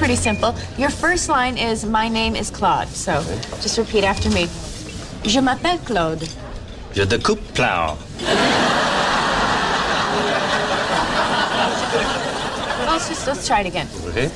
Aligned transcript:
pretty 0.00 0.16
simple. 0.16 0.54
Your 0.78 0.88
first 0.88 1.28
line 1.28 1.58
is 1.58 1.84
My 1.84 2.08
name 2.08 2.34
is 2.34 2.50
Claude. 2.50 2.88
So 2.88 3.22
just 3.60 3.76
repeat 3.76 4.02
after 4.02 4.30
me. 4.30 4.48
Je 5.24 5.40
m'appelle 5.40 5.78
Claude. 5.84 6.26
Je 6.94 7.04
te 7.04 7.18
coupe 7.18 7.42
plow. 7.52 7.98
Let's 12.86 13.08
just 13.10 13.26
let's 13.26 13.46
try 13.46 13.60
it 13.60 13.66
again. 13.66 13.88
Okay. 14.08 14.30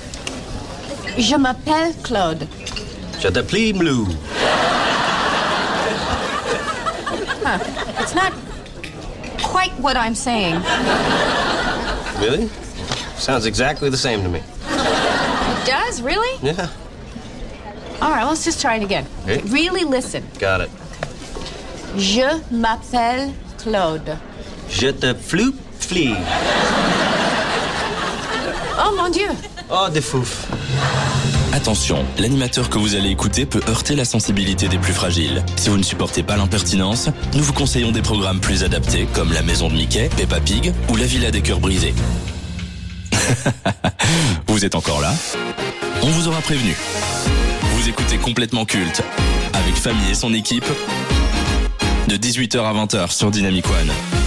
Je 1.16 1.36
m'appelle 1.38 1.94
Claude. 2.02 2.46
Je 3.18 3.30
te 3.30 3.42
plie 3.42 3.72
blue. 3.72 4.06
It's 8.00 8.14
not 8.14 8.34
quite 9.42 9.72
what 9.80 9.96
I'm 9.96 10.14
saying. 10.14 10.60
Really? 12.20 12.50
Sounds 13.16 13.46
exactly 13.46 13.88
the 13.88 13.96
same 13.96 14.22
to 14.22 14.28
me. 14.28 14.42
It 15.64 15.70
does, 15.70 16.02
really? 16.02 16.38
Yeah. 16.42 16.68
All 18.02 18.10
right, 18.10 18.24
let's 18.24 18.44
just 18.44 18.60
try 18.60 18.76
it 18.76 18.82
again. 18.82 19.06
Okay. 19.22 19.40
Really 19.48 19.84
listen. 19.84 20.22
Got 20.38 20.60
it. 20.60 20.70
Je 21.96 22.38
m'appelle 22.50 23.32
Claude. 23.56 24.18
Je 24.68 24.88
te 24.88 25.14
floop 25.14 25.54
flee. 25.80 26.14
Oh 28.78 28.94
mon 28.94 29.08
Dieu. 29.08 29.28
Oh, 29.70 29.88
des 29.90 30.02
fouf. 30.02 30.46
Attention, 31.54 32.04
l'animateur 32.18 32.68
que 32.68 32.76
vous 32.76 32.94
allez 32.94 33.08
écouter 33.08 33.46
peut 33.46 33.62
heurter 33.66 33.94
la 33.94 34.04
sensibilité 34.04 34.68
des 34.68 34.78
plus 34.78 34.92
fragiles. 34.92 35.42
Si 35.56 35.70
vous 35.70 35.78
ne 35.78 35.82
supportez 35.82 36.22
pas 36.22 36.36
l'impertinence, 36.36 37.08
nous 37.34 37.42
vous 37.42 37.54
conseillons 37.54 37.90
des 37.90 38.02
programmes 38.02 38.40
plus 38.40 38.64
adaptés 38.64 39.08
comme 39.14 39.32
La 39.32 39.42
Maison 39.42 39.68
de 39.68 39.74
Mickey, 39.74 40.10
Peppa 40.14 40.40
Pig 40.40 40.74
ou 40.90 40.96
La 40.96 41.06
Villa 41.06 41.30
des 41.30 41.40
Cœurs 41.40 41.60
Brisés. 41.60 41.94
vous 44.48 44.64
êtes 44.64 44.74
encore 44.74 45.00
là 45.00 45.12
On 46.02 46.08
vous 46.08 46.28
aura 46.28 46.40
prévenu. 46.40 46.76
Vous 47.74 47.88
écoutez 47.88 48.16
complètement 48.18 48.64
culte 48.64 49.02
avec 49.52 49.74
Famille 49.74 50.10
et 50.10 50.14
son 50.14 50.32
équipe 50.32 50.66
de 52.08 52.16
18h 52.16 52.58
à 52.58 52.72
20h 52.72 53.10
sur 53.10 53.30
Dynamic 53.30 53.66
One. 53.66 54.23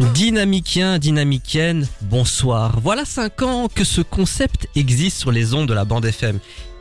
Dynamicien, 0.00 1.00
dynamicienne, 1.00 1.88
bonsoir. 2.02 2.78
Voilà 2.80 3.04
5 3.04 3.42
ans 3.42 3.68
que 3.68 3.82
ce 3.82 4.00
concept 4.00 4.68
existe 4.76 5.18
sur 5.18 5.32
les 5.32 5.54
ondes 5.54 5.66
de 5.66 5.74
la 5.74 5.84
bande 5.84 6.04
FM. 6.04 6.38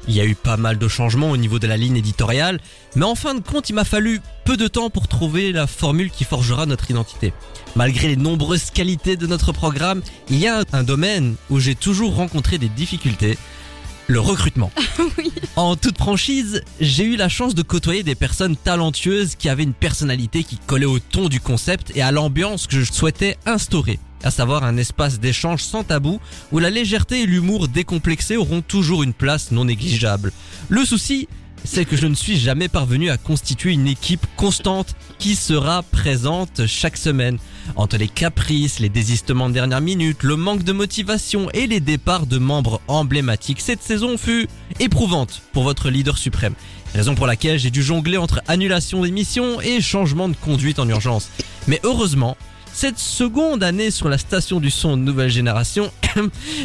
Il 0.07 0.13
y 0.13 0.21
a 0.21 0.25
eu 0.25 0.35
pas 0.35 0.55
mal 0.55 0.77
de 0.77 0.87
changements 0.87 1.31
au 1.31 1.37
niveau 1.37 1.57
de 1.57 1.65
la 1.65 1.77
ligne 1.77 1.97
éditoriale, 1.97 2.59
mais 2.95 3.05
en 3.05 3.15
fin 3.15 3.33
de 3.33 3.39
compte, 3.39 3.71
il 3.71 3.73
m'a 3.73 3.85
fallu 3.85 4.21
peu 4.45 4.55
de 4.55 4.67
temps 4.67 4.91
pour 4.91 5.07
trouver 5.07 5.51
la 5.51 5.65
formule 5.65 6.11
qui 6.11 6.25
forgera 6.25 6.67
notre 6.67 6.91
identité. 6.91 7.33
Malgré 7.75 8.07
les 8.07 8.17
nombreuses 8.17 8.69
qualités 8.69 9.17
de 9.17 9.25
notre 9.25 9.51
programme, 9.51 10.03
il 10.29 10.37
y 10.37 10.47
a 10.47 10.63
un 10.71 10.83
domaine 10.83 11.35
où 11.49 11.59
j'ai 11.59 11.75
toujours 11.75 12.15
rencontré 12.15 12.59
des 12.59 12.69
difficultés, 12.69 13.35
le 14.07 14.19
recrutement. 14.19 14.71
En 15.55 15.75
toute 15.75 15.97
franchise, 15.97 16.61
j'ai 16.79 17.03
eu 17.03 17.15
la 17.15 17.29
chance 17.29 17.55
de 17.55 17.63
côtoyer 17.63 18.03
des 18.03 18.13
personnes 18.13 18.55
talentueuses 18.55 19.33
qui 19.35 19.49
avaient 19.49 19.63
une 19.63 19.73
personnalité 19.73 20.43
qui 20.43 20.59
collait 20.59 20.85
au 20.85 20.99
ton 20.99 21.29
du 21.29 21.39
concept 21.39 21.91
et 21.95 22.03
à 22.03 22.11
l'ambiance 22.11 22.67
que 22.67 22.79
je 22.79 22.93
souhaitais 22.93 23.37
instaurer, 23.47 23.97
à 24.23 24.29
savoir 24.29 24.63
un 24.63 24.77
espace 24.77 25.19
d'échange 25.19 25.63
sans 25.63 25.83
tabou 25.83 26.19
où 26.51 26.59
la 26.59 26.69
légèreté 26.69 27.23
et 27.23 27.25
l'humour 27.25 27.69
décomplexé 27.69 28.37
auront 28.37 28.61
toujours 28.61 29.01
une 29.01 29.13
place 29.13 29.49
non 29.49 29.65
négligeable. 29.65 30.31
Le 30.69 30.85
souci, 30.85 31.27
c'est 31.63 31.85
que 31.85 31.97
je 31.97 32.07
ne 32.07 32.15
suis 32.15 32.37
jamais 32.37 32.67
parvenu 32.67 33.09
à 33.09 33.17
constituer 33.17 33.73
une 33.73 33.87
équipe 33.87 34.25
constante 34.35 34.95
qui 35.19 35.35
sera 35.35 35.83
présente 35.83 36.65
chaque 36.65 36.97
semaine. 36.97 37.37
Entre 37.75 37.97
les 37.97 38.07
caprices, 38.07 38.79
les 38.79 38.89
désistements 38.89 39.49
de 39.49 39.53
dernière 39.53 39.81
minute, 39.81 40.23
le 40.23 40.35
manque 40.35 40.63
de 40.63 40.71
motivation 40.71 41.49
et 41.51 41.67
les 41.67 41.79
départs 41.79 42.25
de 42.25 42.37
membres 42.37 42.81
emblématiques, 42.87 43.61
cette 43.61 43.83
saison 43.83 44.17
fut 44.17 44.47
éprouvante 44.79 45.41
pour 45.53 45.63
votre 45.63 45.89
leader 45.89 46.17
suprême. 46.17 46.53
Raison 46.93 47.15
pour 47.15 47.27
laquelle 47.27 47.59
j'ai 47.59 47.71
dû 47.71 47.83
jongler 47.83 48.17
entre 48.17 48.41
annulation 48.47 49.01
d'émissions 49.01 49.59
et 49.61 49.81
changement 49.81 50.29
de 50.29 50.35
conduite 50.35 50.79
en 50.79 50.87
urgence. 50.87 51.29
Mais 51.67 51.81
heureusement, 51.83 52.37
cette 52.77 52.99
seconde 52.99 53.63
année 53.63 53.89
sur 53.89 54.07
la 54.07 54.19
station 54.19 54.59
du 54.59 54.69
son 54.69 54.97
de 54.97 55.01
nouvelle 55.01 55.31
génération 55.31 55.91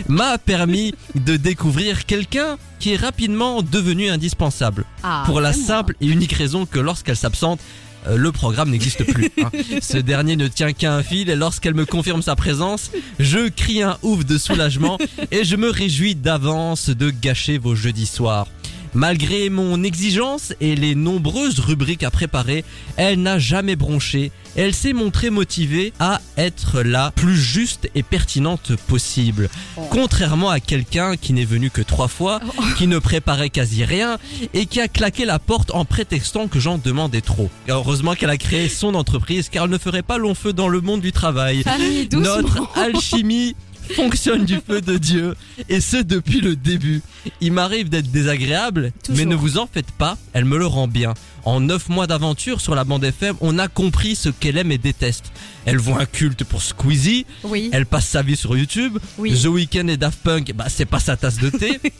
m'a 0.09 0.37
permis 0.37 0.95
de 1.15 1.39
découvrir 1.39 2.05
quelqu'un 2.05 2.59
qui 2.79 2.93
est 2.93 2.97
rapidement 2.97 3.63
devenu 3.63 4.11
indispensable. 4.11 4.85
Ah, 5.03 5.23
pour 5.25 5.41
la 5.41 5.55
simple 5.55 5.97
et 6.03 6.07
unique 6.07 6.35
raison 6.35 6.67
que 6.67 6.79
lorsqu'elle 6.79 7.17
s'absente, 7.17 7.61
euh, 8.07 8.19
le 8.19 8.31
programme 8.31 8.69
n'existe 8.69 9.11
plus. 9.11 9.31
hein. 9.43 9.51
Ce 9.81 9.97
dernier 9.97 10.37
ne 10.37 10.49
tient 10.49 10.75
qu'à 10.75 10.95
un 10.95 11.03
fil 11.03 11.31
et 11.31 11.35
lorsqu'elle 11.35 11.73
me 11.73 11.87
confirme 11.87 12.21
sa 12.21 12.37
présence, 12.37 12.91
je 13.19 13.49
crie 13.49 13.83
un 13.83 13.97
ouf 14.03 14.27
de 14.27 14.37
soulagement 14.37 14.99
et 15.31 15.45
je 15.45 15.57
me 15.57 15.71
réjouis 15.71 16.15
d'avance 16.15 16.91
de 16.91 17.09
gâcher 17.09 17.57
vos 17.57 17.75
jeudis 17.75 18.05
soirs. 18.05 18.49
Malgré 18.95 19.49
mon 19.49 19.83
exigence 19.83 20.53
et 20.61 20.75
les 20.75 20.95
nombreuses 20.95 21.61
rubriques 21.61 22.03
à 22.03 22.11
préparer, 22.11 22.65
elle 22.97 23.23
n'a 23.23 23.39
jamais 23.39 23.77
bronché. 23.77 24.33
Elle 24.55 24.75
s'est 24.75 24.93
montrée 24.93 25.31
motivée 25.31 25.95
à 25.99 26.21
être 26.37 26.83
la 26.83 27.11
plus 27.11 27.37
juste 27.37 27.89
et 27.95 28.03
pertinente 28.03 28.77
possible. 28.77 29.49
Contrairement 29.91 30.51
à 30.51 30.61
quelqu'un 30.61 31.17
qui 31.17 31.33
n'est 31.33 31.47
venu 31.47 31.71
que 31.71 31.81
trois 31.81 32.09
fois, 32.09 32.39
qui 32.77 32.87
ne 32.87 32.99
préparait 32.99 33.49
quasi 33.49 33.85
rien 33.85 34.19
et 34.53 34.67
qui 34.67 34.81
a 34.81 34.89
claqué 34.89 35.25
la 35.25 35.39
porte 35.39 35.71
en 35.75 35.87
prétextant 35.87 36.49
que 36.49 36.61
j'en 36.61 36.77
demandais 36.77 37.23
trop. 37.23 37.51
Heureusement 37.69 38.15
qu'elle 38.15 38.31
a 38.31 38.37
créé 38.37 38.69
son 38.69 38.95
entreprise 38.95 39.49
car 39.49 39.65
elle 39.65 39.71
ne 39.71 39.79
ferait 39.79 40.03
pas 40.03 40.19
long 40.19 40.35
feu 40.35 40.53
dans 40.53 40.69
le 40.69 40.83
monde 40.83 41.01
du 41.01 41.13
travail. 41.13 41.65
Notre 42.13 42.69
alchimie 42.77 43.55
fonctionne 43.95 44.45
du 44.45 44.59
feu 44.67 44.81
de 44.81 44.97
Dieu 44.99 45.35
et 45.69 45.81
ce 45.81 45.97
depuis 45.99 46.41
le 46.41 46.57
début. 46.57 47.03
Il 47.41 47.53
m'arrive 47.53 47.89
d'être 47.89 48.11
désagréable, 48.11 48.93
mais 49.11 49.25
ne 49.25 49.35
vous 49.35 49.59
en 49.59 49.67
faites 49.73 49.91
pas, 49.93 50.17
elle 50.33 50.45
me 50.45 50.59
le 50.59 50.67
rend 50.67 50.89
bien. 50.89 51.15
En 51.45 51.61
9 51.61 51.89
mois 51.89 52.07
d'aventure 52.07 52.61
sur 52.61 52.75
la 52.75 52.85
bande 52.85 53.05
FM, 53.05 53.37
on 53.41 53.59
a 53.59 53.69
compris 53.69 54.15
ce 54.15 54.29
qu'elle 54.29 54.57
aime 54.59 54.71
et 54.73 54.79
déteste. 54.79 55.33
Elle 55.65 55.79
voit 55.79 56.01
un 56.01 56.07
culte 56.07 56.45
pour 56.45 56.63
Squeezie, 56.63 57.27
Oui. 57.45 57.69
elle 57.73 57.87
passe 57.87 58.07
sa 58.07 58.23
vie 58.23 58.37
sur 58.37 58.57
YouTube, 58.57 58.99
Oui. 59.19 59.33
The 59.41 59.47
Weeknd 59.47 59.89
et 59.89 59.97
Daft 59.97 60.21
Punk, 60.23 60.53
bah 60.55 60.67
c'est 60.69 60.85
pas 60.87 61.01
sa 61.01 61.17
tasse 61.17 61.39
de 61.39 61.51
thé. 61.51 61.81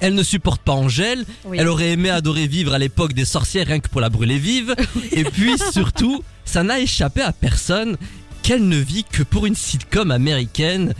Elle 0.00 0.14
ne 0.14 0.22
supporte 0.22 0.62
pas 0.62 0.72
Angèle, 0.72 1.26
Oui. 1.44 1.58
elle 1.60 1.68
aurait 1.68 1.90
aimé 1.92 2.08
adorer 2.08 2.46
vivre 2.46 2.72
à 2.72 2.78
l'époque 2.78 3.12
des 3.12 3.26
sorcières 3.26 3.66
rien 3.66 3.80
que 3.80 3.88
pour 3.90 4.00
la 4.00 4.08
brûler 4.08 4.38
vive. 4.38 4.74
Et 5.12 5.24
puis 5.24 5.52
surtout, 5.72 6.24
ça 6.46 6.62
n'a 6.62 6.80
échappé 6.80 7.20
à 7.20 7.32
personne 7.32 7.98
qu'elle 8.44 8.68
ne 8.68 8.76
vit 8.76 9.04
que 9.04 9.22
pour 9.22 9.46
une 9.46 9.54
sitcom 9.54 10.10
américaine. 10.10 10.92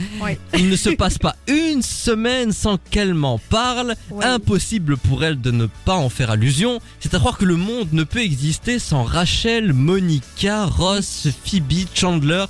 Il 0.56 0.70
ne 0.70 0.76
se 0.76 0.88
passe 0.96 1.18
pas 1.18 1.36
une 1.46 1.82
semaine 1.82 2.52
sans 2.52 2.78
qu'elle 2.78 3.12
m'en 3.12 3.38
parle. 3.38 3.94
Impossible 4.22 4.96
pour 4.96 5.22
elle 5.24 5.38
de 5.40 5.50
ne 5.50 5.66
pas 5.84 5.94
en 5.94 6.08
faire 6.08 6.30
allusion. 6.30 6.80
C'est 7.00 7.12
à 7.14 7.18
croire 7.18 7.36
que 7.36 7.44
le 7.44 7.56
monde 7.56 7.92
ne 7.92 8.02
peut 8.02 8.22
exister 8.22 8.78
sans 8.78 9.04
Rachel, 9.04 9.74
Monica, 9.74 10.64
Ross, 10.64 11.28
Phoebe, 11.44 11.86
Chandler 11.94 12.46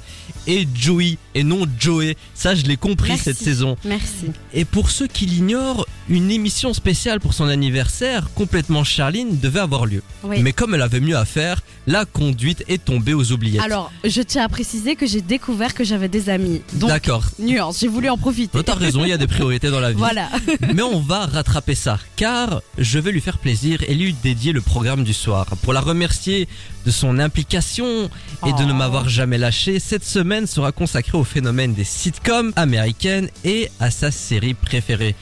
et 0.46 0.66
Joey. 0.72 1.18
Et 1.34 1.42
non 1.44 1.66
Joey. 1.78 2.16
Ça, 2.34 2.54
je 2.54 2.62
l'ai 2.64 2.76
compris 2.76 3.08
Merci. 3.10 3.24
cette 3.24 3.36
saison. 3.38 3.76
Merci. 3.84 4.30
Et 4.52 4.64
pour 4.64 4.90
ceux 4.90 5.06
qui 5.06 5.26
l'ignorent, 5.26 5.86
une 6.08 6.30
émission 6.30 6.74
spéciale 6.74 7.18
pour 7.18 7.34
son 7.34 7.48
anniversaire, 7.48 8.28
complètement 8.34 8.84
Charline, 8.84 9.38
devait 9.40 9.60
avoir 9.60 9.86
lieu. 9.86 10.02
Oui. 10.22 10.40
Mais 10.42 10.52
comme 10.52 10.74
elle 10.74 10.82
avait 10.82 11.00
mieux 11.00 11.16
à 11.16 11.24
faire, 11.24 11.62
la 11.86 12.04
conduite 12.04 12.62
est 12.68 12.82
tombée 12.84 13.14
aux 13.14 13.32
oubliettes. 13.32 13.62
Alors, 13.62 13.90
je 14.04 14.20
tiens 14.22 14.44
à 14.44 14.48
préciser 14.48 14.96
que 14.96 15.06
j'ai 15.06 15.20
découvert 15.22 15.74
que 15.74 15.82
j'avais 15.84 16.08
des 16.08 16.28
amis. 16.30 16.62
D'accord. 16.74 17.24
nuance, 17.38 17.80
j'ai 17.80 17.88
voulu 17.88 18.08
en 18.10 18.16
profiter. 18.18 18.62
T'as 18.62 18.74
raison, 18.74 19.04
il 19.04 19.08
y 19.08 19.12
a 19.12 19.18
des 19.18 19.26
priorités 19.26 19.70
dans 19.70 19.80
la 19.80 19.90
vie. 19.92 19.98
Voilà. 19.98 20.28
Mais 20.74 20.82
on 20.82 21.00
va 21.00 21.26
rattraper 21.26 21.74
ça, 21.74 21.98
car 22.16 22.60
je 22.78 22.98
vais 22.98 23.10
lui 23.12 23.20
faire 23.20 23.38
plaisir 23.38 23.80
et 23.88 23.94
lui 23.94 24.14
dédier 24.22 24.52
le 24.52 24.60
programme 24.60 25.04
du 25.04 25.12
soir. 25.14 25.46
Pour 25.62 25.72
la 25.72 25.80
remercier 25.80 26.48
de 26.86 26.90
son 26.90 27.18
implication 27.18 28.10
et 28.46 28.52
de 28.52 28.62
ne 28.64 28.72
Oh. 28.72 28.76
m'avoir 28.76 29.08
jamais 29.08 29.38
lâché, 29.38 29.78
cette 29.78 30.04
semaine 30.04 30.46
sera 30.46 30.72
consacrée 30.72 31.16
au 31.16 31.23
phénomène 31.24 31.74
des 31.74 31.84
sitcoms 31.84 32.52
américaines 32.56 33.28
et 33.44 33.70
à 33.80 33.90
sa 33.90 34.10
série 34.10 34.54
préférée. 34.54 35.14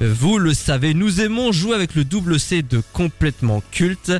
Vous 0.00 0.38
le 0.38 0.52
savez, 0.52 0.94
nous 0.94 1.20
aimons 1.20 1.52
jouer 1.52 1.74
avec 1.74 1.94
le 1.94 2.04
double 2.04 2.38
C 2.38 2.62
de 2.62 2.82
complètement 2.92 3.62
culte. 3.70 4.12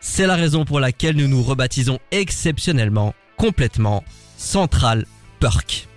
C'est 0.00 0.26
la 0.26 0.36
raison 0.36 0.64
pour 0.64 0.80
laquelle 0.80 1.16
nous 1.16 1.28
nous 1.28 1.42
rebaptisons 1.42 1.98
exceptionnellement 2.10 3.14
complètement 3.36 4.04
Central 4.36 5.06
Perk. 5.40 5.88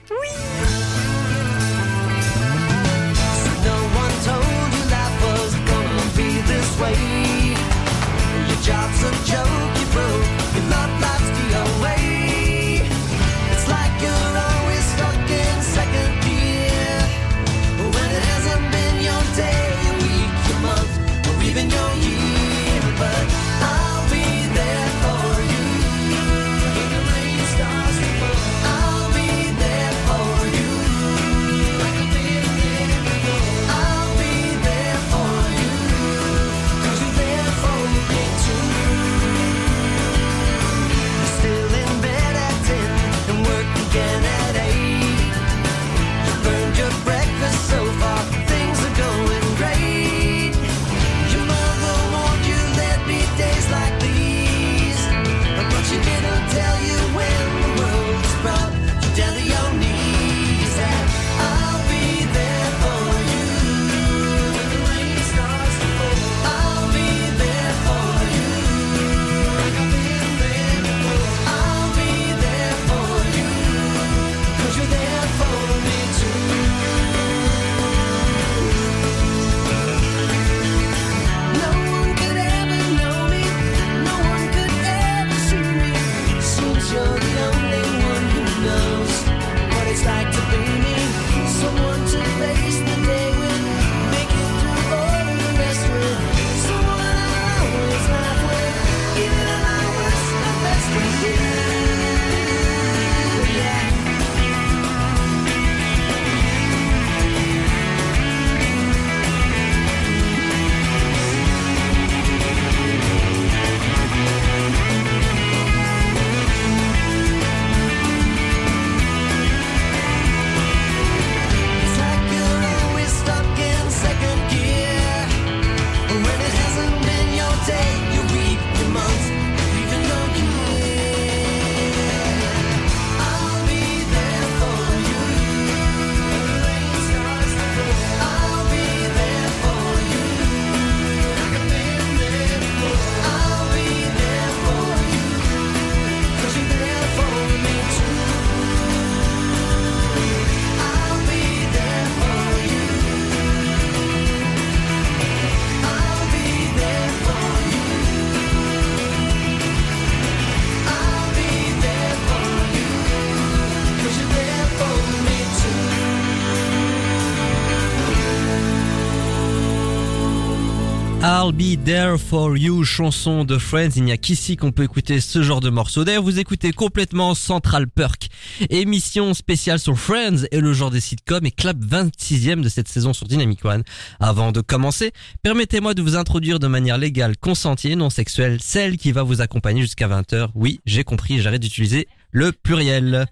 I'll 171.43 171.51
Be 171.51 171.77
There 171.83 172.17
For 172.17 172.55
You, 172.55 172.85
chanson 172.85 173.43
de 173.43 173.57
Friends. 173.57 173.97
Il 173.97 174.05
n'y 174.05 174.13
a 174.13 174.17
qu'ici 174.17 174.55
qu'on 174.55 174.71
peut 174.71 174.83
écouter 174.83 175.19
ce 175.19 175.43
genre 175.43 175.59
de 175.59 175.69
morceau. 175.69 176.05
D'ailleurs, 176.05 176.23
vous 176.23 176.39
écoutez 176.39 176.71
complètement 176.71 177.35
Central 177.35 177.89
Perk, 177.89 178.29
émission 178.69 179.33
spéciale 179.33 179.77
sur 179.77 179.99
Friends 179.99 180.45
et 180.51 180.61
le 180.61 180.71
genre 180.71 180.89
des 180.89 181.01
sitcoms 181.01 181.45
et 181.45 181.51
clap 181.51 181.75
26e 181.77 182.61
de 182.61 182.69
cette 182.69 182.87
saison 182.87 183.11
sur 183.11 183.27
Dynamic 183.27 183.65
One. 183.65 183.83
Avant 184.21 184.53
de 184.53 184.61
commencer, 184.61 185.11
permettez-moi 185.41 185.93
de 185.93 186.01
vous 186.01 186.15
introduire 186.15 186.59
de 186.59 186.67
manière 186.67 186.97
légale, 186.97 187.35
consentie 187.35 187.91
et 187.91 187.95
non 187.97 188.09
sexuelle, 188.09 188.59
celle 188.61 188.95
qui 188.95 189.11
va 189.11 189.23
vous 189.23 189.41
accompagner 189.41 189.81
jusqu'à 189.81 190.07
20h. 190.07 190.47
Oui, 190.55 190.79
j'ai 190.85 191.03
compris, 191.03 191.41
j'arrête 191.41 191.61
d'utiliser 191.61 192.07
le 192.31 192.53
pluriel. 192.53 193.25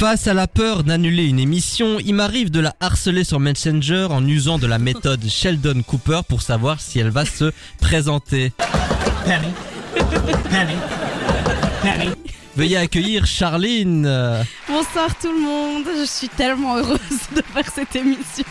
Face 0.00 0.28
à 0.28 0.32
la 0.32 0.46
peur 0.46 0.82
d'annuler 0.82 1.26
une 1.26 1.38
émission, 1.38 1.98
il 2.02 2.14
m'arrive 2.14 2.50
de 2.50 2.58
la 2.58 2.74
harceler 2.80 3.22
sur 3.22 3.38
Messenger 3.38 4.06
en 4.08 4.26
usant 4.26 4.58
de 4.58 4.66
la 4.66 4.78
méthode 4.78 5.22
Sheldon 5.28 5.82
Cooper 5.86 6.22
pour 6.26 6.40
savoir 6.40 6.80
si 6.80 6.98
elle 7.00 7.10
va 7.10 7.26
se 7.26 7.52
présenter. 7.82 8.50
Veuillez 12.60 12.76
accueillir 12.76 13.24
Charline. 13.24 14.02
Bonsoir 14.68 15.18
tout 15.18 15.32
le 15.32 15.40
monde, 15.40 15.84
je 15.98 16.04
suis 16.04 16.28
tellement 16.28 16.76
heureuse 16.76 16.98
de 17.34 17.40
faire 17.54 17.64
cette 17.74 17.96
émission. 17.96 18.44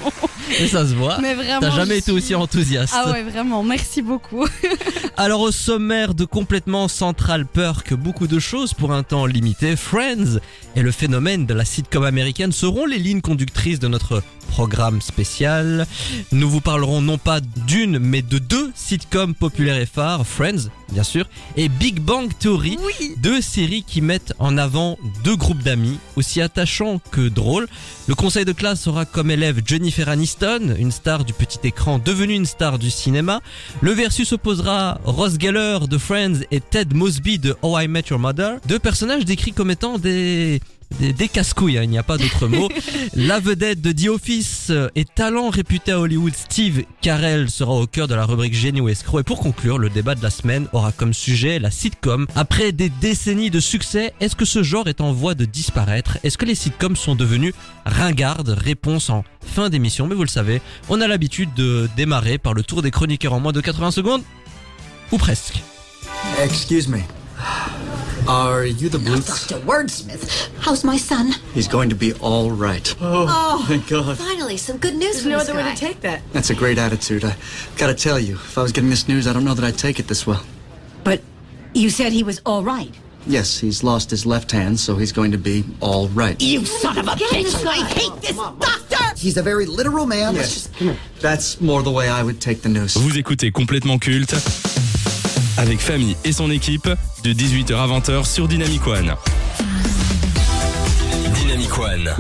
Et 0.60 0.66
ça 0.68 0.88
se 0.88 0.96
voit. 0.96 1.20
Mais 1.22 1.36
vraiment. 1.36 1.60
T'as 1.60 1.70
jamais 1.70 1.98
été 2.00 2.06
suis- 2.06 2.12
aussi 2.14 2.34
enthousiaste. 2.34 2.92
Ah 2.98 3.12
ouais, 3.12 3.22
vraiment, 3.22 3.62
merci 3.62 4.02
beaucoup. 4.02 4.48
Alors 5.18 5.42
au 5.42 5.52
sommaire 5.52 6.16
de 6.16 6.26
complètement 6.26 6.88
Central 6.88 7.46
Perk, 7.46 7.94
beaucoup 7.94 8.26
de 8.26 8.40
choses 8.40 8.74
pour 8.74 8.94
un 8.94 9.04
temps 9.04 9.28
limité. 9.28 9.76
Friends 9.76 10.40
et 10.76 10.82
le 10.82 10.92
phénomène 10.92 11.46
de 11.46 11.54
la 11.54 11.64
sitcom 11.64 12.04
américaine 12.04 12.52
seront 12.52 12.88
les 12.88 12.98
lignes 12.98 13.22
conductrices 13.22 13.78
de 13.80 13.90
notre 13.90 14.24
programme 14.50 15.02
spécial. 15.02 15.88
Nous 16.32 16.50
vous 16.50 16.62
parlerons 16.62 17.02
non 17.02 17.18
pas 17.18 17.40
d'une 17.68 18.00
mais 18.00 18.22
de 18.22 18.40
deux 18.40 18.72
sitcoms 18.76 19.36
populaires 19.36 19.78
et 19.78 19.86
phares, 19.86 20.26
Friends 20.26 20.70
bien 20.92 21.04
sûr, 21.04 21.26
et 21.56 21.70
Big 21.70 22.00
Bang 22.00 22.30
Theory. 22.38 22.78
Oui. 22.82 23.16
Deux 23.18 23.42
séries 23.42 23.84
qui 23.84 24.02
mettent 24.02 24.34
en 24.40 24.58
avant 24.58 24.98
deux 25.24 25.36
groupes 25.36 25.64
d'amis, 25.64 25.98
aussi 26.16 26.42
attachants 26.42 27.00
que 27.12 27.28
drôles. 27.28 27.68
Le 28.08 28.16
conseil 28.16 28.46
de 28.46 28.52
classe 28.52 28.88
aura 28.88 29.06
comme 29.06 29.32
élève 29.32 29.62
Jennifer 29.66 30.10
Aniston, 30.10 30.76
une 30.78 30.92
star 30.92 31.26
du 31.26 31.34
petit 31.34 31.60
écran 31.64 32.00
devenue 32.00 32.34
une 32.34 32.46
star 32.46 32.80
du 32.80 32.90
cinéma. 32.90 33.42
Le 33.82 33.92
versus 33.92 34.32
opposera 34.34 35.00
Ross 35.04 35.34
Geller 35.40 35.80
de 35.90 35.98
Friends 35.98 36.42
et 36.52 36.60
Ted 36.60 36.96
Mosby 36.96 37.40
de 37.40 37.56
How 37.62 37.82
I 37.82 37.88
Met 37.88 38.06
Your 38.10 38.20
Mother. 38.20 38.58
Deux 38.68 38.80
personnages 38.80 39.26
décrits 39.26 39.54
comme 39.54 39.72
étant 39.72 39.98
des... 39.98 40.62
Des, 40.98 41.14
des 41.14 41.28
casse-couilles, 41.28 41.78
hein, 41.78 41.84
il 41.84 41.90
n'y 41.90 41.98
a 41.98 42.04
pas 42.04 42.18
d'autre 42.18 42.48
mot. 42.48 42.68
La 43.16 43.40
vedette 43.40 43.80
de 43.81 43.92
The 43.92 44.10
Office 44.10 44.68
euh, 44.69 44.90
et 44.96 45.06
talent 45.06 45.50
réputé 45.50 45.92
à 45.92 46.00
Hollywood, 46.00 46.34
Steve 46.36 46.84
Carell, 47.02 47.50
sera 47.50 47.74
au 47.74 47.88
cœur 47.88 48.08
de 48.08 48.16
la 48.16 48.26
rubrique 48.26 48.54
Génie 48.54 48.81
ou 48.81 48.90
escroc. 48.90 49.19
Et 49.19 49.24
pour 49.24 49.40
conclure, 49.40 49.78
le 49.78 49.90
débat 49.90 50.16
de 50.16 50.24
la 50.24 50.30
semaine 50.30 50.68
aura 50.74 50.92
comme 50.92 51.14
sujet 51.14 51.60
la 51.60 51.72
sitcom. 51.72 52.28
Après 52.36 52.72
des 52.72 52.90
décennies 52.90 53.50
de 53.50 53.60
succès, 53.60 54.14
est-ce 54.19 54.36
que 54.36 54.46
ce 54.46 54.64
genre 54.64 54.88
est 54.88 55.00
en 55.00 55.14
voie 55.14 55.36
de 55.36 55.46
disparaître? 55.46 56.18
Est-ce 56.24 56.38
que 56.38 56.46
les 56.46 56.56
sitcoms 56.56 56.96
sont 56.96 57.16
devenus 57.16 57.54
ringardes? 57.86 58.50
Réponse 58.50 59.10
en 59.10 59.24
fin 59.46 59.69
d'émission. 59.69 60.08
Mais 60.08 60.16
vous 60.16 60.24
le 60.24 60.28
savez, 60.28 60.62
on 60.90 61.02
a 61.02 61.08
l'habitude 61.08 61.54
de 61.54 61.88
démarrer 61.96 62.38
par 62.38 62.54
le 62.54 62.64
tour 62.64 62.81
des 62.81 62.92
chroniqueurs 62.92 63.34
en 63.34 63.40
moins 63.40 63.54
de 63.54 63.62
80 63.62 63.92
secondes. 63.92 64.24
Ou 65.12 65.18
presque. 65.18 65.62
Excuse 66.42 66.88
me. 66.88 67.00
Are 68.30 68.64
you 68.64 68.90
the 68.90 69.00
Bluths? 69.00 69.48
Dr. 69.48 69.66
Wordsmith, 69.66 70.50
how's 70.59 70.83
my 70.83 70.98
son? 70.98 71.31
He's 71.56 71.68
going 71.68 71.90
to 71.90 71.95
be 71.95 72.14
all 72.14 72.52
right. 72.52 72.95
Oh, 73.02 73.66
Thank 73.68 73.92
oh, 73.92 74.04
God. 74.04 74.19
finally, 74.19 74.56
some 74.56 74.78
good 74.78 74.94
news 74.94 75.14
There's 75.14 75.21
from 75.24 75.31
no 75.31 75.40
this 75.40 75.50
other 75.50 75.57
way 75.57 75.64
guy. 75.64 75.74
to 75.74 75.80
take 75.80 76.02
that. 76.02 76.21
That's 76.31 76.52
a 76.52 76.54
great 76.54 76.78
attitude. 76.78 77.26
I 77.26 77.36
gotta 77.76 77.95
tell 77.95 78.19
you, 78.19 78.36
if 78.36 78.56
I 78.56 78.62
was 78.62 78.71
getting 78.71 78.92
this 78.92 79.07
news, 79.07 79.26
I 79.26 79.33
don't 79.33 79.44
know 79.44 79.56
that 79.56 79.66
I'd 79.66 79.80
take 79.80 80.00
it 80.00 80.07
this 80.07 80.28
well. 80.28 80.44
But 81.04 81.21
you 81.74 81.90
said 81.90 82.14
he 82.14 82.21
was 82.21 82.40
all 82.45 82.64
right. 82.64 82.94
Yes, 83.26 83.57
he's 83.57 83.83
lost 83.83 84.12
his 84.12 84.28
left 84.28 84.52
hand, 84.52 84.80
so 84.80 84.95
he's 84.95 85.12
going 85.12 85.31
to 85.31 85.40
be 85.40 85.64
all 85.81 86.07
right. 86.09 86.40
You 86.40 86.66
son 86.66 87.00
of 87.00 87.07
a 87.07 87.12
bitch! 87.12 87.66
I 87.66 87.83
hate 87.88 88.21
this 88.21 88.36
doctor! 88.38 89.16
He's 89.18 89.38
a 89.38 89.44
very 89.44 89.66
literal 89.66 90.06
man. 90.06 90.36
Yes. 90.36 90.69
That's 91.19 91.59
more 91.59 91.81
the 91.81 91.92
way 91.92 92.09
I 92.09 92.21
would 92.21 92.40
take 92.40 92.62
the 92.62 92.69
news. 92.69 92.94
Vous 92.95 93.18
écoutez 93.18 93.52
complètement 93.52 94.00
culte 94.00 94.36
avec 95.59 95.81
Famille 95.81 96.16
et 96.23 96.31
son 96.31 96.49
équipe 96.49 96.89
de 97.23 97.33
18h 97.33 97.75
à 97.75 97.87
20h 97.87 98.25
sur 98.25 98.47
Dynamic 98.47 98.87
One. 98.87 99.13
Dynamic 101.35 101.78
One. 101.78 102.16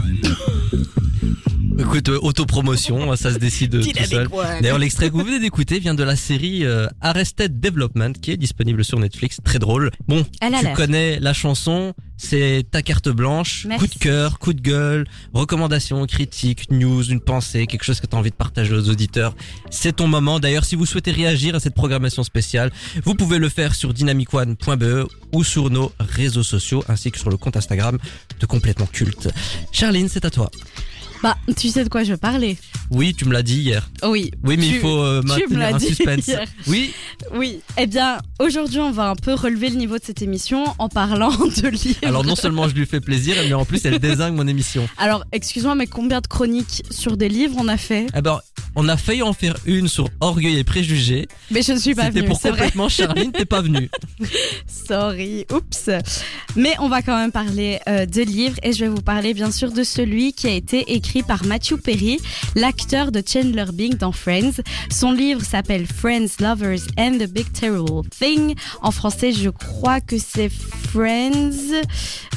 Écoute, 1.79 2.09
euh, 2.09 2.19
autopromotion, 2.21 3.15
ça 3.15 3.33
se 3.33 3.37
décide 3.37 3.75
euh, 3.75 3.81
tout 3.81 4.03
seul. 4.03 4.27
D'ailleurs, 4.61 4.77
l'extrait 4.77 5.09
que 5.09 5.13
vous 5.13 5.23
venez 5.23 5.39
d'écouter 5.39 5.79
vient 5.79 5.93
de 5.93 6.03
la 6.03 6.17
série 6.17 6.65
euh, 6.65 6.87
Arrested 6.99 7.59
Development, 7.59 8.11
qui 8.11 8.31
est 8.31 8.37
disponible 8.37 8.83
sur 8.83 8.99
Netflix, 8.99 9.39
très 9.43 9.59
drôle. 9.59 9.91
Bon, 10.07 10.25
Elle 10.41 10.55
a 10.55 10.59
tu 10.59 10.73
connais 10.73 11.19
la 11.19 11.31
chanson, 11.31 11.93
c'est 12.17 12.65
ta 12.69 12.81
carte 12.81 13.07
blanche, 13.07 13.65
Merci. 13.65 13.87
coup 13.87 13.93
de 13.95 13.99
cœur, 13.99 14.39
coup 14.39 14.53
de 14.53 14.59
gueule, 14.59 15.05
recommandation, 15.33 16.05
critique, 16.05 16.69
news, 16.69 17.03
une 17.03 17.21
pensée, 17.21 17.65
quelque 17.65 17.83
chose 17.83 18.01
que 18.01 18.07
tu 18.07 18.15
as 18.15 18.19
envie 18.19 18.31
de 18.31 18.35
partager 18.35 18.75
aux 18.75 18.89
auditeurs. 18.89 19.33
C'est 19.69 19.95
ton 19.95 20.07
moment. 20.07 20.39
D'ailleurs, 20.41 20.65
si 20.65 20.75
vous 20.75 20.85
souhaitez 20.85 21.11
réagir 21.11 21.55
à 21.55 21.61
cette 21.61 21.75
programmation 21.75 22.23
spéciale, 22.23 22.71
vous 23.05 23.15
pouvez 23.15 23.37
le 23.37 23.47
faire 23.47 23.73
sur 23.73 23.93
dynamicone.be 23.93 25.07
ou 25.31 25.43
sur 25.45 25.69
nos 25.69 25.93
réseaux 25.99 26.43
sociaux, 26.43 26.83
ainsi 26.89 27.09
que 27.09 27.19
sur 27.19 27.29
le 27.29 27.37
compte 27.37 27.55
Instagram 27.55 27.97
de 28.39 28.45
Complètement 28.45 28.87
Culte. 28.87 29.29
Charline, 29.71 30.09
c'est 30.09 30.25
à 30.25 30.29
toi. 30.29 30.51
Bah, 31.21 31.35
tu 31.57 31.67
sais 31.69 31.83
de 31.83 31.89
quoi 31.89 32.03
je 32.03 32.11
veux 32.11 32.17
parler 32.17 32.57
Oui, 32.91 33.13
tu 33.13 33.25
me 33.25 33.33
l'as 33.33 33.43
dit 33.43 33.57
hier. 33.59 33.89
Oui. 34.03 34.31
Oui, 34.43 34.55
mais 34.57 34.67
Tu- 34.67 34.75
il 34.75 34.79
faut 34.79 35.01
euh, 35.01 35.21
tu 35.21 35.27
me 35.27 35.33
maintenir 35.33 35.59
l'as 35.59 35.75
un 35.75 35.77
dit 35.77 35.85
suspense. 35.87 36.27
hier. 36.27 36.45
Oui, 36.67 36.93
Oui. 37.35 37.59
Eh 37.77 37.87
bien, 37.87 38.19
aujourd'hui, 38.39 38.79
on 38.79 38.91
va 38.91 39.09
un 39.09 39.15
peu 39.15 39.33
relever 39.33 39.69
le 39.69 39.75
niveau 39.75 39.97
de 39.97 40.03
cette 40.03 40.21
émission 40.21 40.63
en 40.77 40.87
parlant 40.87 41.31
de 41.61 41.67
livres. 41.67 41.99
alors 42.03 42.23
non 42.23 42.35
seulement 42.37 42.69
je 42.69 42.73
lui 42.75 42.85
fais 42.85 43.01
plaisir, 43.01 43.35
mais 43.47 43.53
en 43.53 43.65
plus 43.65 43.83
elle 43.85 43.99
désingue 43.99 44.33
mon 44.35 44.47
émission. 44.47 44.87
Alors, 44.97 45.25
excuse-moi, 45.33 45.75
mais 45.75 45.87
combien 45.87 46.21
de 46.21 46.27
chroniques 46.27 46.83
sur 46.89 47.17
des 47.17 47.27
livres 47.27 47.55
on 47.57 47.67
a 47.67 47.77
fait? 47.77 48.07
Eh 48.15 48.21
ben, 48.21 48.39
on 48.75 48.87
a 48.87 48.95
failli 48.95 49.21
en 49.21 49.33
faire 49.33 49.55
une 49.65 49.87
sur 49.89 50.07
Orgueil 50.21 50.57
et 50.57 50.63
Préjugés. 50.63 51.27
Mais 51.51 51.61
je 51.63 51.73
ne 51.73 51.79
suis 51.79 51.95
pas 51.95 52.05
C'était 52.05 52.19
venue, 52.19 52.29
pour 52.29 52.39
c'est 52.39 52.49
vrai. 52.51 52.59
complètement 52.59 52.87
Charline, 52.89 53.31
t'es 53.33 53.45
pas 53.45 53.61
venue. 53.61 53.89
Sorry, 54.67 55.45
oups. 55.51 55.89
Mais 56.55 56.75
on 56.79 56.87
va 56.87 57.01
quand 57.01 57.17
même 57.17 57.31
parler 57.31 57.79
euh, 57.87 58.05
de 58.05 58.21
livres 58.21 58.57
et 58.63 58.71
je 58.73 58.85
vais 58.85 58.89
vous 58.89 59.01
parler 59.01 59.33
bien 59.33 59.51
sûr 59.51 59.71
de 59.71 59.83
celui 59.83 60.33
qui 60.33 60.47
a 60.47 60.51
été 60.51 60.93
écrit 60.93 61.08
par 61.25 61.43
Matthew 61.45 61.75
Perry, 61.83 62.19
l'acteur 62.55 63.11
de 63.11 63.23
Chandler 63.25 63.65
Bing 63.73 63.95
dans 63.95 64.11
Friends. 64.11 64.61
Son 64.91 65.11
livre 65.11 65.41
s'appelle 65.43 65.87
Friends, 65.87 66.39
Lovers 66.39 66.81
and 66.97 67.17
the 67.19 67.27
Big 67.27 67.51
Terrible 67.51 68.07
Thing. 68.09 68.55
En 68.81 68.91
français, 68.91 69.31
je 69.31 69.49
crois 69.49 70.01
que 70.01 70.17
c'est 70.17 70.49
Friends, 70.49 71.73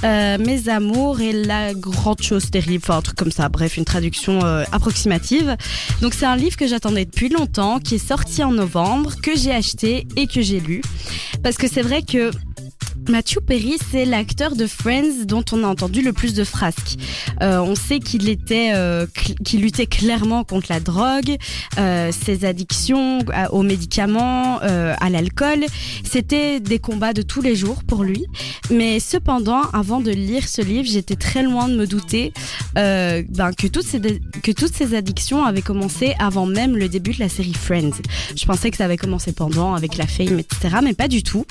euh, 0.05 0.39
Mes 0.39 0.69
amours 0.69 1.21
et 1.21 1.33
la 1.33 1.75
grande 1.75 2.23
chose 2.23 2.51
terrible, 2.51 2.83
enfin 2.85 2.99
un 2.99 3.03
truc 3.03 3.17
comme 3.17 3.33
ça. 3.33 3.49
Bref, 3.49 3.77
une 3.77 3.85
traduction 3.85 4.43
euh, 4.45 4.65
approximative. 4.73 5.57
Donc 6.01 6.15
c'est 6.15 6.27
un 6.27 6.37
livre 6.37 6.57
que 6.57 6.67
j'attendais 6.67 7.05
depuis 7.05 7.29
longtemps, 7.29 7.79
qui 7.79 7.97
est 7.97 8.07
sorti 8.07 8.43
en 8.43 8.53
novembre, 8.53 9.13
que 9.23 9.37
j'ai 9.37 9.53
acheté 9.53 10.07
et 10.17 10.27
que 10.27 10.41
j'ai 10.41 10.61
lu. 10.61 10.83
Parce 11.43 11.57
que 11.57 11.69
c'est 11.69 11.83
vrai 11.83 12.03
que 12.03 12.31
Matthew 13.09 13.41
Perry, 13.45 13.75
c'est 13.91 14.05
l'acteur 14.05 14.55
de 14.55 14.67
Friends 14.67 15.25
dont 15.27 15.45
on 15.53 15.65
a 15.65 15.67
entendu 15.67 16.03
le 16.03 16.13
plus 16.13 16.35
de 16.35 16.45
frasques. 16.45 16.97
Euh, 17.43 17.59
on 17.61 17.75
sait 17.75 17.99
qu'il 17.99 18.29
était, 18.29 18.73
euh, 18.75 19.07
qu'il 19.45 19.61
luttait 19.61 19.87
clairement 19.87 20.45
contre 20.45 20.69
la 20.71 20.79
drogue, 20.81 21.37
euh, 21.79 22.11
ses 22.13 22.45
addictions 22.45 23.19
à- 23.33 23.53
aux 23.53 23.63
médicaments, 23.63 24.61
euh, 24.63 24.95
à 25.01 25.11
l'alcool. 25.11 25.65
C'était 26.05 26.61
des 26.61 26.79
combats 26.79 27.13
de 27.13 27.23
tous 27.23 27.43
les 27.43 27.57
jours 27.57 27.83
pour 27.85 28.05
lui. 28.05 28.25
Mais 28.71 29.01
cependant, 29.01 29.63
avant 29.73 30.01
de 30.01 30.11
lire 30.13 30.47
ce 30.49 30.63
livre, 30.63 30.89
j'étais 30.91 31.17
très 31.17 31.43
loin 31.43 31.69
de 31.69 31.77
me 31.77 31.87
douter 31.87 32.33
euh, 32.79 33.23
ben, 33.29 33.53
que, 33.53 33.67
toutes 33.67 33.87
ces, 33.87 34.01
que 34.01 34.53
toutes 34.53 34.75
ces 34.75 34.95
addictions 34.95 35.45
avaient 35.45 35.61
commencé 35.63 36.15
avant 36.19 36.47
même 36.47 36.77
le 36.77 36.89
début 36.89 37.13
de 37.13 37.21
la 37.21 37.29
série 37.29 37.53
Friends. 37.53 37.91
Je 38.37 38.45
pensais 38.47 38.71
que 38.71 38.77
ça 38.77 38.85
avait 38.85 38.97
commencé 38.97 39.33
pendant, 39.33 39.75
avec 39.75 39.97
la 39.97 40.07
fame, 40.07 40.39
etc. 40.39 40.77
Mais 40.83 40.95
pas 40.95 41.09
du 41.09 41.23
tout. 41.23 41.45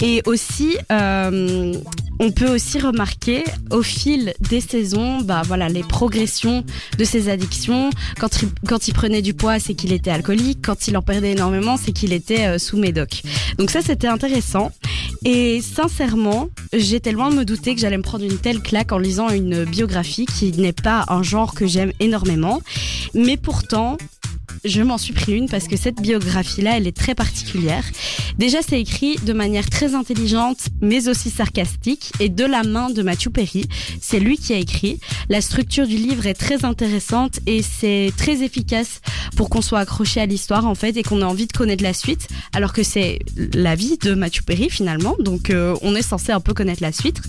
Et 0.00 0.22
aussi, 0.26 0.76
euh, 0.92 1.74
on 2.20 2.30
peut 2.30 2.48
aussi 2.48 2.78
remarquer 2.78 3.42
au 3.70 3.82
fil 3.82 4.32
des 4.38 4.60
saisons, 4.60 5.22
bah 5.22 5.42
voilà, 5.44 5.68
les 5.68 5.82
progressions 5.82 6.64
de 6.96 7.04
ses 7.04 7.28
addictions. 7.28 7.90
Quand 8.20 8.42
il, 8.42 8.48
quand 8.68 8.86
il 8.86 8.94
prenait 8.94 9.22
du 9.22 9.34
poids, 9.34 9.58
c'est 9.58 9.74
qu'il 9.74 9.92
était 9.92 10.10
alcoolique. 10.10 10.60
Quand 10.62 10.86
il 10.86 10.96
en 10.96 11.02
perdait 11.02 11.32
énormément, 11.32 11.76
c'est 11.76 11.92
qu'il 11.92 12.12
était 12.12 12.46
euh, 12.46 12.58
sous 12.58 12.76
médoc. 12.76 13.22
Donc 13.58 13.70
ça, 13.70 13.80
c'était 13.82 14.06
intéressant. 14.06 14.70
Et 15.24 15.60
sincèrement, 15.60 16.48
j'étais 16.72 17.12
loin 17.12 17.30
de 17.30 17.36
me 17.36 17.44
douter 17.44 17.74
que 17.74 17.80
j'allais 17.80 17.98
me 17.98 18.02
prendre 18.02 18.24
une 18.24 18.38
telle 18.38 18.60
claque 18.60 18.92
en 18.92 18.98
lisant 18.98 19.28
une 19.28 19.64
biographie 19.64 20.26
qui 20.26 20.52
n'est 20.52 20.72
pas 20.72 21.04
un 21.08 21.22
genre 21.22 21.54
que 21.54 21.66
j'aime 21.66 21.92
énormément. 22.00 22.60
Mais 23.14 23.36
pourtant, 23.36 23.96
je 24.64 24.82
m'en 24.82 24.98
suis 24.98 25.12
pris 25.12 25.32
une 25.32 25.48
parce 25.48 25.66
que 25.68 25.76
cette 25.76 26.00
biographie-là, 26.00 26.76
elle 26.76 26.86
est 26.86 26.96
très 26.96 27.14
particulière. 27.14 27.84
Déjà, 28.38 28.58
c'est 28.66 28.80
écrit 28.80 29.16
de 29.16 29.32
manière 29.32 29.68
très 29.68 29.94
intelligente, 29.94 30.58
mais 30.80 31.08
aussi 31.08 31.30
sarcastique, 31.30 32.12
et 32.20 32.28
de 32.28 32.44
la 32.44 32.62
main 32.62 32.90
de 32.90 33.02
Matthew 33.02 33.30
Perry. 33.30 33.66
C'est 34.00 34.20
lui 34.20 34.38
qui 34.38 34.52
a 34.52 34.56
écrit. 34.56 35.00
La 35.28 35.40
structure 35.40 35.86
du 35.86 35.96
livre 35.96 36.26
est 36.26 36.34
très 36.34 36.64
intéressante 36.64 37.40
et 37.46 37.62
c'est 37.62 38.12
très 38.16 38.42
efficace 38.42 39.00
pour 39.36 39.50
qu'on 39.50 39.62
soit 39.62 39.80
accroché 39.80 40.20
à 40.20 40.26
l'histoire 40.26 40.66
en 40.66 40.74
fait 40.74 40.96
et 40.96 41.02
qu'on 41.02 41.20
ait 41.20 41.24
envie 41.24 41.46
de 41.46 41.52
connaître 41.52 41.82
la 41.82 41.94
suite, 41.94 42.28
alors 42.52 42.72
que 42.72 42.82
c'est 42.82 43.18
la 43.54 43.74
vie 43.74 43.98
de 43.98 44.14
Matthew 44.14 44.42
Perry 44.42 44.70
finalement. 44.70 45.16
Donc 45.18 45.50
euh, 45.50 45.74
on 45.82 45.94
est 45.94 46.02
censé 46.02 46.32
un 46.32 46.40
peu 46.40 46.54
connaître 46.54 46.82
la 46.82 46.92
suite. 46.92 47.20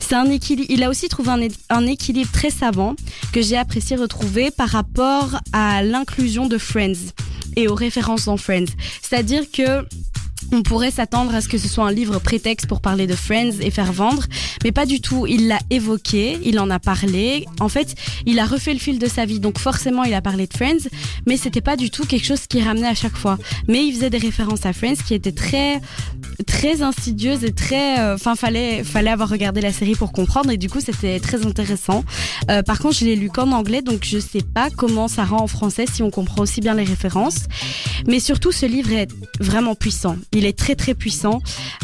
C'est 0.00 0.14
un 0.14 0.30
équilibre. 0.30 0.68
Il 0.70 0.82
a 0.82 0.90
aussi 0.90 1.08
trouvé 1.08 1.48
un 1.68 1.86
équilibre 1.86 2.30
très 2.32 2.50
savant 2.50 2.96
que 3.32 3.42
j'ai 3.42 3.56
apprécié 3.56 3.96
retrouver 3.96 4.50
par 4.50 4.68
rapport 4.68 5.40
à 5.52 5.82
l'inclusion 5.82 6.46
de 6.46 6.58
Et 7.56 7.68
aux 7.68 7.74
références 7.74 8.26
dans 8.26 8.36
Friends. 8.36 8.72
C'est-à-dire 9.02 9.50
que 9.50 9.84
on 10.52 10.62
pourrait 10.62 10.90
s'attendre 10.90 11.34
à 11.34 11.40
ce 11.40 11.48
que 11.48 11.58
ce 11.58 11.68
soit 11.68 11.86
un 11.86 11.92
livre 11.92 12.18
prétexte 12.18 12.66
pour 12.66 12.80
parler 12.80 13.06
de 13.06 13.14
Friends 13.14 13.60
et 13.60 13.70
faire 13.70 13.92
vendre, 13.92 14.24
mais 14.64 14.72
pas 14.72 14.86
du 14.86 15.00
tout. 15.00 15.26
Il 15.26 15.48
l'a 15.48 15.58
évoqué, 15.70 16.38
il 16.44 16.58
en 16.58 16.70
a 16.70 16.78
parlé. 16.78 17.46
En 17.60 17.68
fait, 17.68 17.94
il 18.26 18.38
a 18.38 18.46
refait 18.46 18.72
le 18.72 18.78
fil 18.80 18.98
de 18.98 19.06
sa 19.06 19.24
vie, 19.24 19.40
donc 19.40 19.58
forcément, 19.58 20.04
il 20.04 20.14
a 20.14 20.22
parlé 20.22 20.46
de 20.46 20.54
Friends, 20.54 20.88
mais 21.26 21.36
c'était 21.36 21.60
pas 21.60 21.76
du 21.76 21.90
tout 21.90 22.04
quelque 22.04 22.26
chose 22.26 22.46
qui 22.48 22.62
ramenait 22.62 22.88
à 22.88 22.94
chaque 22.94 23.16
fois. 23.16 23.38
Mais 23.68 23.84
il 23.84 23.94
faisait 23.94 24.10
des 24.10 24.18
références 24.18 24.66
à 24.66 24.72
Friends 24.72 24.96
qui 25.06 25.14
étaient 25.14 25.32
très, 25.32 25.80
très 26.46 26.82
insidieuses 26.82 27.44
et 27.44 27.52
très. 27.52 27.98
euh, 28.00 28.14
Enfin, 28.14 28.34
fallait, 28.34 28.84
fallait 28.84 29.10
avoir 29.10 29.28
regardé 29.28 29.60
la 29.60 29.72
série 29.72 29.94
pour 29.94 30.12
comprendre, 30.12 30.50
et 30.50 30.56
du 30.56 30.68
coup, 30.68 30.80
c'était 30.80 31.20
très 31.20 31.46
intéressant. 31.46 32.04
Euh, 32.50 32.62
par 32.62 32.78
contre, 32.78 32.96
je 32.98 33.04
l'ai 33.04 33.16
lu 33.16 33.28
qu'en 33.30 33.52
anglais, 33.52 33.82
donc 33.82 34.04
je 34.04 34.18
sais 34.18 34.42
pas 34.42 34.68
comment 34.68 35.08
ça 35.08 35.24
rend 35.24 35.42
en 35.42 35.46
français 35.46 35.84
si 35.90 36.02
on 36.02 36.10
comprend 36.10 36.42
aussi 36.42 36.60
bien 36.60 36.74
les 36.74 36.84
références. 36.84 37.44
Mais 38.06 38.20
surtout, 38.20 38.52
ce 38.52 38.66
livre 38.66 38.92
est 38.92 39.08
vraiment 39.40 39.74
puissant. 39.74 40.16
Est 40.44 40.56
très 40.56 40.74
très 40.74 40.94
puissant. 40.94 41.42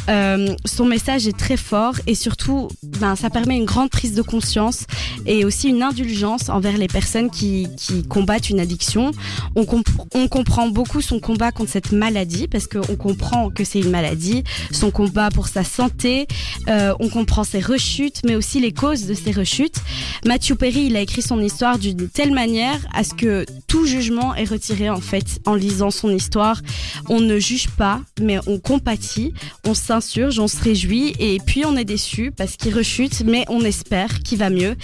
Euh, 0.09 0.55
son 0.65 0.85
message 0.85 1.27
est 1.27 1.37
très 1.37 1.57
fort 1.57 1.95
et 2.07 2.15
surtout, 2.15 2.69
ben, 2.83 3.17
ça 3.17 3.31
permet 3.31 3.57
une 3.57 3.65
grande 3.65 3.91
prise 3.91 4.15
de 4.15 4.23
conscience 4.23 4.85
et 5.27 5.45
aussi 5.45 5.69
une 5.69 5.83
indulgence 5.83 6.49
envers 6.49 6.77
les 6.77 6.89
personnes 6.89 7.31
qui, 7.31 7.69
qui 7.77 8.05
combattent 8.05 8.51
une 8.51 8.61
addiction. 8.61 9.11
On, 9.55 9.65
comp- 9.65 9.89
on 10.15 10.29
comprend 10.29 10.69
beaucoup 10.69 11.01
son 11.01 11.19
combat 11.21 11.53
contre 11.53 11.71
cette 11.71 11.93
maladie 11.93 12.47
parce 12.49 12.67
qu'on 12.67 12.97
comprend 12.97 13.51
que 13.51 13.65
c'est 13.65 13.81
une 13.81 13.91
maladie, 13.91 14.45
son 14.71 14.91
combat 14.91 15.31
pour 15.31 15.49
sa 15.49 15.65
santé, 15.65 16.27
euh, 16.69 16.95
on 17.01 17.09
comprend 17.09 17.45
ses 17.45 17.61
rechutes, 17.61 18.21
mais 18.25 18.37
aussi 18.37 18.61
les 18.61 18.73
causes 18.73 19.07
de 19.07 19.15
ces 19.15 19.33
rechutes. 19.33 19.77
Matthew 20.25 20.55
Perry, 20.55 20.87
il 20.87 20.97
a 20.97 21.01
écrit 21.01 21.23
son 21.23 21.41
histoire 21.41 21.79
d'une 21.79 22.09
telle 22.09 22.33
manière 22.33 22.79
à 22.93 23.03
ce 23.05 23.15
que 23.15 23.45
tout 23.67 23.87
jugement 23.87 24.35
est 24.35 24.45
retiré 24.45 24.89
en 24.91 25.01
fait 25.01 25.41
en 25.47 25.55
lisant 25.55 25.91
son 25.91 26.11
histoire. 26.11 26.63
On 27.09 27.21
ne 27.21 27.39
juge 27.39 27.69
pas, 27.69 28.01
mais 28.21 28.39
on 28.47 28.59
compatit, 28.59 29.33
on 29.67 29.75
s'insurge, 29.75 30.39
on 30.39 30.49
se 30.49 30.63
réjouit 30.63 31.15
et 31.19 31.39
puis 31.45 31.65
on 31.65 31.77
est 31.77 31.85
déçu 31.85 32.31
parce 32.31 32.57
qu'il 32.57 32.75
rechute, 32.75 33.23
mais 33.25 33.45
on 33.49 33.61
espère 33.61 34.21
qu'il 34.21 34.39
va 34.39 34.51
mieux. 34.51 34.77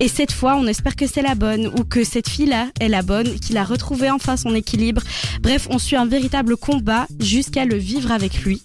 Et 0.00 0.08
cette 0.08 0.32
fois, 0.32 0.56
on 0.56 0.66
espère 0.66 0.96
que 0.96 1.06
c'est 1.06 1.22
la 1.22 1.34
bonne 1.34 1.66
ou 1.66 1.84
que 1.84 2.04
cette 2.04 2.28
fille-là 2.28 2.68
est 2.80 2.88
la 2.88 3.02
bonne, 3.02 3.38
qu'il 3.40 3.56
a 3.56 3.64
retrouvé 3.64 4.10
enfin 4.10 4.36
son 4.36 4.54
équilibre. 4.54 5.02
Bref, 5.40 5.66
on 5.70 5.78
suit 5.78 5.96
un 5.96 6.06
véritable 6.06 6.56
combat 6.56 7.06
jusqu'à 7.20 7.64
le 7.64 7.76
vivre 7.76 8.10
avec 8.12 8.42
lui. 8.42 8.62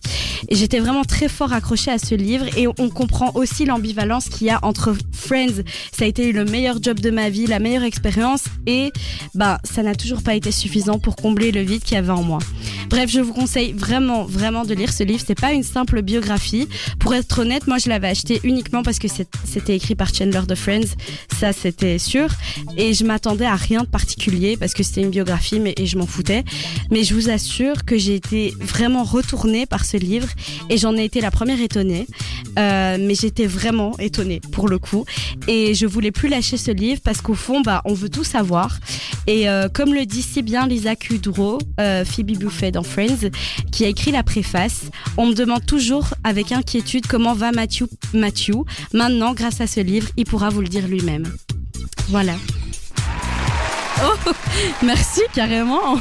Et 0.50 0.56
j'étais 0.56 0.80
vraiment 0.80 1.04
très 1.04 1.28
fort 1.28 1.54
accrochée 1.54 1.92
à 1.92 1.98
ce 1.98 2.16
livre 2.16 2.46
et 2.58 2.68
on 2.68 2.90
comprend 2.90 3.32
aussi 3.36 3.66
l'ambivalence 3.66 4.28
qu'il 4.28 4.48
y 4.48 4.50
a 4.50 4.60
entre 4.64 4.96
Friends. 5.12 5.64
Ça 5.92 6.06
a 6.06 6.08
été 6.08 6.32
le 6.32 6.46
meilleur 6.46 6.82
job 6.82 7.00
de 7.00 7.10
ma 7.12 7.30
vie, 7.30 7.46
la 7.46 7.60
meilleure 7.60 7.84
expérience 7.84 8.46
et 8.66 8.92
bah 9.36 9.60
ça 9.64 9.84
n'a 9.84 9.96
toujours 9.96 10.24
pas 10.24 10.36
été 10.36 10.52
suffisant 10.52 11.00
pour 11.00 11.16
combler 11.16 11.52
le 11.52 11.62
vide 11.62 11.84
qu'il 11.84 11.96
y 11.96 11.98
avait 11.98 12.12
en 12.12 12.24
moi. 12.24 12.40
Bref, 12.92 13.10
je 13.10 13.22
vous 13.22 13.32
conseille 13.32 13.72
vraiment, 13.72 14.26
vraiment 14.26 14.66
de 14.66 14.74
lire 14.74 14.92
ce 14.92 15.04
livre. 15.04 15.24
C'est 15.26 15.40
pas 15.40 15.54
une 15.54 15.64
simple 15.64 16.02
biographie. 16.02 16.68
Pour 17.00 17.14
être 17.14 17.40
honnête, 17.40 17.66
moi 17.66 17.78
je 17.78 17.88
l'avais 17.88 18.10
acheté 18.10 18.42
uniquement 18.44 18.84
parce 18.84 19.00
que 19.00 19.08
c'était 19.08 19.78
écrit 19.78 19.96
par 19.96 20.14
Chandler 20.14 20.42
de 20.46 20.56
Friends. 20.56 20.96
Ça, 21.40 21.54
c'était 21.54 21.98
sûr. 21.98 22.28
Et 22.76 22.94
je 22.94 23.06
m'attendais 23.06 23.46
à 23.46 23.56
rien 23.56 23.84
de 23.84 23.88
particulier 23.88 24.58
parce 24.58 24.74
que 24.74 24.84
c'était 24.84 25.02
une 25.02 25.10
biographie, 25.10 25.62
mais 25.62 25.74
et 25.78 25.86
je 25.86 25.98
m'en 25.98 26.06
foutais. 26.06 26.44
Mais 26.92 27.04
je 27.04 27.14
vous 27.14 27.30
assure 27.30 27.86
que 27.86 27.98
j'ai 27.98 28.16
été 28.16 28.54
vraiment 28.60 29.06
retournée 29.06 29.66
par 29.66 29.86
ce 29.86 29.96
livre 29.96 30.28
et 30.70 30.78
j'en 30.78 30.98
ai 30.98 31.06
été 31.06 31.22
la 31.22 31.32
première 31.32 31.62
étonnée. 31.62 32.08
Euh, 32.60 32.98
mais 33.00 33.16
j'étais 33.16 33.46
vraiment 33.46 33.98
étonnée 34.00 34.42
pour 34.52 34.68
le 34.68 34.80
coup. 34.80 35.06
Et 35.48 35.74
je 35.74 35.86
voulais 35.86 36.12
plus 36.12 36.28
lâcher 36.28 36.58
ce 36.58 36.72
livre 36.72 37.00
parce 37.02 37.22
qu'au 37.22 37.36
fond, 37.36 37.62
bah, 37.62 37.82
on 37.86 37.94
veut 37.94 38.10
tout 38.10 38.26
savoir. 38.26 38.78
Et 39.28 39.50
euh, 39.50 39.70
comme 39.70 39.94
le 39.94 40.06
dit 40.06 40.22
si 40.22 40.42
bien 40.42 40.68
Lisa 40.68 40.96
Kudrow, 40.96 41.60
euh, 41.80 42.04
Phoebe 42.04 42.38
Buffet 42.38 42.72
dans 42.72 42.81
Qui 43.72 43.86
a 43.86 43.88
écrit 43.88 44.12
la 44.12 44.24
préface, 44.24 44.84
on 45.18 45.28
me 45.28 45.34
demande 45.34 45.66
toujours 45.66 46.08
avec 46.24 46.52
inquiétude 46.52 47.08
comment 47.08 47.34
va 47.34 47.52
Matthew. 47.52 47.86
Matthew. 48.14 48.64
Maintenant, 48.94 49.34
grâce 49.34 49.62
à 49.62 49.68
ce 49.68 49.80
livre, 49.80 50.10
il 50.18 50.26
pourra 50.26 50.50
vous 50.50 50.62
le 50.62 50.68
dire 50.68 50.88
lui-même. 50.88 51.32
Voilà. 52.10 52.36
Oh, 54.04 54.32
merci 54.84 55.22
carrément. 55.34 55.96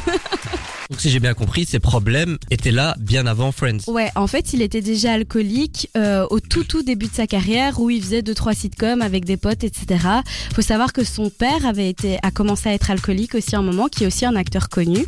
Donc 0.89 0.99
si 0.99 1.09
j'ai 1.09 1.21
bien 1.21 1.33
compris, 1.33 1.65
ces 1.65 1.79
problèmes 1.79 2.37
étaient 2.49 2.71
là 2.71 2.95
bien 2.99 3.25
avant 3.25 3.53
Friends. 3.53 3.77
Ouais, 3.87 4.09
en 4.15 4.27
fait, 4.27 4.51
il 4.51 4.61
était 4.61 4.81
déjà 4.81 5.13
alcoolique 5.13 5.89
euh, 5.95 6.25
au 6.29 6.41
tout 6.41 6.65
tout 6.65 6.83
début 6.83 7.05
de 7.07 7.13
sa 7.13 7.27
carrière 7.27 7.79
où 7.79 7.89
il 7.89 8.01
faisait 8.03 8.21
deux 8.21 8.33
trois 8.35 8.53
sitcoms 8.53 9.01
avec 9.01 9.23
des 9.23 9.37
potes, 9.37 9.63
etc. 9.63 10.05
Faut 10.53 10.61
savoir 10.61 10.91
que 10.91 11.05
son 11.05 11.29
père 11.29 11.65
avait 11.65 11.87
été 11.89 12.17
a 12.23 12.31
commencé 12.31 12.67
à 12.67 12.73
être 12.73 12.91
alcoolique 12.91 13.35
aussi 13.35 13.55
à 13.55 13.59
un 13.59 13.61
moment, 13.61 13.87
qui 13.87 14.03
est 14.03 14.07
aussi 14.07 14.25
un 14.25 14.35
acteur 14.35 14.67
connu. 14.67 15.05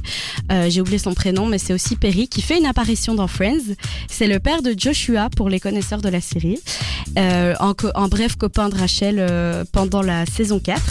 Euh, 0.53 0.69
J'ai 0.69 0.79
oublié 0.79 0.99
son 0.99 1.13
prénom, 1.13 1.47
mais 1.47 1.57
c'est 1.57 1.73
aussi 1.73 1.97
Perry 1.97 2.29
qui 2.29 2.41
fait 2.41 2.57
une 2.57 2.65
apparition 2.65 3.13
dans 3.13 3.27
Friends. 3.27 3.73
C'est 4.09 4.27
le 4.27 4.39
père 4.39 4.61
de 4.61 4.73
Joshua 4.77 5.29
pour 5.35 5.49
les 5.49 5.59
connaisseurs 5.59 6.01
de 6.01 6.07
la 6.09 6.21
série, 6.21 6.59
euh, 7.17 7.55
en, 7.59 7.73
en 7.95 8.07
bref 8.07 8.37
copain 8.37 8.69
de 8.69 8.75
Rachel 8.77 9.17
euh, 9.19 9.65
pendant 9.73 10.01
la 10.01 10.25
saison 10.25 10.59
4. 10.59 10.81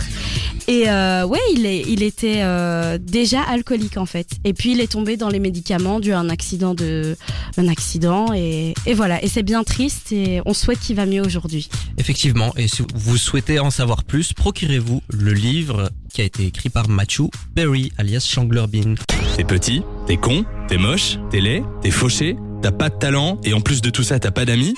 Et 0.68 0.88
euh, 0.88 1.26
ouais, 1.26 1.40
il, 1.54 1.66
est, 1.66 1.80
il 1.88 2.02
était 2.02 2.40
euh, 2.42 2.98
déjà 2.98 3.42
alcoolique 3.42 3.96
en 3.96 4.06
fait. 4.06 4.28
Et 4.44 4.52
puis 4.52 4.72
il 4.72 4.80
est 4.80 4.90
tombé 4.90 5.16
dans 5.16 5.28
les 5.28 5.40
médicaments 5.40 6.00
dû 6.00 6.12
à 6.12 6.18
un 6.18 6.28
accident 6.28 6.74
de, 6.74 7.16
un 7.56 7.68
accident 7.68 8.32
et, 8.34 8.74
et 8.86 8.94
voilà. 8.94 9.22
Et 9.22 9.28
c'est 9.28 9.42
bien 9.42 9.64
triste 9.64 10.12
et 10.12 10.40
on 10.46 10.54
souhaite 10.54 10.80
qu'il 10.80 10.96
va 10.96 11.06
mieux 11.06 11.22
aujourd'hui. 11.22 11.68
Effectivement, 11.98 12.54
et 12.56 12.68
si 12.68 12.82
vous 12.94 13.16
souhaitez 13.16 13.58
en 13.58 13.70
savoir 13.70 14.04
plus, 14.04 14.32
procurez-vous 14.32 15.02
le 15.08 15.32
livre 15.32 15.90
qui 16.12 16.20
a 16.20 16.24
été 16.24 16.46
écrit 16.46 16.68
par 16.68 16.88
Matthew 16.88 17.28
Perry, 17.54 17.92
alias 17.98 18.26
Chandler 18.30 18.64
Bean. 18.68 18.94
T'es 19.36 19.44
petit, 19.44 19.82
t'es 20.06 20.16
con, 20.16 20.44
t'es 20.68 20.78
moche, 20.78 21.18
t'es 21.30 21.40
laid, 21.40 21.64
t'es 21.82 21.90
fauché, 21.90 22.36
t'as 22.62 22.72
pas 22.72 22.88
de 22.88 22.98
talent 22.98 23.40
et 23.44 23.52
en 23.54 23.60
plus 23.60 23.80
de 23.80 23.90
tout 23.90 24.02
ça 24.02 24.18
t'as 24.18 24.30
pas 24.30 24.44
d'amis? 24.44 24.74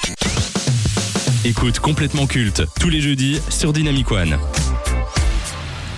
Écoute 1.44 1.78
complètement 1.78 2.26
culte 2.26 2.62
tous 2.80 2.88
les 2.88 3.02
jeudis 3.02 3.38
sur 3.50 3.72
Dynamic 3.74 4.10
One. 4.10 4.38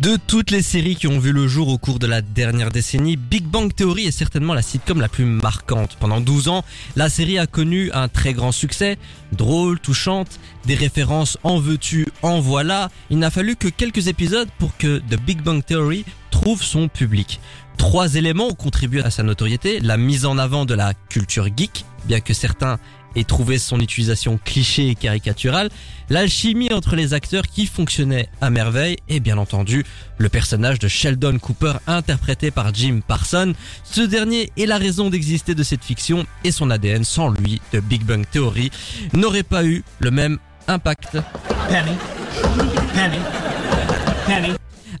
De 0.00 0.16
toutes 0.16 0.52
les 0.52 0.62
séries 0.62 0.94
qui 0.94 1.08
ont 1.08 1.18
vu 1.18 1.32
le 1.32 1.48
jour 1.48 1.66
au 1.66 1.76
cours 1.76 1.98
de 1.98 2.06
la 2.06 2.22
dernière 2.22 2.70
décennie, 2.70 3.16
Big 3.16 3.42
Bang 3.42 3.74
Theory 3.74 4.06
est 4.06 4.12
certainement 4.12 4.54
la 4.54 4.62
sitcom 4.62 5.00
la 5.00 5.08
plus 5.08 5.24
marquante. 5.24 5.96
Pendant 5.98 6.20
12 6.20 6.46
ans, 6.46 6.64
la 6.94 7.08
série 7.08 7.36
a 7.36 7.48
connu 7.48 7.90
un 7.92 8.06
très 8.06 8.32
grand 8.32 8.52
succès, 8.52 8.96
drôle, 9.32 9.80
touchante, 9.80 10.38
des 10.66 10.76
références 10.76 11.36
en 11.42 11.58
veux-tu, 11.58 12.06
en 12.22 12.38
voilà. 12.38 12.90
Il 13.10 13.18
n'a 13.18 13.32
fallu 13.32 13.56
que 13.56 13.66
quelques 13.66 14.06
épisodes 14.06 14.48
pour 14.60 14.76
que 14.76 14.98
The 14.98 15.20
Big 15.20 15.42
Bang 15.42 15.64
Theory 15.64 16.04
trouve 16.30 16.62
son 16.62 16.86
public. 16.86 17.40
Trois 17.76 18.14
éléments 18.14 18.48
ont 18.48 18.54
contribué 18.54 19.02
à 19.02 19.10
sa 19.10 19.24
notoriété, 19.24 19.80
la 19.80 19.96
mise 19.96 20.26
en 20.26 20.38
avant 20.38 20.64
de 20.64 20.74
la 20.74 20.94
culture 20.94 21.48
geek, 21.56 21.84
bien 22.04 22.20
que 22.20 22.34
certains 22.34 22.78
aient 23.18 23.24
trouvé 23.24 23.58
son 23.58 23.80
utilisation 23.80 24.38
cliché 24.44 24.88
et 24.88 24.94
caricaturale, 24.94 25.68
l'alchimie 26.08 26.72
entre 26.72 26.96
les 26.96 27.14
acteurs 27.14 27.46
qui 27.46 27.66
fonctionnait 27.66 28.28
à 28.40 28.50
merveille 28.50 28.96
et 29.08 29.20
bien 29.20 29.38
entendu 29.38 29.84
le 30.18 30.28
personnage 30.28 30.78
de 30.78 30.88
Sheldon 30.88 31.38
Cooper 31.38 31.74
interprété 31.86 32.50
par 32.50 32.72
Jim 32.74 33.00
Parson. 33.06 33.52
Ce 33.84 34.00
dernier 34.00 34.50
est 34.56 34.66
la 34.66 34.78
raison 34.78 35.10
d'exister 35.10 35.54
de 35.54 35.62
cette 35.62 35.84
fiction 35.84 36.26
et 36.44 36.52
son 36.52 36.70
ADN 36.70 37.04
sans 37.04 37.30
lui 37.30 37.60
de 37.72 37.80
Big 37.80 38.04
Bang 38.04 38.24
Theory 38.30 38.70
n'aurait 39.12 39.42
pas 39.42 39.64
eu 39.64 39.82
le 40.00 40.10
même 40.10 40.38
impact. 40.66 41.18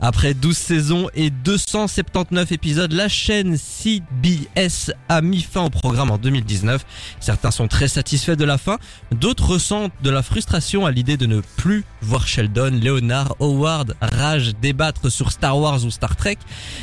Après 0.00 0.32
12 0.32 0.56
saisons 0.56 1.08
et 1.14 1.30
279 1.30 2.52
épisodes, 2.52 2.92
la 2.92 3.08
chaîne 3.08 3.56
CBS 3.56 4.92
a 5.08 5.20
mis 5.20 5.42
fin 5.42 5.62
au 5.64 5.70
programme 5.70 6.10
en 6.12 6.18
2019. 6.18 6.84
Certains 7.18 7.50
sont 7.50 7.66
très 7.66 7.88
satisfaits 7.88 8.36
de 8.36 8.44
la 8.44 8.58
fin, 8.58 8.78
d'autres 9.10 9.50
ressentent 9.50 9.92
de 10.02 10.10
la 10.10 10.22
frustration 10.22 10.86
à 10.86 10.92
l'idée 10.92 11.16
de 11.16 11.26
ne 11.26 11.40
plus 11.56 11.84
voir 12.00 12.28
Sheldon, 12.28 12.78
Leonard, 12.80 13.34
Howard, 13.40 13.96
Raj 14.00 14.54
débattre 14.60 15.10
sur 15.10 15.32
Star 15.32 15.58
Wars 15.58 15.84
ou 15.84 15.90
Star 15.90 16.14
Trek. 16.14 16.38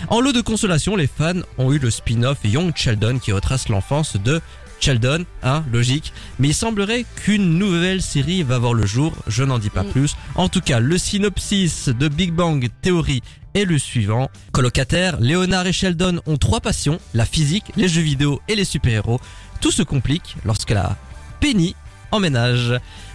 En 0.10 0.20
lot 0.20 0.34
de 0.34 0.42
consolation, 0.42 0.98
les 0.98 1.08
fans 1.08 1.42
ont 1.58 1.72
eu 1.72 1.80
le 1.80 1.92
spin-off 1.92 2.40
Young 2.44 2.74
Sheldon 2.76 3.20
qui 3.20 3.32
retrace 3.32 3.70
l'enfance 3.70 4.18
de 4.18 4.42
Sheldon, 4.80 5.26
hein, 5.44 5.64
logique. 5.72 6.14
Mais 6.40 6.50
il 6.50 6.54
semblerait 6.54 7.06
qu'une 7.16 7.58
nouvelle 7.58 8.02
série 8.02 8.44
va 8.44 8.58
voir 8.60 8.74
le 8.74 8.86
jour, 8.86 9.14
je 9.28 9.44
n'en 9.44 9.60
dis 9.60 9.70
pas 9.70 9.84
Mm. 9.84 9.90
plus. 9.92 10.16
En 10.36 10.50
tout 10.50 10.62
cas, 10.62 10.80
le 10.80 10.98
synopsis 10.98 11.90
de 11.90 12.08
Big 12.08 12.32
Bang 12.32 12.68
Theory 12.82 13.22
est 13.54 13.66
le 13.66 13.78
suivant. 13.80 14.30
Colocataires, 14.52 15.18
Leonard 15.20 15.68
et 15.68 15.74
Sheldon 15.74 16.20
ont 16.26 16.38
trois 16.38 16.60
passions, 16.62 17.00
la 17.14 17.26
physique, 17.26 17.66
les 17.78 17.88
jeux 17.88 18.02
vidéo 18.02 18.42
et 18.48 18.56
les 18.56 18.66
super-héros. 18.66 19.20
Tout 19.62 19.72
se 19.72 19.82
complique 19.84 20.36
lorsque 20.46 20.72
la 20.72 20.98
Penny 21.40 21.76
emménage. 22.16 22.74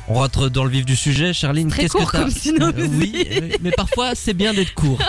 On 0.08 0.14
rentre 0.14 0.48
dans 0.48 0.64
le 0.64 0.70
vif 0.70 0.84
du 0.84 0.96
sujet, 0.96 1.32
Charline. 1.32 1.68
Très 1.68 1.82
Qu'est-ce 1.82 1.92
court 1.92 2.10
que 2.10 2.16
comme. 2.18 2.28
Euh, 2.62 2.72
Oui, 2.98 3.26
mais 3.62 3.70
parfois 3.70 4.14
c'est 4.16 4.34
bien 4.34 4.52
d'être 4.52 4.74
court. 4.74 4.98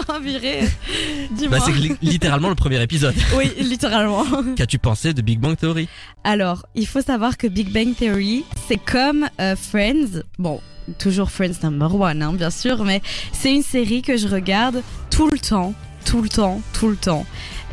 Oh. 1.43 1.47
Bah, 1.49 1.58
c'est 1.65 1.71
li- 1.71 1.95
littéralement 2.01 2.49
le 2.49 2.56
premier 2.56 2.82
épisode. 2.82 3.15
Oui, 3.38 3.51
littéralement. 3.60 4.25
Qu'as-tu 4.56 4.77
pensé 4.77 5.13
de 5.13 5.21
Big 5.21 5.39
Bang 5.39 5.58
Theory? 5.58 5.88
Alors, 6.23 6.65
il 6.75 6.86
faut 6.86 7.01
savoir 7.01 7.38
que 7.38 7.47
Big 7.47 7.71
Bang 7.71 7.95
Theory, 7.95 8.43
c'est 8.67 8.77
comme 8.77 9.27
euh, 9.39 9.56
Friends. 9.56 10.21
Bon, 10.38 10.62
toujours 10.99 11.32
Friends 11.32 11.63
number 11.63 11.95
one, 11.95 12.21
hein, 12.21 12.34
bien 12.34 12.49
sûr, 12.51 12.84
mais 12.84 13.01
c'est 13.34 13.54
une 13.54 13.63
série 13.63 14.01
que 14.04 14.17
je 14.17 14.27
regarde 14.27 14.84
tout 15.10 15.30
le 15.32 15.39
temps, 15.39 15.73
tout 16.06 16.21
le 16.21 16.30
temps, 16.30 16.62
tout 16.73 16.89
le 16.89 16.95
temps. 16.97 17.25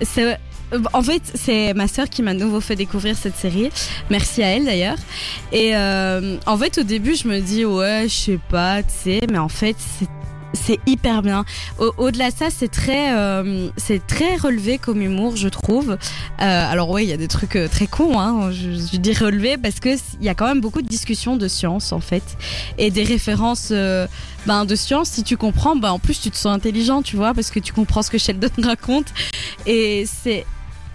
C'est 0.02 0.38
en 0.92 1.02
fait, 1.02 1.22
c'est 1.34 1.72
ma 1.74 1.88
sœur 1.88 2.08
qui 2.10 2.22
m'a 2.22 2.34
nouveau 2.34 2.60
fait 2.60 2.76
découvrir 2.76 3.16
cette 3.16 3.36
série. 3.36 3.70
Merci 4.10 4.42
à 4.42 4.48
elle 4.48 4.64
d'ailleurs. 4.66 4.98
Et 5.52 5.74
euh, 5.76 6.36
en 6.46 6.56
fait, 6.58 6.78
au 6.78 6.82
début, 6.82 7.14
je 7.16 7.26
me 7.28 7.40
dis 7.40 7.64
ouais, 7.64 8.04
je 8.08 8.14
sais 8.14 8.38
pas, 8.50 8.82
tu 8.82 8.88
sais, 9.04 9.20
mais 9.30 9.38
en 9.38 9.48
fait, 9.48 9.76
c'est 9.98 10.06
c'est 10.54 10.78
hyper 10.86 11.20
bien. 11.20 11.44
Au- 11.78 11.92
Au-delà 11.98 12.30
de 12.30 12.36
ça, 12.36 12.46
c'est 12.50 12.70
très, 12.70 13.14
euh, 13.14 13.68
c'est 13.76 14.04
très 14.06 14.34
relevé 14.36 14.78
comme 14.78 15.02
humour, 15.02 15.36
je 15.36 15.46
trouve. 15.46 15.90
Euh, 15.90 15.96
alors 16.72 16.88
oui, 16.88 17.04
il 17.04 17.08
y 17.10 17.12
a 17.12 17.18
des 17.18 17.28
trucs 17.28 17.54
euh, 17.54 17.68
très 17.68 17.86
cons, 17.86 18.18
hein, 18.18 18.50
je, 18.50 18.70
je 18.70 18.96
dis 18.96 19.12
relevé 19.12 19.58
parce 19.58 19.78
que 19.78 19.90
il 20.20 20.24
y 20.24 20.28
a 20.30 20.34
quand 20.34 20.46
même 20.46 20.62
beaucoup 20.62 20.80
de 20.80 20.88
discussions 20.88 21.36
de 21.36 21.48
science 21.48 21.92
en 21.92 22.00
fait 22.00 22.22
et 22.78 22.90
des 22.90 23.04
références 23.04 23.68
euh, 23.72 24.06
ben, 24.46 24.64
de 24.64 24.74
science. 24.74 25.10
Si 25.10 25.22
tu 25.22 25.36
comprends, 25.36 25.76
ben, 25.76 25.90
en 25.90 25.98
plus 25.98 26.18
tu 26.18 26.30
te 26.30 26.36
sens 26.36 26.56
intelligent, 26.56 27.02
tu 27.02 27.16
vois, 27.16 27.34
parce 27.34 27.50
que 27.50 27.60
tu 27.60 27.74
comprends 27.74 28.00
ce 28.02 28.10
que 28.10 28.16
Sheldon 28.18 28.48
raconte 28.62 29.08
et 29.66 30.06
c'est 30.06 30.46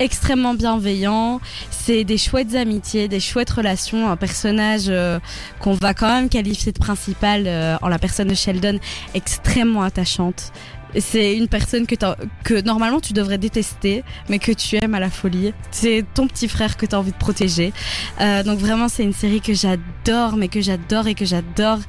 extrêmement 0.04 0.54
bienveillant. 0.54 1.40
C'est 1.72 2.04
des 2.04 2.18
chouettes 2.18 2.56
amitiés, 2.56 3.08
des 3.08 3.20
chouettes 3.20 3.50
relations. 3.50 4.10
Un 4.10 4.18
personnage 4.18 4.86
euh, 4.90 5.20
qu'on 5.60 5.74
va 5.74 5.94
quand 5.94 6.10
même 6.10 6.30
qualifier 6.30 6.72
de 6.72 6.80
principal 6.80 7.44
euh, 7.48 7.78
en 7.82 7.88
la 7.88 8.00
personne 8.00 8.28
de 8.28 8.36
Sheldon, 8.36 8.80
extrêmement 9.14 9.82
attachante. 9.84 10.52
C'est 11.00 11.36
une 11.36 11.48
personne 11.48 11.88
que, 11.88 11.96
que 12.44 12.62
normalement 12.62 13.00
tu 13.00 13.14
devrais 13.14 13.40
détester, 13.40 14.04
mais 14.30 14.38
que 14.38 14.52
tu 14.52 14.76
aimes 14.76 14.94
à 14.94 15.00
la 15.00 15.10
folie. 15.10 15.54
C'est 15.72 16.06
ton 16.14 16.28
petit 16.28 16.48
frère 16.48 16.78
que 16.78 16.86
tu 16.86 16.94
as 16.94 17.00
envie 17.00 17.14
de 17.14 17.18
protéger. 17.18 17.74
Euh, 18.22 18.44
donc 18.44 18.60
vraiment, 18.60 18.90
c'est 18.90 19.04
une 19.04 19.14
série 19.14 19.42
que 19.42 19.54
j'adore, 19.54 20.36
mais 20.38 20.50
que 20.50 20.62
j'adore 20.62 21.08
et 21.08 21.16
que 21.16 21.26
j'adore. 21.26 21.80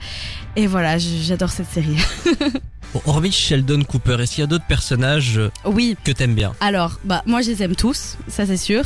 Et 0.57 0.67
voilà, 0.67 0.97
j'adore 0.99 1.51
cette 1.51 1.71
série. 1.71 1.99
Hormis 3.07 3.33
Sheldon 3.33 3.83
Cooper, 3.83 4.17
est-ce 4.21 4.33
qu'il 4.37 4.43
y 4.43 4.45
a 4.45 4.47
d'autres 4.47 4.67
personnages 4.67 5.39
euh, 5.39 5.51
Oui, 5.65 5.97
que 6.05 6.13
t'aimes 6.13 6.35
bien? 6.35 6.53
Alors, 6.61 6.99
bah, 7.05 7.23
moi, 7.27 7.43
je 7.43 7.51
les 7.51 7.63
aime 7.63 7.75
tous, 7.77 8.17
ça 8.29 8.47
c'est 8.47 8.57
sûr. 8.57 8.83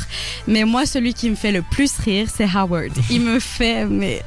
Mais 0.46 0.64
moi, 0.64 0.86
celui 0.86 1.14
qui 1.14 1.28
me 1.30 1.36
fait 1.36 1.52
le 1.52 1.62
plus 1.62 1.92
rire, 1.98 2.26
c'est 2.34 2.48
Howard. 2.54 2.92
Il 3.10 3.20
me 3.20 3.38
fait, 3.40 3.84
mais. 3.84 4.22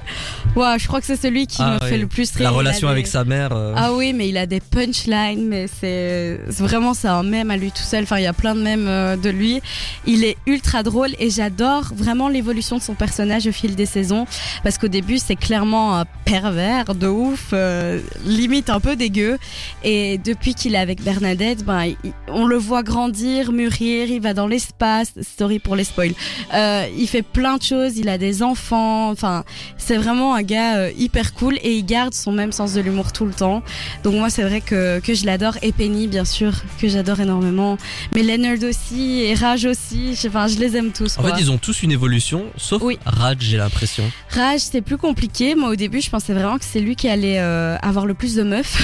Ouah, 0.56 0.78
je 0.78 0.88
crois 0.88 1.00
que 1.00 1.06
c'est 1.08 1.16
celui 1.22 1.48
qui 1.48 1.58
Ah 1.62 1.76
me 1.80 1.84
oui. 1.84 1.90
fait 1.90 1.98
le 1.98 2.08
plus 2.08 2.30
rire. 2.32 2.44
La 2.44 2.50
relation 2.52 2.88
des- 2.88 2.92
avec 2.94 3.08
sa 3.08 3.24
mère. 3.24 3.52
euh, 3.54 3.74
Ah 3.76 3.94
oui, 3.94 4.14
mais 4.14 4.28
il 4.30 4.38
a 4.38 4.46
des 4.46 4.60
punchlines, 4.60 5.48
mais 5.48 5.68
c'est 5.80 6.40
vraiment 6.60 6.94
c'est 6.94 7.08
un 7.08 7.24
mème 7.24 7.52
à 7.52 7.58
lui 7.58 7.72
tout 7.72 7.84
seul. 7.84 8.04
Enfin, 8.04 8.18
il 8.18 8.24
y 8.24 8.28
a 8.28 8.34
plein 8.34 8.54
de 8.56 8.62
mèmes 8.62 8.88
euh, 8.88 9.16
de 9.16 9.30
lui. 9.30 9.62
Il 10.06 10.24
est 10.24 10.38
ultra 10.46 10.84
drôle 10.84 11.12
et 11.20 11.30
j'adore 11.30 11.86
vraiment 11.96 12.28
l'évolution 12.28 12.78
de 12.78 12.82
son 12.82 12.94
personnage 12.96 13.48
au 13.48 13.52
fil 13.52 13.76
des 13.76 13.86
saisons 13.86 14.26
parce 14.64 14.78
qu'au 14.78 14.88
début 14.90 15.18
c'est 15.20 15.36
clairement 15.36 15.98
un 15.98 16.06
pervers 16.26 16.96
de 16.96 17.08
ouf, 17.08 17.50
euh, 17.54 18.00
limite 18.26 18.70
un 18.70 18.80
peu 18.80 18.96
dégueu. 18.96 19.38
Et 19.84 20.18
depuis 20.18 20.54
qu'il 20.54 20.76
est 20.76 20.80
avec 20.80 21.02
Bernadette, 21.04 21.64
ben 21.66 21.86
il- 21.86 21.96
on 22.28 22.46
le 22.46 22.58
voit 22.58 22.84
grandir, 22.84 23.52
mûrir. 23.52 24.10
Il 24.10 24.22
va 24.22 24.34
dans 24.34 24.48
l'espace. 24.48 25.14
Sorry 25.38 25.60
pour 25.60 25.76
les 25.76 25.84
spoils. 25.84 26.14
Euh, 26.54 26.86
il 26.98 27.08
fait 27.08 27.22
plein 27.24 27.58
de 27.58 27.64
choses. 27.64 27.98
Il 27.98 28.10
a 28.10 28.18
des 28.18 28.44
enfants. 28.44 29.10
Enfin, 29.10 29.44
c'est 29.78 29.98
vraiment 29.98 30.36
un 30.36 30.44
gars 30.44 30.78
euh, 30.78 30.92
hyper 30.98 31.34
cool 31.34 31.58
et 31.64 31.74
il 31.76 31.86
garde 31.86 32.14
son 32.14 32.32
même 32.32 32.52
sens 32.52 32.74
de 32.74 32.82
l'humour 32.82 33.12
tout 33.12 33.26
le 33.26 33.34
temps. 33.34 33.64
Donc 34.04 34.16
moi 34.16 34.30
c'est 34.30 34.44
vrai 34.44 34.62
que, 34.62 35.00
que 35.00 35.14
je 35.14 35.26
l'adore 35.26 35.58
et 35.62 35.72
Penny 35.72 36.08
bien 36.08 36.26
sûr 36.26 36.54
que 36.80 36.88
j'adore 36.88 37.20
énormément. 37.20 37.78
Mais 38.16 38.24
Leonard 38.24 38.64
aussi 38.70 39.22
et 39.22 39.34
Raj 39.34 39.66
aussi. 39.66 40.18
Enfin 40.28 40.48
je 40.48 40.58
les 40.60 40.76
aime 40.78 40.92
tous. 40.92 41.18
En 41.18 41.22
quoi. 41.22 41.36
fait, 41.36 41.42
ils 41.42 41.52
ont 41.52 41.58
tous 41.58 41.84
une 41.84 41.92
évolution, 41.92 42.46
sauf 42.58 42.82
Oui. 42.84 42.98
Raj, 43.06 43.38
j'ai 43.40 43.58
l'impression. 43.58 44.04
Raj 44.30 44.60
c'est 44.62 44.82
plus 44.82 44.98
compliqué. 44.98 45.56
Moi 45.56 45.70
au 45.70 45.76
début 45.76 46.02
je 46.02 46.10
pensais 46.10 46.34
vraiment 46.34 46.58
que 46.58 46.66
c'est 46.66 46.80
lui 46.80 46.96
qui 46.96 47.08
allait 47.08 47.40
euh, 47.40 47.78
avoir 47.82 48.06
le 48.06 48.14
plus 48.14 48.36
de 48.36 48.44
meufs. 48.44 48.78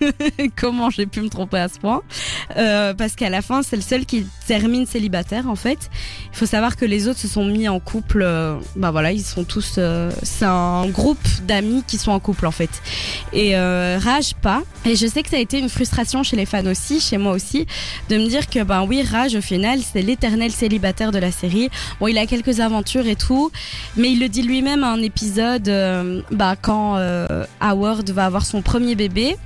Comment 0.56 0.90
j'ai 0.90 1.06
pu 1.06 1.20
me 1.20 1.28
tromper 1.28 1.58
à 1.58 1.68
ce 1.68 1.78
point 1.78 2.02
Euh, 2.56 2.94
Parce 2.94 3.14
qu'à 3.14 3.30
la 3.30 3.42
fin 3.42 3.62
c'est 3.62 3.76
le 3.76 3.82
seul 3.82 4.06
qui 4.06 4.26
termine 4.46 4.86
célibataire 4.86 5.48
en 5.48 5.56
fait. 5.56 5.90
Il 6.32 6.36
faut 6.36 6.46
savoir 6.46 6.76
que 6.76 6.84
les 6.84 7.08
autres 7.08 7.18
se 7.18 7.28
sont 7.28 7.44
mis 7.44 7.68
en 7.68 7.80
couple. 7.80 8.22
euh, 8.22 8.56
bah 8.76 8.90
voilà 8.90 9.12
ils 9.12 9.22
sont 9.22 9.44
tous. 9.44 9.74
euh, 9.78 10.10
c'est 10.22 10.44
un 10.46 10.86
groupe 10.88 11.18
d'amis 11.46 11.82
qui 11.86 11.98
sont 11.98 12.12
en 12.12 12.20
couple 12.20 12.46
en 12.46 12.50
fait. 12.50 12.70
Et 13.32 13.56
euh, 13.56 13.98
Raj 14.02 14.34
pas. 14.34 14.62
Et 14.84 14.96
je 14.96 15.06
sais 15.06 15.22
que 15.22 15.28
ça 15.30 15.36
a 15.36 15.40
été 15.40 15.58
une 15.58 15.68
frustration 15.68 16.22
chez 16.22 16.36
les 16.36 16.46
fans 16.46 16.66
aussi, 16.66 17.00
chez 17.00 17.18
moi 17.18 17.32
aussi, 17.32 17.66
de 18.08 18.16
me 18.16 18.26
dire 18.28 18.48
que 18.48 18.62
ben 18.62 18.84
oui 18.88 19.02
Raj 19.02 19.34
au 19.36 19.40
final 19.40 19.80
c'est 19.80 20.02
l'éternel 20.02 20.50
célibataire 20.52 21.12
de 21.12 21.18
la 21.18 21.32
série. 21.32 21.68
Bon 22.00 22.06
il 22.08 22.18
a 22.18 22.26
quelques 22.26 22.60
aventures 22.60 23.06
et 23.06 23.16
tout, 23.16 23.50
mais 23.96 24.10
il 24.12 24.20
le 24.20 24.28
dit 24.28 24.42
lui-même 24.42 24.84
à 24.84 24.88
un 24.92 25.02
épisode, 25.02 25.68
euh, 25.68 26.22
bah, 26.30 26.56
quand 26.60 26.96
Howard 27.60 28.10
va 28.10 28.24
avoir 28.26 28.46
son 28.46 28.62
premier 28.62 28.94
bébé, 28.94 29.36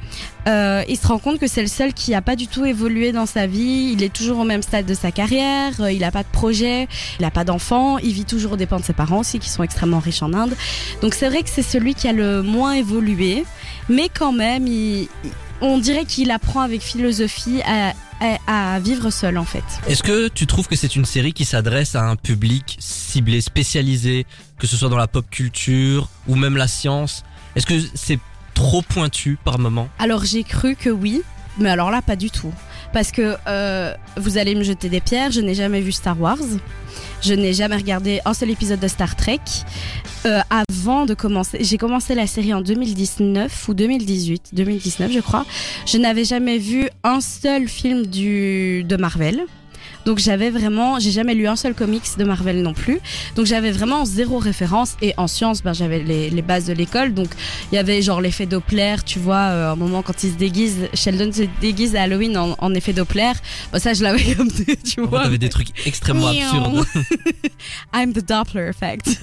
euh, 0.49 0.83
il 0.89 0.97
se 0.97 1.07
rend 1.07 1.19
compte 1.19 1.39
que 1.39 1.47
c'est 1.47 1.63
le 1.63 1.69
seul 1.69 1.93
qui 1.95 2.15
a 2.15 2.23
pas 2.23 2.37
du 2.37 2.47
tout 2.49 2.65
évolué 2.65 3.13
dans 3.13 3.27
sa 3.27 3.47
vie. 3.47 3.91
Il 3.93 4.03
est 4.03 4.13
toujours 4.13 4.39
au 4.39 4.45
même 4.45 4.63
stade 4.63 4.87
de 4.87 4.95
sa 4.95 5.13
carrière, 5.13 5.73
euh, 5.81 5.93
il 5.93 6.03
a 6.05 6.11
pas 6.11 6.23
de 6.23 6.29
projet, 6.29 6.89
il 7.19 7.25
a 7.25 7.31
pas 7.31 7.45
d'enfant, 7.45 7.99
il 7.99 8.13
vit 8.13 8.25
toujours 8.25 8.53
aux 8.53 8.57
dépens 8.57 8.81
de 8.81 8.85
ses 8.85 8.93
parents 8.93 9.21
aussi 9.21 9.39
qui 9.39 9.49
sont 9.49 9.63
extrêmement 9.63 10.01
riches 10.01 10.23
en 10.23 10.33
Inde. 10.33 10.55
Donc 11.01 11.15
c'est 11.15 11.29
vrai 11.29 11.43
que 11.43 11.49
c'est 11.51 11.63
celui 11.63 11.95
qui 11.95 12.09
a 12.09 12.13
le 12.13 12.43
moins 12.43 12.73
évolué, 12.73 13.45
mais 13.89 14.09
quand 14.13 14.33
même, 14.33 14.67
on 15.61 15.79
dirait 15.79 16.05
qu'il 16.05 16.31
apprend 16.31 16.61
avec 16.61 16.83
philosophie 16.83 17.61
à- 17.65 17.93
à 18.47 18.79
vivre 18.79 19.11
seul 19.11 19.37
en 19.37 19.45
fait. 19.45 19.65
Est-ce 19.89 20.03
que 20.05 20.29
tu 20.29 20.47
trouves 20.47 20.69
que 20.69 20.77
c'est 20.77 20.95
une 20.95 21.05
série 21.05 21.33
qui 21.33 21.45
s'adresse 21.45 21.97
à 21.97 22.05
un 22.05 22.15
public 22.15 22.77
ciblé, 22.79 23.41
spécialisé, 23.41 24.27
que 24.59 24.69
ce 24.69 24.77
soit 24.77 24.89
dans 24.89 24.97
la 24.97 25.09
pop 25.09 25.27
culture 25.29 26.09
ou 26.29 26.37
même 26.37 26.57
la 26.57 26.69
science? 26.69 27.25
Est-ce 27.57 27.67
que 27.67 27.75
c'est 27.95 28.21
trop 28.55 28.83
pointu 28.83 29.39
par 29.45 29.59
moment 29.59 29.89
Alors 29.99 30.25
j'ai 30.25 30.45
cru 30.45 30.77
que 30.77 30.91
oui, 30.91 31.23
mais 31.59 31.71
alors 31.71 31.91
là 31.91 32.03
pas 32.03 32.17
du 32.17 32.31
tout. 32.31 32.53
Parce 32.93 33.11
que 33.11 33.37
euh, 33.47 33.95
vous 34.17 34.37
allez 34.37 34.55
me 34.55 34.63
jeter 34.63 34.89
des 34.89 35.01
pierres, 35.01 35.31
je 35.31 35.41
n'ai 35.41 35.55
jamais 35.55 35.81
vu 35.81 35.93
Star 35.93 36.21
Wars. 36.21 36.37
Je 37.23 37.35
n'ai 37.35 37.55
jamais 37.55 37.77
regardé 37.77 38.21
un 38.25 38.35
seul 38.35 38.51
épisode 38.51 38.81
de 38.81 38.89
Star 38.89 39.17
Trek. 39.17 39.41
Euh, 40.27 40.41
avant 40.51 41.07
de 41.07 41.15
commencer, 41.15 41.59
j'ai 41.63 41.79
commencé 41.79 42.15
la 42.15 42.27
série 42.27 42.53
en 42.53 42.61
2019 42.61 43.69
ou 43.69 43.75
2018, 43.75 44.51
2019 44.53 45.13
je 45.13 45.21
crois. 45.21 45.47
Je 45.87 45.99
n'avais 45.99 46.25
jamais 46.25 46.59
vu 46.59 46.89
un 47.03 47.21
seul 47.21 47.67
film 47.69 48.07
du 48.07 48.85
de 48.85 48.97
Marvel. 48.97 49.43
Donc 50.05 50.19
j'avais 50.19 50.51
vraiment, 50.51 50.99
j'ai 50.99 51.11
jamais 51.11 51.35
lu 51.35 51.47
un 51.47 51.57
seul 51.57 51.75
comics 51.75 52.03
de 52.19 52.25
Marvel 52.25 52.63
non 52.63 52.75
plus. 52.75 53.01
Donc 53.37 53.47
j'avais 53.47 53.71
vraiment 53.71 54.05
zéro 54.05 54.39
référence. 54.39 54.97
Et 55.03 55.15
en 55.17 55.27
sciences, 55.27 55.63
ben, 55.63 55.73
j'avais 55.73 56.01
les, 56.01 56.31
les 56.31 56.43
bases 56.43 56.67
de 56.67 56.73
l'école. 56.73 57.15
Donc 57.15 57.29
il 57.71 57.75
y 57.77 57.79
avait 57.79 58.03
genre 58.03 58.21
l'effet 58.21 58.47
Doppler, 58.47 58.97
tu 59.05 59.19
vois, 59.19 59.37
euh, 59.37 59.73
un 59.73 59.77
moment 59.77 60.03
quand 60.03 60.23
il 60.25 60.33
se 60.33 60.37
déguise, 60.37 60.89
Sheldon 60.95 61.33
se 61.33 61.43
déguise 61.61 61.97
à 61.97 62.03
Halloween 62.03 62.37
en, 62.37 62.57
en 62.59 62.75
effet 62.75 62.93
Doppler. 62.93 63.33
Bah, 63.73 63.79
ça 63.79 63.95
je 63.95 64.03
l'avais 64.03 64.35
comme 64.35 64.51
tu 64.85 65.01
vois. 65.01 65.23
t'avais 65.23 65.39
des 65.39 65.49
trucs 65.49 65.87
extrêmement 65.87 66.29
absurdes. 66.29 66.85
I'm 67.95 68.13
the 68.13 68.27
Doppler 68.27 68.69
effect. 68.69 69.19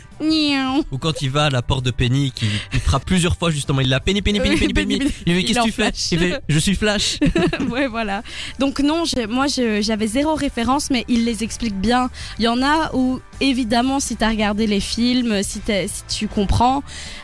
Ou 0.92 0.98
quand 0.98 1.22
il 1.22 1.30
va 1.30 1.46
à 1.46 1.50
la 1.50 1.62
porte 1.62 1.86
de 1.86 1.92
Penny, 1.92 2.32
qui 2.32 2.46
il 2.74 2.80
frappe 2.80 3.06
plusieurs 3.06 3.38
fois 3.38 3.52
justement, 3.52 3.82
il 3.82 3.90
l'a 3.90 4.00
Penny, 4.00 4.22
Penny, 4.22 4.40
Penny, 4.40 4.58
Penny, 4.58 4.74
Penny. 4.74 5.00
Il 5.26 5.34
fait 5.36 5.44
qu'est-ce 5.44 5.60
est 5.60 5.62
que 5.62 5.66
tu 5.68 5.72
fais? 5.72 5.92
Il 6.12 6.20
fait 6.20 6.42
je 6.50 6.60
suis 6.60 6.76
Flash. 6.76 7.20
ouais, 7.70 7.88
voilà. 7.88 8.22
Donc 8.60 8.80
non, 8.80 9.04
moi 9.30 9.46
j'avais 9.48 10.08
zéro 10.08 10.36
référence, 10.36 10.90
mais 10.90 11.06
il 11.08 11.26
les 11.26 11.44
explique 11.44 11.76
bien. 11.80 12.10
Il 12.38 12.46
y 12.46 12.48
en 12.48 12.62
a 12.62 12.92
où, 12.94 13.20
évidemment, 13.42 14.00
si 14.00 14.16
tu 14.16 14.24
as 14.24 14.30
regardé 14.30 14.68
les 14.68 14.80
films, 14.80 15.42
si, 15.44 15.62
tu 16.08 16.28
comprends, 16.28 16.84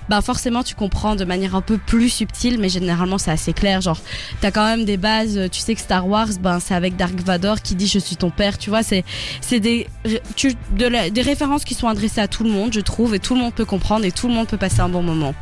bah 0.09 0.21
forcément 0.21 0.63
tu 0.63 0.75
comprends 0.75 1.15
de 1.15 1.25
manière 1.25 1.55
un 1.55 1.61
peu 1.61 1.77
plus 1.77 2.09
subtile, 2.09 2.59
mais 2.59 2.69
généralement 2.69 3.17
c'est 3.17 3.31
assez 3.31 3.53
clair. 3.53 3.81
Genre, 3.81 3.99
t'as 4.41 4.51
quand 4.51 4.65
même 4.65 4.85
des 4.85 4.97
bases. 4.97 5.49
Tu 5.51 5.59
sais 5.59 5.75
que 5.75 5.81
Star 5.81 6.07
Wars, 6.07 6.27
ben 6.41 6.59
c'est 6.59 6.75
avec 6.75 6.95
Dark 6.95 7.15
Vador 7.21 7.61
qui 7.61 7.75
dit 7.75 7.87
je 7.87 7.99
suis 7.99 8.15
ton 8.15 8.29
père. 8.29 8.57
Tu 8.57 8.69
vois, 8.69 8.83
c'est 8.83 9.03
c'est 9.41 9.59
des 9.59 9.87
ré- 10.05 10.21
tu, 10.35 10.53
de 10.77 10.85
la- 10.85 11.09
des 11.09 11.21
références 11.21 11.65
qui 11.65 11.73
sont 11.73 11.87
adressées 11.87 12.21
à 12.21 12.27
tout 12.27 12.43
le 12.43 12.49
monde, 12.49 12.73
je 12.73 12.79
trouve, 12.85 13.13
et 13.15 13.19
tout 13.19 13.33
le 13.35 13.41
monde 13.41 13.53
peut 13.53 13.65
comprendre 13.65 14.05
et 14.05 14.11
tout 14.11 14.27
le 14.29 14.33
monde 14.33 14.47
peut 14.47 14.57
passer 14.57 14.79
un 14.79 14.89
bon 14.89 15.03
moment. 15.03 15.33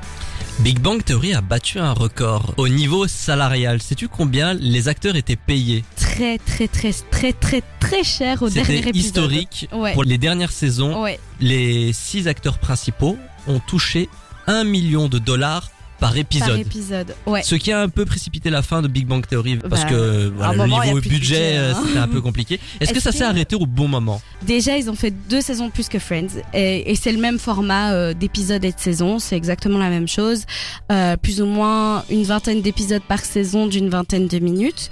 Big 0.59 0.79
Bang 0.79 1.03
Theory 1.03 1.33
a 1.33 1.41
battu 1.41 1.79
un 1.79 1.93
record 1.93 2.53
au 2.57 2.67
niveau 2.67 3.07
salarial. 3.07 3.81
Sais-tu 3.81 4.07
combien 4.07 4.53
les 4.53 4.87
acteurs 4.87 5.15
étaient 5.15 5.35
payés 5.35 5.83
Très 5.95 6.37
très 6.37 6.67
très 6.67 6.91
très 7.11 7.33
très 7.33 7.63
très 7.79 8.03
cher 8.03 8.41
au 8.43 8.49
dernier 8.49 8.77
épisode. 8.87 8.95
historique. 8.95 9.67
Ouais. 9.71 9.93
Pour 9.93 10.03
les 10.03 10.17
dernières 10.19 10.51
saisons, 10.51 11.01
Ouais. 11.03 11.19
les 11.39 11.91
six 11.93 12.27
acteurs 12.27 12.59
principaux 12.59 13.17
ont 13.47 13.59
touché 13.59 14.09
1 14.47 14.63
million 14.63 15.07
de 15.07 15.17
dollars 15.19 15.69
par 15.99 16.09
Par 16.11 16.17
épisode. 16.17 16.59
épisode. 16.59 17.15
Ouais. 17.25 17.41
Ce 17.43 17.55
qui 17.55 17.71
a 17.71 17.79
un 17.81 17.89
peu 17.89 18.05
précipité 18.05 18.49
la 18.49 18.61
fin 18.61 18.81
de 18.81 18.87
Big 18.87 19.07
Bang 19.07 19.25
Theory 19.25 19.57
parce 19.57 19.83
Bah, 19.83 19.89
que 19.89 20.27
à 20.41 20.51
voilà, 20.51 20.65
le 20.65 20.69
niveau 20.85 20.95
budget, 21.01 21.09
budget, 21.09 21.57
euh, 21.57 21.73
hein. 21.73 21.83
c'était 21.85 21.99
un 21.99 22.07
peu 22.07 22.19
compliqué. 22.21 22.59
Est-ce 22.79 22.93
que 22.93 22.99
ça 22.99 23.11
s'est 23.11 23.23
arrêté 23.23 23.55
au 23.55 23.65
bon 23.65 23.87
moment? 23.87 24.21
Déjà, 24.41 24.77
ils 24.77 24.89
ont 24.89 24.95
fait 24.95 25.11
deux 25.29 25.41
saisons 25.41 25.69
plus 25.69 25.87
que 25.89 25.99
Friends. 25.99 26.41
Et, 26.53 26.91
et 26.91 26.95
c'est 26.95 27.11
le 27.11 27.19
même 27.19 27.39
format 27.39 27.93
euh, 27.93 28.13
d'épisodes 28.13 28.63
et 28.65 28.71
de 28.71 28.79
saisons. 28.79 29.19
C'est 29.19 29.37
exactement 29.37 29.77
la 29.79 29.89
même 29.89 30.07
chose. 30.07 30.43
Euh, 30.91 31.15
plus 31.17 31.41
ou 31.41 31.45
moins 31.45 32.03
une 32.09 32.23
vingtaine 32.23 32.61
d'épisodes 32.61 33.03
par 33.07 33.19
saison 33.19 33.67
d'une 33.67 33.89
vingtaine 33.89 34.27
de 34.27 34.39
minutes. 34.39 34.89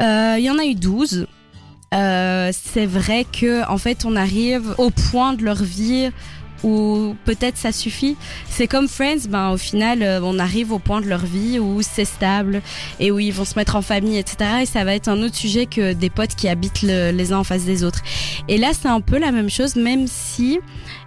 Euh, 0.00 0.36
Il 0.38 0.44
y 0.44 0.50
en 0.50 0.58
a 0.58 0.64
eu 0.64 0.74
12. 0.74 1.26
Euh, 1.92 2.50
c'est 2.52 2.86
vrai 2.86 3.24
que 3.24 3.68
en 3.68 3.76
fait 3.76 4.04
on 4.04 4.14
arrive 4.14 4.76
au 4.78 4.90
point 4.90 5.32
de 5.32 5.42
leur 5.42 5.60
vie 5.60 6.10
où 6.62 7.14
peut-être 7.24 7.56
ça 7.56 7.72
suffit. 7.72 8.16
C'est 8.48 8.66
comme 8.66 8.88
Friends, 8.88 9.26
ben 9.28 9.50
au 9.50 9.56
final 9.56 10.02
euh, 10.02 10.20
on 10.22 10.38
arrive 10.38 10.72
au 10.72 10.78
point 10.78 11.00
de 11.00 11.06
leur 11.06 11.24
vie 11.24 11.58
où 11.58 11.80
c'est 11.82 12.04
stable 12.04 12.62
et 12.98 13.10
où 13.10 13.18
ils 13.18 13.32
vont 13.32 13.44
se 13.44 13.54
mettre 13.58 13.76
en 13.76 13.82
famille, 13.82 14.18
etc. 14.18 14.50
Et 14.62 14.66
ça 14.66 14.84
va 14.84 14.94
être 14.94 15.08
un 15.08 15.22
autre 15.22 15.34
sujet 15.36 15.66
que 15.66 15.92
des 15.92 16.10
potes 16.10 16.34
qui 16.34 16.48
habitent 16.48 16.82
le- 16.82 17.10
les 17.12 17.32
uns 17.32 17.38
en 17.38 17.44
face 17.44 17.64
des 17.64 17.84
autres. 17.84 18.00
Et 18.48 18.58
là 18.58 18.70
c'est 18.72 18.88
un 18.88 19.00
peu 19.00 19.18
la 19.18 19.32
même 19.32 19.50
chose, 19.50 19.76
même 19.76 20.06
si 20.06 20.58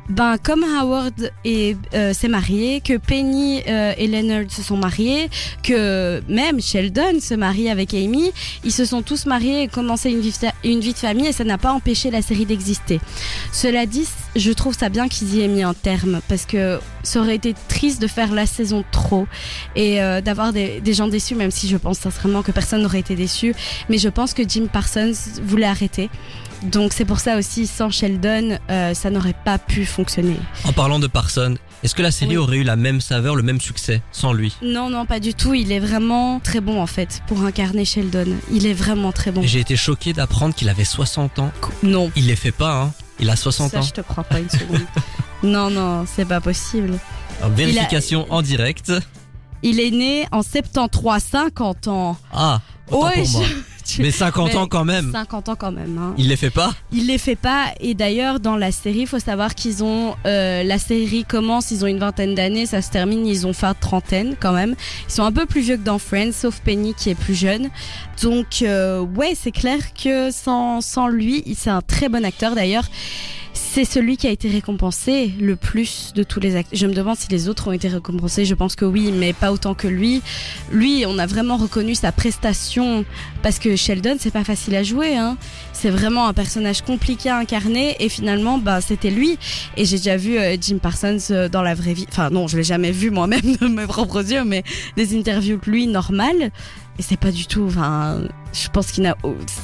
ben 0.09 0.37
comme 0.37 0.63
Howard 0.63 1.31
euh, 1.45 2.13
s'est 2.13 2.27
marié, 2.27 2.81
que 2.81 2.97
Penny 2.97 3.61
euh, 3.67 3.93
et 3.97 4.07
Leonard 4.07 4.49
se 4.49 4.61
sont 4.61 4.77
mariés, 4.77 5.29
que 5.63 6.21
même 6.27 6.61
Sheldon 6.61 7.19
se 7.21 7.33
marie 7.33 7.69
avec 7.69 7.93
Amy, 7.93 8.31
ils 8.63 8.71
se 8.71 8.85
sont 8.85 9.01
tous 9.01 9.25
mariés 9.25 9.63
et 9.63 9.67
commencé 9.67 10.09
une 10.09 10.19
vie, 10.19 10.33
une 10.63 10.81
vie 10.81 10.93
de 10.93 10.97
famille 10.97 11.27
et 11.27 11.31
ça 11.31 11.43
n'a 11.43 11.57
pas 11.57 11.71
empêché 11.71 12.11
la 12.11 12.21
série 12.21 12.45
d'exister. 12.45 12.99
Cela 13.51 13.85
dit, 13.85 14.07
je 14.35 14.51
trouve 14.51 14.77
ça 14.77 14.89
bien 14.89 15.07
qu'ils 15.07 15.35
y 15.35 15.41
aient 15.41 15.47
mis 15.47 15.63
un 15.63 15.73
terme 15.73 16.19
parce 16.27 16.45
que 16.45 16.79
ça 17.03 17.19
aurait 17.21 17.35
été 17.35 17.53
triste 17.67 18.01
de 18.01 18.07
faire 18.07 18.33
la 18.33 18.45
saison 18.45 18.83
trop 18.91 19.27
et 19.75 20.01
euh, 20.01 20.21
d'avoir 20.21 20.53
des, 20.53 20.81
des 20.81 20.93
gens 20.93 21.07
déçus, 21.07 21.35
même 21.35 21.51
si 21.51 21.67
je 21.67 21.77
pense 21.77 21.99
sincèrement 21.99 22.41
que 22.41 22.51
personne 22.51 22.81
n'aurait 22.81 22.99
été 22.99 23.15
déçu. 23.15 23.55
Mais 23.89 23.97
je 23.97 24.09
pense 24.09 24.33
que 24.33 24.43
Jim 24.47 24.67
Parsons 24.71 25.13
voulait 25.43 25.65
arrêter. 25.65 26.09
Donc 26.63 26.93
c'est 26.93 27.03
pour 27.05 27.19
ça 27.19 27.37
aussi, 27.37 27.67
sans 27.67 27.89
Sheldon, 27.89 28.57
euh, 28.69 28.93
ça 28.93 29.09
n'aurait 29.09 29.35
pas 29.45 29.57
pu 29.57 29.85
fonctionner. 29.85 30.37
En 30.63 30.71
parlant 30.71 30.97
de 30.99 31.07
Parson, 31.07 31.55
est-ce 31.83 31.93
que 31.93 32.01
la 32.01 32.11
série 32.11 32.31
Oui. 32.31 32.37
aurait 32.37 32.57
eu 32.57 32.63
la 32.63 32.77
même 32.77 33.01
saveur, 33.01 33.35
le 33.35 33.43
même 33.43 33.59
succès 33.59 34.01
sans 34.13 34.31
lui? 34.31 34.55
Non, 34.61 34.89
non, 34.89 35.05
pas 35.05 35.19
du 35.19 35.33
tout. 35.33 35.53
Il 35.53 35.71
est 35.73 35.79
vraiment 35.81 36.39
très 36.39 36.61
bon 36.61 36.81
en 36.81 36.87
fait 36.87 37.21
pour 37.27 37.43
incarner 37.43 37.83
Sheldon. 37.83 38.37
Il 38.51 38.65
est 38.65 38.73
vraiment 38.73 39.11
très 39.11 39.31
bon. 39.31 39.41
J'ai 39.43 39.59
été 39.59 39.75
choqué 39.75 40.13
d'apprendre 40.13 40.55
qu'il 40.55 40.69
avait 40.69 40.85
60 40.85 41.39
ans. 41.39 41.51
Non. 41.83 42.09
Il 42.15 42.27
les 42.27 42.35
fait 42.37 42.51
pas, 42.53 42.81
hein. 42.83 42.91
Il 43.19 43.29
a 43.29 43.35
60 43.35 43.71
Ça, 43.71 43.79
ans. 43.79 43.81
je 43.81 43.91
te 43.91 44.01
crois 44.01 44.23
pas 44.23 44.39
une 44.39 44.49
seconde. 44.49 44.81
non, 45.43 45.69
non, 45.69 46.05
c'est 46.07 46.25
pas 46.25 46.39
possible. 46.39 46.97
Alors, 47.41 47.51
vérification 47.53 48.25
en 48.29 48.41
direct. 48.41 48.91
Il 49.63 49.79
est 49.81 49.91
né 49.91 50.25
en 50.31 50.41
73, 50.43 51.21
50 51.31 51.87
ans. 51.89 52.17
Ah, 52.31 52.61
Ouais, 52.91 53.23
pour 53.23 53.31
moi. 53.31 53.43
je- 53.47 53.82
Mais 53.99 54.11
50 54.11 54.55
ans 54.55 54.67
quand 54.67 54.85
même. 54.85 55.11
50 55.11 55.49
ans 55.49 55.55
quand 55.55 55.71
même. 55.71 55.97
Hein. 55.97 56.13
Il 56.17 56.27
les 56.29 56.35
fait 56.37 56.49
pas 56.49 56.73
Il 56.91 57.07
les 57.07 57.17
fait 57.17 57.35
pas. 57.35 57.65
Et 57.79 57.93
d'ailleurs, 57.93 58.39
dans 58.39 58.55
la 58.55 58.71
série, 58.71 58.99
il 59.01 59.07
faut 59.07 59.19
savoir 59.19 59.55
qu'ils 59.55 59.83
ont. 59.83 60.15
euh, 60.25 60.63
la 60.63 60.77
série 60.79 61.25
commence, 61.25 61.71
ils 61.71 61.83
ont 61.83 61.87
une 61.87 61.99
vingtaine 61.99 62.35
d'années, 62.35 62.65
ça 62.65 62.81
se 62.81 62.89
termine, 62.91 63.25
ils 63.27 63.45
ont 63.47 63.53
fin 63.53 63.71
de 63.73 63.77
trentaine 63.79 64.35
quand 64.39 64.53
même. 64.53 64.75
Ils 65.07 65.11
sont 65.13 65.23
un 65.23 65.31
peu 65.31 65.45
plus 65.45 65.61
vieux 65.61 65.77
que 65.77 65.83
dans 65.83 65.99
Friends, 65.99 66.31
sauf 66.33 66.59
Penny 66.61 66.93
qui 66.93 67.09
est 67.09 67.15
plus 67.15 67.35
jeune. 67.35 67.69
Donc, 68.21 68.61
euh, 68.61 69.01
ouais, 69.01 69.33
c'est 69.39 69.51
clair 69.51 69.79
que 69.93 70.31
sans, 70.31 70.81
sans 70.81 71.07
lui, 71.07 71.43
il- 71.45 71.55
c'est 71.55 71.69
un 71.69 71.81
très 71.81 72.09
bon 72.09 72.23
acteur 72.25 72.55
d'ailleurs. 72.55 72.85
C'est 73.55 73.85
celui 73.85 74.17
qui 74.17 74.25
a 74.27 74.31
été 74.31 74.49
récompensé 74.49 75.31
le 75.39 75.55
plus 75.55 76.11
de 76.15 76.23
tous 76.23 76.39
les 76.39 76.55
acteurs. 76.55 76.77
Je 76.77 76.87
me 76.87 76.93
demande 76.93 77.17
si 77.17 77.27
les 77.29 77.49
autres 77.49 77.67
ont 77.67 77.71
été 77.71 77.87
récompensés. 77.87 78.45
Je 78.45 78.55
pense 78.55 78.75
que 78.75 78.83
oui, 78.85 79.11
mais 79.11 79.31
pas 79.33 79.51
autant 79.51 79.75
que 79.75 79.87
lui. 79.87 80.21
Lui, 80.71 81.05
on 81.07 81.19
a 81.19 81.25
vraiment 81.27 81.57
reconnu 81.57 81.93
sa 81.93 82.11
prestation 82.11 83.05
parce 83.43 83.59
que 83.59 83.72
Sheldon, 83.75 84.15
c'est 84.19 84.31
pas 84.31 84.43
facile 84.43 84.75
à 84.75 84.83
jouer. 84.83 85.17
Hein. 85.17 85.37
C'est 85.71 85.89
vraiment 85.89 86.27
un 86.27 86.33
personnage 86.33 86.81
compliqué 86.81 87.29
à 87.29 87.37
incarner 87.37 87.95
et 87.99 88.09
finalement, 88.09 88.57
bah, 88.57 88.81
c'était 88.81 89.11
lui. 89.11 89.37
Et 89.77 89.85
j'ai 89.85 89.97
déjà 89.97 90.17
vu 90.17 90.37
euh, 90.37 90.55
Jim 90.59 90.77
Parsons 90.77 91.17
euh, 91.31 91.49
dans 91.49 91.61
la 91.61 91.73
vraie 91.73 91.93
vie. 91.93 92.05
Enfin, 92.09 92.29
non, 92.29 92.47
je 92.47 92.57
l'ai 92.57 92.63
jamais 92.63 92.91
vu 92.91 93.09
moi-même 93.09 93.57
de 93.61 93.67
mes 93.67 93.87
propres 93.87 94.31
yeux, 94.31 94.43
mais 94.43 94.63
des 94.95 95.17
interviews 95.17 95.57
de 95.57 95.71
lui 95.71 95.87
normales. 95.87 96.51
Et 96.99 97.01
c'est 97.01 97.19
pas 97.19 97.31
du 97.31 97.47
tout. 97.47 97.65
Enfin, 97.67 98.21
je 98.53 98.67
pense 98.69 98.91
qu'il 98.91 99.03
n'a. 99.03 99.17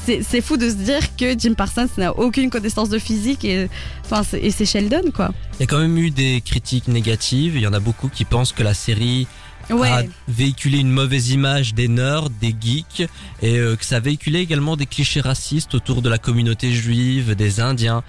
C'est 0.06 0.42
fou 0.42 0.58
de 0.58 0.68
se 0.68 0.76
dire 0.76 1.16
que 1.16 1.38
Jim 1.38 1.54
Parsons 1.54 1.88
n'a 1.98 2.18
aucune 2.18 2.50
connaissance 2.50 2.90
de 2.90 2.98
physique 2.98 3.46
et 3.46 3.70
enfin, 4.04 4.24
et 4.34 4.50
c'est 4.50 4.66
Sheldon 4.66 5.12
quoi. 5.14 5.30
Il 5.54 5.60
y 5.60 5.64
a 5.64 5.68
quand 5.68 5.78
même 5.78 5.98
eu 5.98 6.10
des 6.10 6.42
critiques 6.44 6.88
négatives. 6.88 7.56
Il 7.56 7.62
y 7.62 7.68
en 7.68 7.74
a 7.74 7.80
beaucoup 7.80 8.10
qui 8.10 8.26
pensent 8.26 8.52
que 8.52 8.64
la 8.64 8.74
série 8.74 9.28
Ouais. 9.70 9.90
a 9.90 10.04
véhiculé 10.28 10.80
une 10.80 10.92
mauvaise 10.92 11.30
image 11.32 11.74
des 11.74 11.88
nerds, 11.88 12.30
des 12.30 12.56
geeks, 12.60 13.08
et 13.42 13.58
euh, 13.58 13.76
que 13.76 13.86
ça 13.86 14.00
véhiculait 14.00 14.42
également 14.42 14.76
des 14.76 14.86
clichés 14.86 15.22
racistes 15.22 15.76
autour 15.76 16.02
de 16.02 16.10
la 16.10 16.18
communauté 16.18 16.72
juive, 16.72 17.36
des 17.36 17.60
Indiens. 17.60 18.04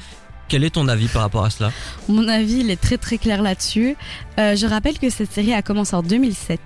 Quel 0.49 0.64
est 0.64 0.70
ton 0.70 0.88
avis 0.88 1.07
par 1.09 1.23
rapport 1.23 1.44
à 1.44 1.51
cela? 1.51 1.70
Mon 2.09 2.27
avis, 2.27 2.61
il 2.61 2.70
est 2.70 2.81
très 2.81 2.99
très 2.99 3.18
clair 3.18 3.40
là-dessus. 3.40 3.96
Euh, 4.38 4.57
je 4.57 4.66
rappelle 4.66 4.99
que 4.99 5.09
cette 5.09 5.33
série 5.33 5.53
a 5.53 5.62
commencé 5.62 5.94
en 5.94 6.03
2007 6.03 6.61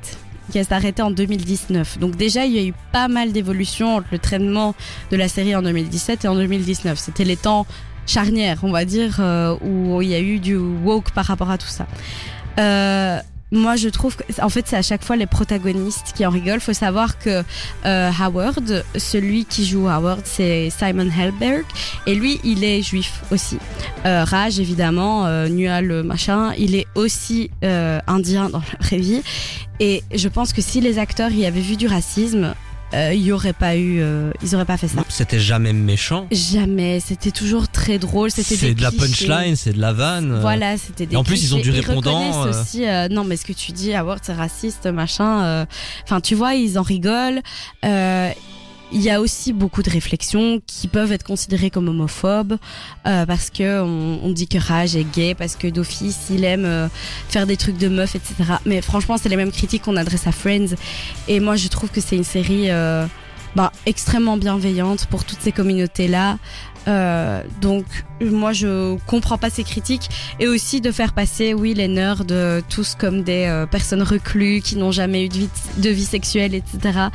qui 0.50 0.62
s'est 0.62 0.72
arrêtée 0.72 1.02
en 1.02 1.10
2019. 1.10 1.98
Donc 1.98 2.16
déjà, 2.16 2.44
il 2.44 2.52
y 2.52 2.58
a 2.58 2.62
eu 2.62 2.74
pas 2.92 3.08
mal 3.08 3.32
d'évolutions 3.32 3.96
entre 3.96 4.08
le 4.12 4.18
traitement 4.18 4.74
de 5.10 5.16
la 5.16 5.28
série 5.28 5.54
en 5.54 5.62
2017 5.62 6.24
et 6.24 6.28
en 6.28 6.34
2019. 6.34 6.98
C'était 6.98 7.24
les 7.24 7.36
temps 7.36 7.66
charnières, 8.06 8.58
on 8.62 8.70
va 8.70 8.84
dire, 8.84 9.16
euh, 9.20 9.56
où 9.62 10.02
il 10.02 10.08
y 10.08 10.14
a 10.14 10.20
eu 10.20 10.38
du 10.38 10.56
woke 10.56 11.10
par 11.12 11.26
rapport 11.26 11.50
à 11.50 11.58
tout 11.58 11.68
ça. 11.68 11.86
Euh, 12.58 13.18
moi, 13.54 13.76
je 13.76 13.88
trouve 13.88 14.16
que, 14.16 14.24
en 14.42 14.48
fait, 14.48 14.66
c'est 14.66 14.76
à 14.76 14.82
chaque 14.82 15.04
fois 15.04 15.16
les 15.16 15.26
protagonistes 15.26 16.12
qui 16.14 16.26
en 16.26 16.30
rigolent. 16.30 16.60
Faut 16.60 16.72
savoir 16.72 17.18
que 17.18 17.42
euh, 17.86 18.10
Howard, 18.20 18.84
celui 18.96 19.44
qui 19.44 19.64
joue 19.64 19.88
Howard, 19.88 20.22
c'est 20.24 20.70
Simon 20.70 21.08
Helberg, 21.08 21.64
et 22.06 22.14
lui, 22.14 22.40
il 22.44 22.64
est 22.64 22.82
juif 22.82 23.22
aussi. 23.30 23.58
Euh, 24.06 24.24
Raj, 24.24 24.58
évidemment, 24.58 25.26
euh, 25.26 25.48
Nual, 25.48 26.02
machin, 26.02 26.52
il 26.58 26.74
est 26.74 26.86
aussi 26.94 27.50
euh, 27.62 28.00
indien 28.06 28.50
dans 28.50 28.58
la 28.58 28.86
vraie 28.86 28.98
vie. 28.98 29.22
Et 29.80 30.02
je 30.14 30.28
pense 30.28 30.52
que 30.52 30.60
si 30.60 30.80
les 30.80 30.98
acteurs 30.98 31.30
y 31.32 31.46
avaient 31.46 31.60
vu 31.60 31.76
du 31.76 31.86
racisme, 31.86 32.54
il 33.12 33.22
y 33.22 33.32
aurait 33.32 33.52
pas 33.52 33.76
eu, 33.76 34.00
euh, 34.00 34.30
ils 34.42 34.54
auraient 34.54 34.64
pas 34.64 34.76
fait 34.76 34.88
ça. 34.88 35.04
C'était 35.08 35.40
jamais 35.40 35.72
méchant. 35.72 36.26
Jamais, 36.30 37.00
c'était 37.00 37.30
toujours 37.30 37.68
très 37.68 37.98
drôle. 37.98 38.30
C'était 38.30 38.56
C'est 38.56 38.74
de 38.74 38.82
la 38.82 38.90
punchline, 38.92 39.56
c'est 39.56 39.72
de 39.72 39.80
la 39.80 39.92
vanne. 39.92 40.38
Voilà, 40.40 40.76
c'était 40.76 41.06
des 41.06 41.14
Et 41.14 41.16
en 41.16 41.24
plus, 41.24 41.42
ils 41.42 41.54
ont 41.54 41.60
du 41.60 41.70
répondant, 41.70 42.46
euh. 42.46 42.50
aussi, 42.50 42.86
euh, 42.86 43.08
non, 43.08 43.24
mais 43.24 43.36
ce 43.36 43.44
que 43.44 43.52
tu 43.52 43.72
dis, 43.72 43.94
Howard, 43.94 44.20
c'est 44.22 44.32
raciste, 44.32 44.86
machin. 44.86 45.44
euh, 45.44 45.66
Enfin, 46.04 46.20
tu 46.20 46.34
vois, 46.34 46.54
ils 46.54 46.78
en 46.78 46.82
rigolent. 46.82 47.40
Il 48.94 49.02
y 49.02 49.10
a 49.10 49.20
aussi 49.20 49.52
beaucoup 49.52 49.82
de 49.82 49.90
réflexions 49.90 50.62
qui 50.68 50.86
peuvent 50.86 51.10
être 51.10 51.24
considérées 51.24 51.68
comme 51.68 51.88
homophobes 51.88 52.58
euh, 53.08 53.26
parce 53.26 53.50
que 53.50 53.82
on, 53.82 54.30
dit 54.30 54.46
que 54.46 54.56
Raj 54.56 54.94
est 54.94 55.02
gay 55.02 55.34
parce 55.34 55.56
que 55.56 55.66
d'office 55.66 56.28
il 56.30 56.44
aime 56.44 56.64
euh, 56.64 56.86
faire 57.28 57.48
des 57.48 57.56
trucs 57.56 57.76
de 57.76 57.88
meuf 57.88 58.14
etc. 58.14 58.34
Mais 58.66 58.80
franchement 58.82 59.18
c'est 59.18 59.28
les 59.28 59.34
mêmes 59.34 59.50
critiques 59.50 59.82
qu'on 59.82 59.96
adresse 59.96 60.28
à 60.28 60.32
Friends 60.32 60.76
et 61.26 61.40
moi 61.40 61.56
je 61.56 61.66
trouve 61.66 61.90
que 61.90 62.00
c'est 62.00 62.14
une 62.14 62.22
série 62.22 62.70
euh, 62.70 63.04
bah, 63.56 63.72
extrêmement 63.84 64.36
bienveillante 64.36 65.06
pour 65.06 65.24
toutes 65.24 65.40
ces 65.40 65.50
communautés 65.50 66.06
là 66.06 66.38
Euh, 66.86 67.42
donc 67.62 67.86
moi 68.20 68.52
je 68.52 68.96
comprends 69.06 69.38
pas 69.38 69.48
ces 69.48 69.64
critiques 69.64 70.10
et 70.38 70.46
aussi 70.46 70.82
de 70.82 70.92
faire 70.92 71.14
passer 71.14 71.54
oui 71.54 71.72
les 71.72 71.88
nerds 71.88 72.24
euh, 72.30 72.60
tous 72.68 72.94
comme 72.94 73.22
des 73.22 73.46
euh, 73.46 73.64
personnes 73.64 74.02
reclus 74.02 74.60
qui 74.60 74.76
n'ont 74.76 74.92
jamais 74.92 75.24
eu 75.24 75.28
de 75.28 75.88
vie, 75.88 76.04
sexuelle 76.04 76.54
etc. 76.54 77.08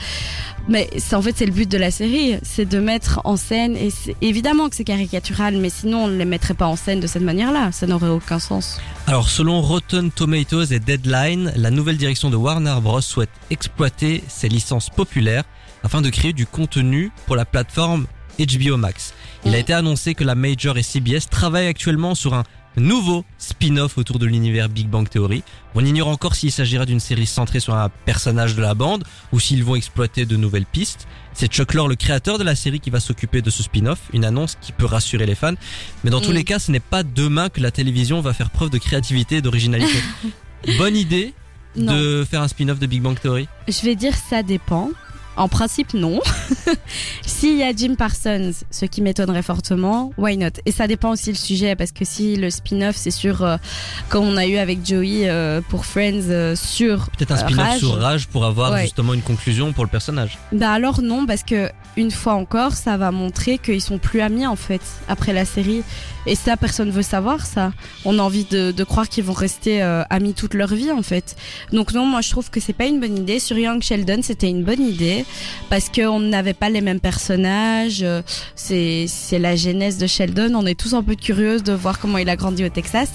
Mais 0.68 0.90
en 1.14 1.22
fait 1.22 1.36
c'est 1.38 1.46
le 1.46 1.52
but 1.52 1.70
de 1.70 1.78
la 1.78 1.92
série, 1.92 2.40
c'est 2.42 2.66
de 2.66 2.80
mettre 2.80 3.22
en 3.26 3.38
scène 3.38 3.78
et 3.78 3.90
évidemment 4.22 4.70
que 4.70 4.76
c'est 4.76 4.84
caricatural 4.84 5.58
mais 5.58 5.70
sinon 5.70 6.06
on 6.06 6.08
ne 6.08 6.18
les 6.18 6.26
mettrait 6.26 6.56
pas 6.56 6.68
en 6.68 6.76
scène 6.76 7.00
de 7.00 7.08
cette 7.08 7.24
manière-là, 7.24 7.72
ça 7.72 7.86
n'aurait 7.86 8.10
aucun 8.10 8.40
sens. 8.40 8.80
Alors 9.06 9.30
selon 9.30 9.62
Rotten 9.62 10.10
Tomatoes 10.10 10.72
et 10.72 10.80
Deadline, 10.80 11.54
la 11.56 11.70
nouvelle 11.70 11.98
direction 11.98 12.32
de 12.32 12.36
Warner 12.36 12.78
Bros 12.82 13.02
souhaite 13.02 13.30
exploiter 13.52 14.24
ses 14.28 14.50
licences 14.50 14.90
populaires 14.90 15.44
afin 15.84 16.02
de 16.02 16.10
créer 16.10 16.34
du 16.34 16.48
contenu 16.48 17.12
pour 17.28 17.36
la 17.36 17.46
plateforme 17.46 18.08
HBO 18.40 18.78
Max. 18.78 19.14
Il 19.46 19.54
a 19.56 19.58
été 19.58 19.74
annoncé 19.74 20.16
que 20.16 20.24
la 20.24 20.36
Major 20.36 20.78
et 20.78 20.84
CBS 20.84 21.30
travaillent 21.30 21.68
actuellement 21.68 22.16
sur 22.16 22.34
un 22.34 22.44
nouveau 22.78 23.26
spin-off 23.38 23.98
autour 23.98 24.20
de 24.20 24.26
l'univers 24.26 24.70
Big 24.70 24.88
Bang 24.88 25.10
Theory. 25.10 25.44
On 25.76 25.84
ignore 25.84 26.08
encore 26.08 26.36
s'il 26.36 26.52
s'agira 26.52 26.86
d'une 26.86 27.00
série 27.00 27.26
centrée 27.26 27.60
sur 27.60 27.74
un 27.74 27.90
personnage 28.06 28.56
de 28.56 28.62
la 28.62 28.74
bande 28.74 29.04
ou 29.34 29.40
s'ils 29.40 29.64
vont 29.64 29.76
exploiter 29.76 30.26
de 30.26 30.36
nouvelles 30.38 30.66
pistes. 30.66 31.08
C'est 31.34 31.48
Chuck 31.52 31.74
Lorre, 31.74 31.88
le 31.88 31.96
créateur 31.96 32.38
de 32.38 32.44
la 32.44 32.56
série, 32.56 32.80
qui 32.80 32.90
va 32.90 33.00
s'occuper 33.00 33.42
de 33.42 33.50
ce 33.50 33.64
spin-off, 33.64 34.00
une 34.14 34.24
annonce 34.26 34.58
qui 34.62 34.72
peut 34.72 34.86
rassurer 34.86 35.26
les 35.26 35.36
fans. 35.36 35.54
Mais 36.04 36.10
dans 36.12 36.22
tous 36.22 36.32
Mm. 36.32 36.36
les 36.36 36.44
cas, 36.44 36.60
ce 36.60 36.72
n'est 36.72 36.80
pas 36.80 37.04
demain 37.04 37.50
que 37.50 37.60
la 37.62 37.72
télévision 37.72 38.22
va 38.22 38.34
faire 38.34 38.50
preuve 38.50 38.70
de 38.70 38.78
créativité 38.78 39.38
et 39.38 39.42
d'originalité. 39.42 39.98
Bonne 40.78 40.96
idée 40.96 41.34
Non. 41.76 41.94
de 41.94 42.26
faire 42.30 42.42
un 42.42 42.48
spin-off 42.48 42.80
de 42.80 42.86
Big 42.88 43.02
Bang 43.02 43.20
Theory? 43.20 43.48
Je 43.68 43.82
vais 43.84 43.96
dire 43.96 44.14
ça 44.16 44.44
dépend. 44.44 44.90
En 45.40 45.48
principe, 45.48 45.94
non. 45.94 46.20
S'il 47.26 47.58
y 47.58 47.64
a 47.64 47.72
Jim 47.74 47.96
Parsons, 47.98 48.52
ce 48.70 48.86
qui 48.86 49.02
m'étonnerait 49.02 49.42
fortement, 49.42 50.12
why 50.18 50.36
not? 50.36 50.50
Et 50.66 50.72
ça 50.72 50.86
dépend 50.86 51.12
aussi 51.12 51.30
le 51.30 51.38
sujet, 51.38 51.78
parce 51.78 51.94
que 51.94 52.04
si 52.04 52.36
le 52.36 52.50
spin-off, 52.50 52.98
c'est 52.98 53.10
sur, 53.10 53.44
euh, 53.44 53.56
comme 54.10 54.26
on 54.26 54.36
a 54.36 54.46
eu 54.46 54.58
avec 54.58 54.86
Joey 54.86 55.30
euh, 55.30 55.62
pour 55.70 55.86
Friends, 55.86 56.28
euh, 56.30 56.56
sur 56.58 57.10
Peut-être 57.18 57.32
un 57.32 57.38
spin-off 57.38 57.78
sur 57.78 57.96
Rage 57.98 58.28
pour 58.28 58.44
avoir 58.46 58.74
Ouais. 58.74 58.82
justement 58.84 59.14
une 59.14 59.22
conclusion 59.22 59.72
pour 59.72 59.86
le 59.86 59.90
personnage. 59.90 60.38
Bah 60.52 60.72
alors 60.74 61.02
non, 61.02 61.26
parce 61.26 61.44
que 61.44 61.70
une 61.96 62.12
fois 62.12 62.34
encore, 62.34 62.74
ça 62.74 62.98
va 62.98 63.12
montrer 63.12 63.58
qu'ils 63.58 63.82
sont 63.82 63.98
plus 63.98 64.20
amis 64.22 64.46
en 64.46 64.56
fait 64.58 64.82
après 65.08 65.32
la 65.34 65.46
série. 65.46 65.84
Et 66.26 66.36
ça, 66.36 66.58
personne 66.58 66.92
veut 66.92 67.02
savoir 67.02 67.46
ça. 67.46 67.72
On 68.06 68.20
a 68.20 68.22
envie 68.22 68.46
de, 68.46 68.72
de 68.72 68.84
croire 68.84 69.08
qu'ils 69.08 69.24
vont 69.24 69.34
rester 69.34 69.82
euh, 69.82 70.04
amis 70.10 70.34
toute 70.34 70.54
leur 70.54 70.74
vie 70.74 70.92
en 70.92 71.02
fait. 71.02 71.36
Donc 71.72 71.94
non, 71.94 72.06
moi 72.06 72.22
je 72.22 72.30
trouve 72.30 72.50
que 72.50 72.60
c'est 72.60 72.74
pas 72.74 72.86
une 72.86 73.00
bonne 73.00 73.18
idée. 73.18 73.40
Sur 73.40 73.58
Young 73.58 73.82
Sheldon, 73.82 74.20
c'était 74.22 74.50
une 74.50 74.64
bonne 74.64 74.82
idée 74.82 75.26
parce 75.70 75.90
qu'on 75.90 76.20
n'avait 76.20 76.54
pas 76.54 76.70
les 76.70 76.82
mêmes 76.82 77.00
personnages. 77.00 78.06
C'est 78.56 79.06
c'est 79.08 79.40
la 79.40 79.56
genèse 79.56 79.98
de 79.98 80.08
Sheldon. 80.08 80.54
On 80.56 80.66
est 80.66 80.80
tous 80.80 80.94
un 80.94 81.04
peu 81.04 81.16
curieux 81.16 81.62
de 81.62 81.72
voir 81.74 82.00
comment 82.00 82.18
il 82.18 82.30
a 82.30 82.36
grandi 82.36 82.64
au 82.66 82.70
Texas. 82.70 83.10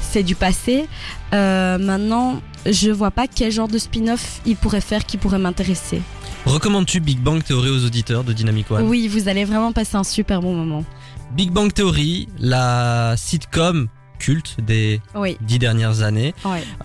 C'est 0.00 0.22
du 0.22 0.34
passé. 0.34 0.86
Euh, 1.34 1.78
maintenant, 1.78 2.40
je 2.64 2.90
vois 2.90 3.10
pas 3.10 3.26
quel 3.26 3.52
genre 3.52 3.68
de 3.68 3.78
spin-off 3.78 4.40
il 4.46 4.56
pourrait 4.56 4.80
faire 4.80 5.04
qui 5.04 5.16
pourrait 5.16 5.38
m'intéresser. 5.38 6.00
Recommandes-tu 6.46 7.00
Big 7.00 7.18
Bang 7.18 7.42
Theory 7.42 7.70
aux 7.70 7.84
auditeurs 7.84 8.22
de 8.22 8.32
Dynamic 8.32 8.70
One? 8.70 8.86
Oui, 8.86 9.08
vous 9.08 9.28
allez 9.28 9.44
vraiment 9.44 9.72
passer 9.72 9.96
un 9.96 10.04
super 10.04 10.40
bon 10.40 10.54
moment. 10.54 10.84
Big 11.36 11.50
Bang 11.50 11.72
Theory, 11.72 12.28
la 12.38 13.14
sitcom 13.16 13.88
culte 14.18 14.56
des 14.66 15.02
Oui, 15.14 15.36
dix 15.42 15.58
dernières 15.58 16.00
années. 16.00 16.34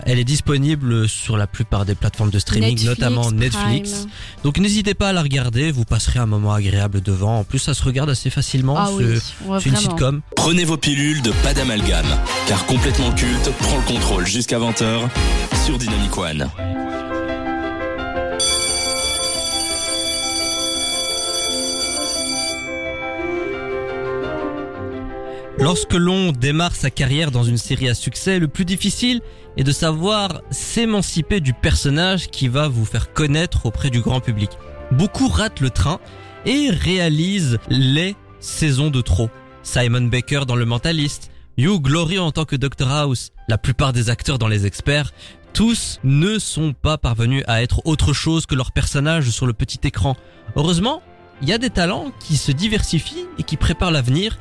Elle 0.04 0.18
est 0.18 0.24
disponible 0.24 1.08
sur 1.08 1.38
la 1.38 1.46
plupart 1.46 1.86
des 1.86 1.94
plateformes 1.94 2.28
de 2.28 2.38
streaming, 2.38 2.72
Netflix, 2.74 2.88
notamment 2.90 3.30
Netflix. 3.30 3.90
Prime. 3.92 4.10
Donc 4.44 4.58
n'hésitez 4.58 4.92
pas 4.92 5.08
à 5.08 5.12
la 5.14 5.22
regarder, 5.22 5.72
vous 5.72 5.86
passerez 5.86 6.18
un 6.18 6.26
moment 6.26 6.52
agréable 6.52 7.00
devant. 7.00 7.38
En 7.38 7.44
plus, 7.44 7.58
ça 7.60 7.72
se 7.72 7.82
regarde 7.82 8.10
assez 8.10 8.28
facilement. 8.28 8.74
Ah 8.76 8.88
c'est- 8.88 8.94
oui, 9.04 9.18
ouais, 9.46 9.58
c'est 9.62 9.70
une 9.70 9.76
sitcom. 9.76 10.20
Prenez 10.36 10.64
vos 10.66 10.76
pilules 10.76 11.22
de 11.22 11.30
pas 11.42 11.54
d'amalgame, 11.54 12.04
car 12.46 12.66
complètement 12.66 13.12
culte 13.12 13.50
prend 13.60 13.78
le 13.78 13.84
contrôle 13.84 14.26
jusqu'à 14.26 14.58
20h 14.58 15.08
sur 15.64 15.78
Dynamic 15.78 16.18
One. 16.18 16.50
Lorsque 25.62 25.94
l'on 25.94 26.32
démarre 26.32 26.74
sa 26.74 26.90
carrière 26.90 27.30
dans 27.30 27.44
une 27.44 27.56
série 27.56 27.88
à 27.88 27.94
succès, 27.94 28.40
le 28.40 28.48
plus 28.48 28.64
difficile 28.64 29.20
est 29.56 29.62
de 29.62 29.70
savoir 29.70 30.40
s'émanciper 30.50 31.38
du 31.38 31.52
personnage 31.52 32.26
qui 32.26 32.48
va 32.48 32.66
vous 32.66 32.84
faire 32.84 33.12
connaître 33.12 33.64
auprès 33.64 33.88
du 33.88 34.00
grand 34.00 34.18
public. 34.18 34.50
Beaucoup 34.90 35.28
ratent 35.28 35.60
le 35.60 35.70
train 35.70 36.00
et 36.46 36.68
réalisent 36.70 37.60
les 37.68 38.16
saisons 38.40 38.90
de 38.90 39.00
trop. 39.02 39.30
Simon 39.62 40.08
Baker 40.08 40.46
dans 40.48 40.56
Le 40.56 40.64
Mentaliste, 40.64 41.30
Hugh 41.56 41.80
Glory 41.80 42.18
en 42.18 42.32
tant 42.32 42.44
que 42.44 42.56
Dr 42.56 42.90
House, 42.90 43.30
la 43.46 43.56
plupart 43.56 43.92
des 43.92 44.10
acteurs 44.10 44.40
dans 44.40 44.48
Les 44.48 44.66
Experts, 44.66 45.12
tous 45.52 46.00
ne 46.02 46.40
sont 46.40 46.72
pas 46.72 46.98
parvenus 46.98 47.44
à 47.46 47.62
être 47.62 47.82
autre 47.86 48.12
chose 48.12 48.46
que 48.46 48.56
leur 48.56 48.72
personnage 48.72 49.30
sur 49.30 49.46
le 49.46 49.52
petit 49.52 49.78
écran. 49.84 50.16
Heureusement, 50.56 51.02
il 51.40 51.48
y 51.48 51.52
a 51.52 51.58
des 51.58 51.70
talents 51.70 52.10
qui 52.18 52.36
se 52.36 52.50
diversifient 52.50 53.26
et 53.38 53.44
qui 53.44 53.56
préparent 53.56 53.92
l'avenir 53.92 54.38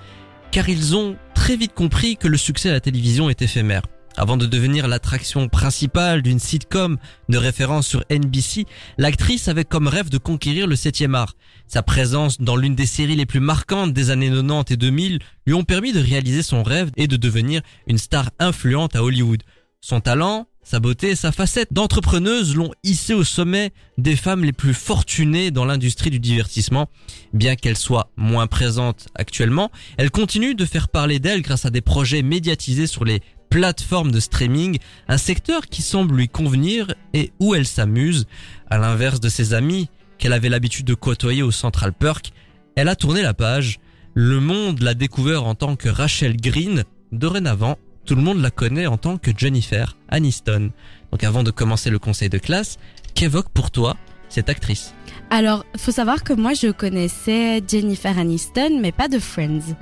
car 0.51 0.67
ils 0.67 0.95
ont 0.95 1.15
très 1.33 1.55
vite 1.55 1.73
compris 1.73 2.17
que 2.17 2.27
le 2.27 2.37
succès 2.37 2.69
à 2.69 2.73
la 2.73 2.81
télévision 2.81 3.29
est 3.29 3.41
éphémère. 3.41 3.83
Avant 4.17 4.35
de 4.35 4.45
devenir 4.45 4.89
l'attraction 4.89 5.47
principale 5.47 6.21
d'une 6.21 6.39
sitcom 6.39 6.97
de 7.29 7.37
référence 7.37 7.87
sur 7.87 8.03
NBC, 8.11 8.65
l'actrice 8.97 9.47
avait 9.47 9.63
comme 9.63 9.87
rêve 9.87 10.09
de 10.09 10.17
conquérir 10.17 10.67
le 10.67 10.75
7e 10.75 11.15
art. 11.15 11.35
Sa 11.67 11.81
présence 11.81 12.41
dans 12.41 12.57
l'une 12.57 12.75
des 12.75 12.85
séries 12.85 13.15
les 13.15 13.25
plus 13.25 13.39
marquantes 13.39 13.93
des 13.93 14.09
années 14.09 14.29
90 14.29 14.73
et 14.73 14.77
2000 14.77 15.19
lui 15.47 15.53
ont 15.53 15.63
permis 15.63 15.93
de 15.93 16.01
réaliser 16.01 16.43
son 16.43 16.63
rêve 16.63 16.91
et 16.97 17.07
de 17.07 17.15
devenir 17.15 17.61
une 17.87 17.97
star 17.97 18.29
influente 18.39 18.97
à 18.97 19.03
Hollywood. 19.03 19.43
Son 19.79 20.01
talent, 20.01 20.47
sa 20.63 20.79
beauté 20.79 21.09
et 21.09 21.15
sa 21.15 21.31
facette 21.31 21.73
d'entrepreneuse 21.73 22.55
l'ont 22.55 22.71
hissée 22.83 23.13
au 23.13 23.23
sommet 23.23 23.71
des 23.97 24.15
femmes 24.15 24.43
les 24.43 24.53
plus 24.53 24.73
fortunées 24.73 25.49
dans 25.51 25.65
l'industrie 25.65 26.11
du 26.11 26.19
divertissement. 26.19 26.87
Bien 27.33 27.55
qu'elle 27.55 27.77
soit 27.77 28.11
moins 28.15 28.47
présente 28.47 29.07
actuellement, 29.15 29.71
elle 29.97 30.11
continue 30.11 30.53
de 30.53 30.65
faire 30.65 30.89
parler 30.89 31.19
d'elle 31.19 31.41
grâce 31.41 31.65
à 31.65 31.71
des 31.71 31.81
projets 31.81 32.21
médiatisés 32.21 32.87
sur 32.87 33.05
les 33.05 33.21
plateformes 33.49 34.11
de 34.11 34.19
streaming, 34.19 34.77
un 35.07 35.17
secteur 35.17 35.67
qui 35.67 35.81
semble 35.81 36.15
lui 36.15 36.29
convenir 36.29 36.93
et 37.13 37.31
où 37.39 37.53
elle 37.55 37.67
s'amuse. 37.67 38.27
À 38.69 38.77
l'inverse 38.77 39.19
de 39.19 39.29
ses 39.29 39.53
amis 39.53 39.89
qu'elle 40.17 40.33
avait 40.33 40.49
l'habitude 40.49 40.85
de 40.85 40.93
côtoyer 40.93 41.41
au 41.43 41.51
Central 41.51 41.91
Perk, 41.91 42.31
elle 42.75 42.87
a 42.87 42.95
tourné 42.95 43.23
la 43.23 43.33
page. 43.33 43.79
Le 44.13 44.39
monde 44.39 44.81
l'a 44.81 44.93
découvert 44.93 45.45
en 45.45 45.55
tant 45.55 45.75
que 45.75 45.89
Rachel 45.89 46.37
Green. 46.37 46.83
Dorénavant, 47.11 47.77
tout 48.11 48.17
le 48.17 48.23
monde 48.23 48.41
la 48.41 48.51
connaît 48.51 48.87
en 48.87 48.97
tant 48.97 49.17
que 49.17 49.31
Jennifer 49.33 49.95
Aniston. 50.09 50.71
Donc 51.13 51.23
avant 51.23 51.43
de 51.43 51.51
commencer 51.51 51.89
le 51.89 51.97
conseil 51.97 52.27
de 52.27 52.39
classe, 52.39 52.77
qu'évoque 53.15 53.47
pour 53.53 53.71
toi 53.71 53.95
cette 54.27 54.49
actrice? 54.49 54.93
Alors, 55.29 55.65
faut 55.77 55.91
savoir 55.91 56.23
que 56.23 56.33
moi, 56.33 56.53
je 56.53 56.67
connaissais 56.71 57.61
Jennifer 57.67 58.17
Aniston, 58.17 58.79
mais 58.81 58.91
pas 58.91 59.07
de 59.07 59.17
Friends. 59.19 59.75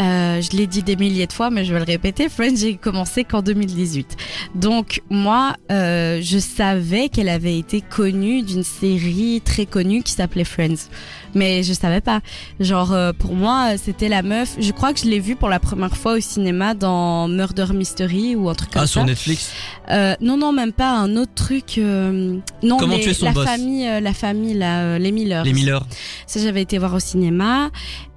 Euh, 0.00 0.40
je 0.40 0.56
l'ai 0.56 0.68
dit 0.68 0.84
des 0.84 0.94
milliers 0.94 1.26
de 1.26 1.32
fois, 1.32 1.50
mais 1.50 1.64
je 1.64 1.72
vais 1.72 1.80
le 1.80 1.84
répéter. 1.84 2.28
Friends, 2.28 2.54
j'ai 2.56 2.76
commencé 2.76 3.24
qu'en 3.24 3.42
2018. 3.42 4.16
Donc, 4.54 5.02
moi, 5.10 5.54
euh, 5.72 6.20
je 6.22 6.38
savais 6.38 7.08
qu'elle 7.08 7.28
avait 7.28 7.58
été 7.58 7.80
connue 7.80 8.42
d'une 8.42 8.62
série 8.62 9.40
très 9.44 9.66
connue 9.66 10.04
qui 10.04 10.12
s'appelait 10.12 10.44
Friends. 10.44 10.88
Mais 11.34 11.64
je 11.64 11.72
savais 11.72 12.00
pas. 12.00 12.20
Genre, 12.60 12.92
euh, 12.92 13.12
pour 13.12 13.34
moi, 13.34 13.76
c'était 13.76 14.08
la 14.08 14.22
meuf. 14.22 14.54
Je 14.60 14.70
crois 14.70 14.92
que 14.92 15.00
je 15.00 15.06
l'ai 15.06 15.18
vue 15.18 15.34
pour 15.34 15.48
la 15.48 15.58
première 15.58 15.96
fois 15.96 16.14
au 16.14 16.20
cinéma 16.20 16.74
dans 16.74 17.26
Murder 17.26 17.66
Mystery 17.74 18.36
ou 18.36 18.48
un 18.48 18.54
truc 18.54 18.70
comme 18.70 18.82
Ah, 18.82 18.86
ça. 18.86 18.92
sur 18.92 19.04
Netflix 19.04 19.52
Euh, 19.90 20.14
non, 20.20 20.36
non, 20.36 20.52
même 20.52 20.72
pas 20.72 20.90
un 20.92 21.16
autre 21.16 21.32
truc. 21.34 21.76
euh, 21.78 22.38
non, 22.62 22.76
Comment 22.76 22.98
tuer 22.98 23.14
son 23.14 23.26
la 23.26 23.32
boss 23.32 23.46
famille, 23.46 23.86
euh, 23.88 23.98
la 24.00 24.12
famille, 24.14 24.54
là, 24.68 24.82
euh, 24.82 24.98
les 24.98 25.12
Miller. 25.12 25.44
Les 25.44 25.52
Miller. 25.52 25.86
Ça, 26.26 26.40
j'avais 26.40 26.62
été 26.62 26.78
voir 26.78 26.94
au 26.94 27.00
cinéma. 27.00 27.70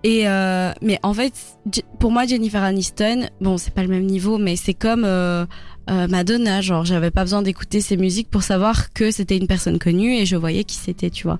Et 0.03 0.27
euh, 0.27 0.71
mais 0.81 0.99
en 1.03 1.13
fait, 1.13 1.33
pour 1.99 2.11
moi, 2.11 2.25
Jennifer 2.25 2.63
Aniston, 2.63 3.27
bon, 3.39 3.57
c'est 3.57 3.73
pas 3.73 3.83
le 3.83 3.87
même 3.87 4.05
niveau, 4.05 4.37
mais 4.37 4.55
c'est 4.55 4.73
comme 4.73 5.05
euh, 5.05 5.45
Madonna. 5.87 6.61
Genre, 6.61 6.85
j'avais 6.85 7.11
pas 7.11 7.23
besoin 7.23 7.41
d'écouter 7.41 7.81
ses 7.81 7.97
musiques 7.97 8.29
pour 8.29 8.43
savoir 8.43 8.93
que 8.93 9.11
c'était 9.11 9.37
une 9.37 9.47
personne 9.47 9.77
connue 9.77 10.15
et 10.15 10.25
je 10.25 10.35
voyais 10.35 10.63
qui 10.63 10.75
c'était, 10.75 11.09
tu 11.09 11.23
vois. 11.23 11.39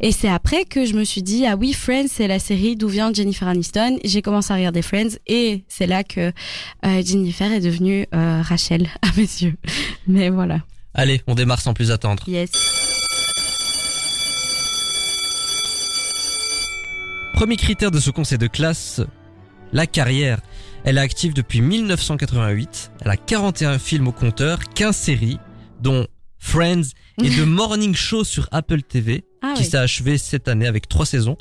Et 0.00 0.12
c'est 0.12 0.28
après 0.28 0.64
que 0.64 0.84
je 0.84 0.94
me 0.94 1.04
suis 1.04 1.22
dit, 1.22 1.46
ah 1.46 1.56
oui, 1.56 1.72
Friends, 1.72 2.08
c'est 2.08 2.28
la 2.28 2.38
série 2.38 2.76
d'où 2.76 2.88
vient 2.88 3.12
Jennifer 3.12 3.46
Aniston. 3.46 3.98
J'ai 4.04 4.22
commencé 4.22 4.52
à 4.52 4.56
regarder 4.56 4.82
Friends 4.82 5.16
et 5.26 5.64
c'est 5.68 5.86
là 5.86 6.02
que 6.02 6.32
Jennifer 6.82 7.52
est 7.52 7.60
devenue 7.60 8.06
Rachel 8.12 8.88
à 9.02 9.08
mes 9.16 9.22
yeux. 9.22 9.54
Mais 10.08 10.30
voilà. 10.30 10.60
Allez, 10.94 11.20
on 11.28 11.34
démarre 11.34 11.60
sans 11.60 11.74
plus 11.74 11.92
attendre. 11.92 12.24
Yes. 12.26 12.50
Premier 17.40 17.56
critère 17.56 17.90
de 17.90 18.00
ce 18.00 18.10
conseil 18.10 18.36
de 18.36 18.48
classe, 18.48 19.00
la 19.72 19.86
carrière. 19.86 20.42
Elle 20.84 20.98
est 20.98 21.00
active 21.00 21.32
depuis 21.32 21.62
1988. 21.62 22.92
Elle 23.00 23.10
a 23.10 23.16
41 23.16 23.78
films 23.78 24.08
au 24.08 24.12
compteur, 24.12 24.58
15 24.74 24.94
séries, 24.94 25.38
dont 25.80 26.06
Friends 26.38 26.90
et 27.24 27.30
The 27.34 27.46
Morning 27.46 27.94
Show 27.94 28.24
sur 28.24 28.46
Apple 28.52 28.82
TV. 28.82 29.24
Ah 29.42 29.54
qui 29.56 29.62
oui. 29.62 29.68
s'est 29.70 29.76
achevée 29.78 30.18
cette 30.18 30.48
année 30.48 30.66
avec 30.66 30.88
trois 30.88 31.06
saisons, 31.06 31.36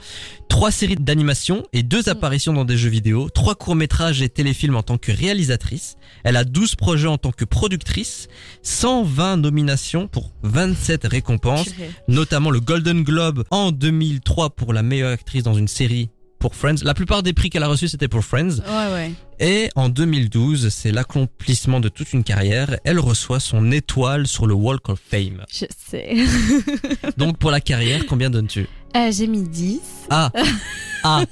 trois 0.48 0.72
séries 0.72 0.96
d'animation 0.96 1.64
et 1.74 1.84
deux 1.84 2.02
Mm. 2.04 2.10
apparitions 2.10 2.54
dans 2.54 2.66
des 2.66 2.78
jeux 2.78 2.90
vidéo, 2.90 3.30
trois 3.30 3.56
courts-métrages 3.56 4.22
et 4.22 4.30
téléfilms 4.30 4.76
en 4.76 4.84
tant 4.84 4.98
que 4.98 5.12
réalisatrice. 5.12 5.96
Elle 6.24 6.38
a 6.38 6.44
12 6.46 6.76
projets 6.76 7.08
en 7.08 7.18
tant 7.18 7.32
que 7.32 7.46
productrice, 7.46 8.28
120 8.64 9.38
nominations 9.38 10.08
pour 10.08 10.32
27 10.44 11.06
récompenses, 11.08 11.70
notamment 12.08 12.52
le 12.52 12.60
Golden 12.60 13.04
Globe 13.04 13.44
en 13.52 13.72
2003 13.72 14.52
pour 14.52 14.74
la 14.74 14.84
meilleure 14.84 15.12
actrice 15.12 15.44
dans 15.44 15.54
une 15.56 15.68
série 15.68 16.10
pour 16.40 16.56
Friends. 16.56 16.78
La 16.84 16.94
plupart 16.94 17.22
des 17.22 17.34
prix 17.34 17.50
qu'elle 17.50 17.64
a 17.64 17.68
reçus 17.68 17.88
c'était 17.90 18.08
pour 18.08 18.24
Friends. 18.24 18.60
Ouais, 18.60 18.94
ouais. 18.94 19.12
Et 19.40 19.70
en 19.76 19.90
2012, 19.90 20.70
c'est 20.70 20.92
l'accomplissement 20.92 21.80
de 21.80 21.90
toute 21.90 22.12
une 22.14 22.24
carrière. 22.24 22.78
Elle 22.84 23.00
reçoit 23.00 23.40
son 23.40 23.72
étoile 23.72 24.28
sur 24.28 24.48
le 24.48 24.54
Walk 24.54 24.90
of 24.90 25.00
Fame. 25.10 25.46
Je 25.52 25.66
sais. 25.78 26.16
Donc 27.18 27.38
pour 27.38 27.52
la 27.52 27.62
carrière, 27.62 28.06
combien 28.08 28.30
donnes-tu? 28.30 28.68
Euh, 28.98 29.12
J'ai 29.12 29.28
mis 29.28 29.44
10. 29.44 29.80
Ah 30.10 30.32
Ah 31.04 31.24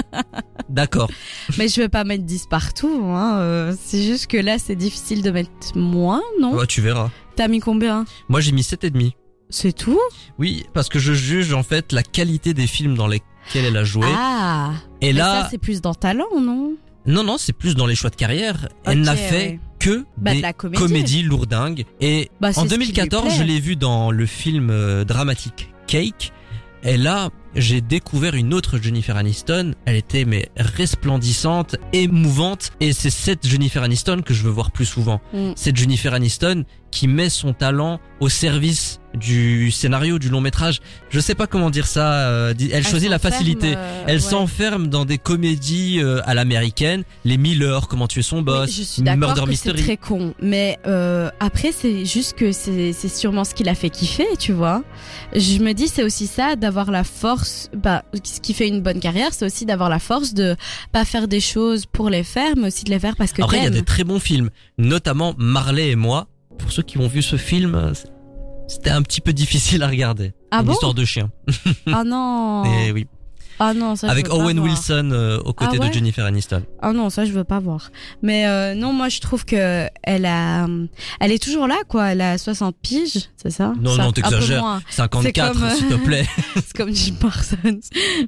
D'accord. 0.68 1.10
Mais 1.58 1.68
je 1.68 1.80
vais 1.80 1.88
pas 1.88 2.04
mettre 2.04 2.24
10 2.24 2.46
partout. 2.48 3.02
Hein. 3.06 3.38
euh, 3.40 3.74
c'est 3.82 4.02
juste 4.02 4.28
que 4.28 4.36
là, 4.36 4.58
c'est 4.58 4.76
difficile 4.76 5.22
de 5.22 5.30
mettre 5.30 5.50
moins, 5.76 6.22
non? 6.40 6.54
Ouais, 6.54 6.66
tu 6.66 6.80
verras. 6.80 7.10
T'as 7.36 7.48
mis 7.48 7.60
combien? 7.60 8.04
Moi 8.28 8.40
j'ai 8.40 8.52
mis 8.52 8.62
7,5. 8.62 9.12
C'est 9.52 9.72
tout? 9.72 9.98
Oui, 10.38 10.64
parce 10.74 10.88
que 10.88 10.98
je 11.00 11.12
juge 11.12 11.52
en 11.54 11.64
fait 11.64 11.92
la 11.92 12.04
qualité 12.04 12.54
des 12.54 12.68
films 12.68 12.94
dans 12.94 13.08
lesquels 13.46 13.64
elle 13.66 13.76
a 13.76 13.84
joué. 13.84 14.06
Ah 14.14 14.72
Et 15.00 15.06
Mais 15.06 15.12
là, 15.18 15.42
ça, 15.42 15.48
c'est 15.50 15.58
plus 15.58 15.80
dans 15.80 15.94
talent, 15.94 16.26
non? 16.40 16.74
Non, 17.06 17.24
non, 17.24 17.38
c'est 17.38 17.52
plus 17.54 17.74
dans 17.74 17.86
les 17.86 17.94
choix 17.94 18.10
de 18.10 18.16
carrière. 18.16 18.68
Elle 18.84 19.00
n'a 19.00 19.16
fait 19.16 19.36
ouais. 19.52 19.60
que 19.78 20.04
Bah, 20.18 20.32
de 20.32 20.36
des 20.36 20.42
la 20.42 20.52
comédie. 20.52 20.82
comédies 20.82 21.22
lourdingues. 21.22 21.84
Et 22.00 22.30
Bah, 22.40 22.48
en 22.48 22.52
ce 22.52 22.56
qui 22.60 22.62
lui 22.64 22.68
2014, 22.92 23.24
plaît. 23.24 23.34
je 23.38 23.42
l'ai 23.42 23.58
vue 23.58 23.76
dans 23.76 24.10
le 24.10 24.26
film 24.26 24.68
euh, 24.70 25.04
dramatique 25.04 25.72
Cake. 25.86 26.32
Et 26.82 26.96
là, 26.96 27.30
j'ai 27.54 27.80
découvert 27.80 28.34
une 28.34 28.54
autre 28.54 28.78
Jennifer 28.78 29.16
Aniston. 29.16 29.74
Elle 29.86 29.96
était 29.96 30.24
mais 30.24 30.50
resplendissante, 30.56 31.76
émouvante. 31.92 32.70
Et 32.80 32.92
c'est 32.92 33.10
cette 33.10 33.46
Jennifer 33.46 33.82
Aniston 33.82 34.22
que 34.24 34.34
je 34.34 34.42
veux 34.44 34.50
voir 34.50 34.70
plus 34.70 34.86
souvent. 34.86 35.20
Mm. 35.32 35.52
Cette 35.56 35.76
Jennifer 35.76 36.12
Aniston 36.14 36.64
qui 36.90 37.08
met 37.08 37.28
son 37.30 37.52
talent 37.52 38.00
au 38.20 38.28
service 38.28 38.99
du 39.14 39.70
scénario, 39.70 40.18
du 40.18 40.28
long 40.28 40.40
métrage. 40.40 40.80
Je 41.10 41.18
sais 41.20 41.34
pas 41.34 41.46
comment 41.46 41.70
dire 41.70 41.86
ça. 41.86 42.28
euh, 42.28 42.54
Elle, 42.58 42.68
Elle 42.72 42.86
choisit 42.86 43.10
la 43.10 43.18
facilité. 43.18 43.74
euh, 43.76 44.04
Elle 44.06 44.14
ouais. 44.16 44.20
s'enferme 44.20 44.88
dans 44.88 45.04
des 45.04 45.18
comédies 45.18 46.00
euh, 46.00 46.20
à 46.24 46.34
l'américaine. 46.34 47.02
Les 47.24 47.36
Miller, 47.36 47.88
comment 47.88 48.06
tuer 48.06 48.22
son 48.22 48.42
boss, 48.42 48.68
Oui, 48.68 48.74
je 48.78 48.82
suis 48.82 49.02
d'accord 49.02 49.18
Murder 49.30 49.40
que 49.40 49.46
c'est 49.46 49.50
Mystery. 49.72 49.82
très 49.82 49.96
con, 49.96 50.34
mais 50.40 50.78
euh, 50.86 51.28
après 51.40 51.72
c'est 51.72 52.04
juste 52.04 52.36
que 52.36 52.52
c'est 52.52 52.92
c'est 52.92 53.08
sûrement 53.08 53.44
ce 53.44 53.54
qui 53.54 53.64
l'a 53.64 53.74
fait 53.74 53.90
kiffer, 53.90 54.26
tu 54.38 54.52
vois. 54.52 54.82
Je 55.34 55.58
me 55.58 55.72
dis 55.72 55.88
c'est 55.88 56.04
aussi 56.04 56.26
ça 56.26 56.54
d'avoir 56.56 56.90
la 56.90 57.04
force, 57.04 57.68
bah 57.74 58.04
ce 58.22 58.40
qui 58.40 58.54
fait 58.54 58.68
une 58.68 58.80
bonne 58.80 59.00
carrière, 59.00 59.28
c'est 59.32 59.44
aussi 59.44 59.66
d'avoir 59.66 59.88
la 59.88 59.98
force 59.98 60.34
de 60.34 60.56
pas 60.92 61.04
faire 61.04 61.26
des 61.28 61.40
choses 61.40 61.84
pour 61.86 62.10
les 62.10 62.22
faire, 62.24 62.54
mais 62.56 62.68
aussi 62.68 62.84
de 62.84 62.90
les 62.90 62.98
faire 63.00 63.16
parce 63.16 63.32
que 63.32 63.42
Après, 63.42 63.58
il 63.58 63.64
y 63.64 63.66
a 63.66 63.70
des 63.70 63.82
très 63.82 64.04
bons 64.04 64.20
films, 64.20 64.50
notamment 64.78 65.34
Marley 65.38 65.90
et 65.90 65.96
moi. 65.96 66.28
Pour 66.58 66.72
ceux 66.72 66.82
qui 66.82 66.98
ont 66.98 67.08
vu 67.08 67.22
ce 67.22 67.36
film, 67.36 67.92
c'était 68.70 68.90
un 68.90 69.02
petit 69.02 69.20
peu 69.20 69.32
difficile 69.32 69.82
à 69.82 69.88
regarder. 69.88 70.32
Ah 70.50 70.60
Une 70.60 70.66
bon 70.66 70.72
histoire 70.72 70.94
de 70.94 71.04
chien. 71.04 71.30
Ah 71.92 72.04
non. 72.04 72.64
Et 72.86 72.92
oui. 72.92 73.06
Ah 73.62 73.74
non, 73.74 73.94
ça 73.94 74.06
je 74.06 74.12
Avec 74.12 74.24
veux 74.24 74.30
pas 74.30 74.36
Owen 74.42 74.58
voir. 74.58 74.70
Wilson 74.70 75.10
euh, 75.12 75.38
aux 75.40 75.52
côtés 75.52 75.76
Ah 75.78 75.82
ouais 75.82 75.88
de 75.90 75.92
Jennifer 75.92 76.24
Aniston. 76.24 76.62
Ah 76.80 76.94
non, 76.94 77.10
ça 77.10 77.26
je 77.26 77.32
veux 77.32 77.44
pas 77.44 77.58
voir. 77.60 77.90
Mais 78.22 78.46
euh, 78.46 78.74
non, 78.74 78.94
moi 78.94 79.10
je 79.10 79.20
trouve 79.20 79.44
que 79.44 79.86
elle 80.02 80.24
a, 80.24 80.66
elle 81.20 81.30
est 81.30 81.42
toujours 81.42 81.66
là 81.66 81.76
quoi. 81.86 82.12
Elle 82.12 82.22
a 82.22 82.38
60 82.38 82.74
piges, 82.80 83.28
c'est 83.36 83.50
ça? 83.50 83.74
Non, 83.78 83.90
Ça, 83.96 84.02
non, 84.04 84.08
un 84.08 84.12
peu 84.12 84.22
t'exagères. 84.22 84.62
moins. 84.62 84.80
54, 84.88 85.22
C'est 85.22 85.32
comme, 85.60 85.62
euh, 85.68 85.74
s'il 85.74 85.88
te 85.88 85.94
plaît. 86.06 86.26
C'est 86.54 86.72
comme 86.74 86.94
Jim 86.94 87.14
Parsons. 87.20 87.56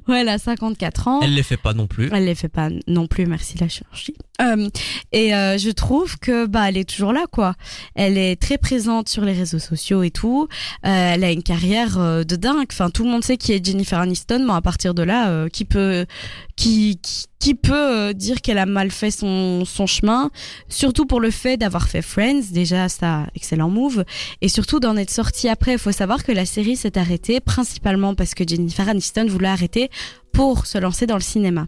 Ouais, 0.07 0.21
elle 0.21 0.29
a 0.29 0.37
54 0.37 1.07
ans. 1.07 1.19
Elle 1.23 1.33
les 1.33 1.41
fait 1.41 1.57
pas 1.57 1.73
non 1.73 1.87
plus. 1.87 2.09
Elle 2.13 2.25
les 2.25 2.35
fait 2.35 2.47
pas 2.47 2.69
non 2.85 3.07
plus, 3.07 3.25
merci 3.25 3.57
la 3.57 3.67
chirurgie. 3.67 4.13
Euh, 4.41 4.67
et 5.11 5.35
euh, 5.35 5.59
je 5.59 5.69
trouve 5.69 6.17
que 6.17 6.47
bah 6.47 6.67
elle 6.67 6.77
est 6.77 6.89
toujours 6.89 7.13
là 7.13 7.25
quoi. 7.31 7.53
Elle 7.93 8.17
est 8.17 8.35
très 8.41 8.57
présente 8.57 9.07
sur 9.07 9.23
les 9.23 9.33
réseaux 9.33 9.59
sociaux 9.59 10.01
et 10.01 10.09
tout. 10.09 10.47
Euh, 10.85 11.13
elle 11.13 11.23
a 11.23 11.31
une 11.31 11.43
carrière 11.43 11.99
euh, 11.99 12.23
de 12.23 12.35
dingue. 12.35 12.65
Enfin 12.71 12.89
tout 12.89 13.03
le 13.03 13.11
monde 13.11 13.23
sait 13.23 13.37
qui 13.37 13.53
est 13.53 13.63
Jennifer 13.63 13.99
Aniston, 13.99 14.43
mais 14.45 14.53
à 14.53 14.61
partir 14.61 14.95
de 14.95 15.03
là, 15.03 15.29
euh, 15.29 15.49
qui 15.49 15.65
peut 15.65 16.07
qui 16.55 16.99
qui, 17.01 17.25
qui 17.43 17.55
peut 17.55 17.73
euh, 17.73 18.13
dire 18.13 18.41
qu'elle 18.41 18.57
a 18.57 18.65
mal 18.65 18.89
fait 18.89 19.11
son 19.11 19.65
son 19.65 19.85
chemin, 19.85 20.31
surtout 20.69 21.05
pour 21.05 21.19
le 21.19 21.29
fait 21.29 21.57
d'avoir 21.57 21.89
fait 21.89 22.01
Friends. 22.01 22.53
Déjà 22.53 22.87
ça 22.87 23.27
excellent 23.35 23.69
move 23.69 24.05
et 24.39 24.47
surtout 24.47 24.79
d'en 24.79 24.95
être 24.95 25.11
sorti 25.11 25.49
après. 25.49 25.73
Il 25.73 25.77
faut 25.77 25.91
savoir 25.91 26.23
que 26.23 26.31
la 26.31 26.45
série 26.45 26.77
s'est 26.77 26.97
arrêtée 26.97 27.41
principalement 27.41 28.15
parce 28.15 28.33
que 28.33 28.47
Jennifer 28.47 28.87
Aniston 28.87 29.25
voulait 29.27 29.49
arrêter 29.49 29.89
pour 30.33 30.65
se 30.65 30.77
lancer 30.79 31.05
dans 31.05 31.15
le 31.15 31.21
cinéma. 31.21 31.67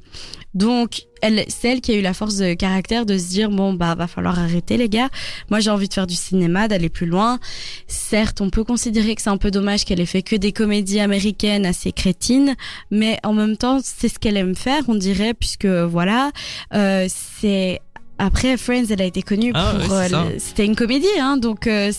Donc, 0.56 1.04
elle, 1.22 1.46
c'est 1.50 1.70
elle 1.70 1.82
qui 1.82 1.92
a 1.92 1.96
eu 1.96 2.02
la 2.02 2.14
force 2.14 2.38
de 2.38 2.54
caractère 2.54 3.06
de 3.06 3.18
se 3.18 3.28
dire 3.28 3.50
bon 3.50 3.74
bah 3.74 3.94
va 3.96 4.08
falloir 4.08 4.40
arrêter 4.40 4.78
les 4.78 4.90
gars. 4.90 5.10
Moi 5.50 5.60
j'ai 5.60 5.70
envie 5.70 5.88
de 5.88 5.94
faire 5.94 6.08
du 6.08 6.16
cinéma, 6.16 6.68
d'aller 6.68 6.90
plus 6.90 7.06
loin. 7.06 7.40
Certes, 7.88 8.42
on 8.42 8.50
peut 8.50 8.64
considérer 8.64 9.16
que 9.16 9.22
c'est 9.22 9.30
un 9.30 9.38
peu 9.38 9.52
dommage 9.52 9.86
qu'elle 9.86 10.00
ait 10.00 10.06
fait 10.06 10.22
que 10.22 10.36
des 10.36 10.52
comédies 10.52 11.00
américaines 11.00 11.66
assez 11.66 11.92
crétines, 11.92 12.56
mais 12.90 13.20
en 13.24 13.34
même 13.34 13.58
temps 13.58 13.80
c'est 13.84 14.10
ce 14.10 14.18
qu'elle 14.18 14.38
aime 14.38 14.56
faire, 14.56 14.84
on 14.88 14.96
dirait, 14.96 15.34
puisque 15.34 15.65
voilà, 15.68 16.32
euh, 16.74 17.08
c'est 17.10 17.82
après, 18.18 18.56
Friends, 18.58 18.86
elle 18.90 19.02
a 19.02 19.06
été 19.06 19.22
connue 19.22 19.52
Ah 19.54 19.74
pour. 19.80 19.92
ouais, 19.94 20.14
euh, 20.14 20.36
C'était 20.38 20.66
une 20.66 20.76
comédie, 20.76 21.06
hein, 21.20 21.36
donc 21.38 21.68
euh, 21.68 21.92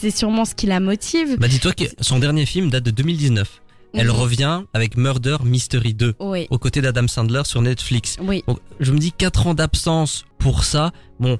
c'est 0.00 0.10
sûrement 0.10 0.44
ce 0.44 0.54
qui 0.54 0.66
la 0.66 0.80
motive. 0.80 1.38
Bah 1.38 1.48
dis-toi 1.48 1.72
que 1.72 1.84
son 2.00 2.18
dernier 2.18 2.44
film 2.46 2.68
date 2.70 2.84
de 2.84 2.90
2019. 2.90 3.60
Elle 3.94 4.06
Mhm. 4.06 4.10
revient 4.12 4.60
avec 4.72 4.96
Murder 4.96 5.36
Mystery 5.44 5.92
2 5.94 6.14
Oui, 6.20 6.46
aux 6.50 6.58
côtés 6.58 6.80
d'Adam 6.80 7.06
Sandler 7.08 7.42
sur 7.44 7.60
Netflix. 7.62 8.16
oui. 8.22 8.42
Donc, 8.48 8.58
je 8.80 8.90
me 8.92 8.98
dis 8.98 9.12
4 9.12 9.46
ans 9.46 9.54
d'absence 9.54 10.24
pour 10.38 10.64
ça. 10.64 10.92
Bon, 11.20 11.38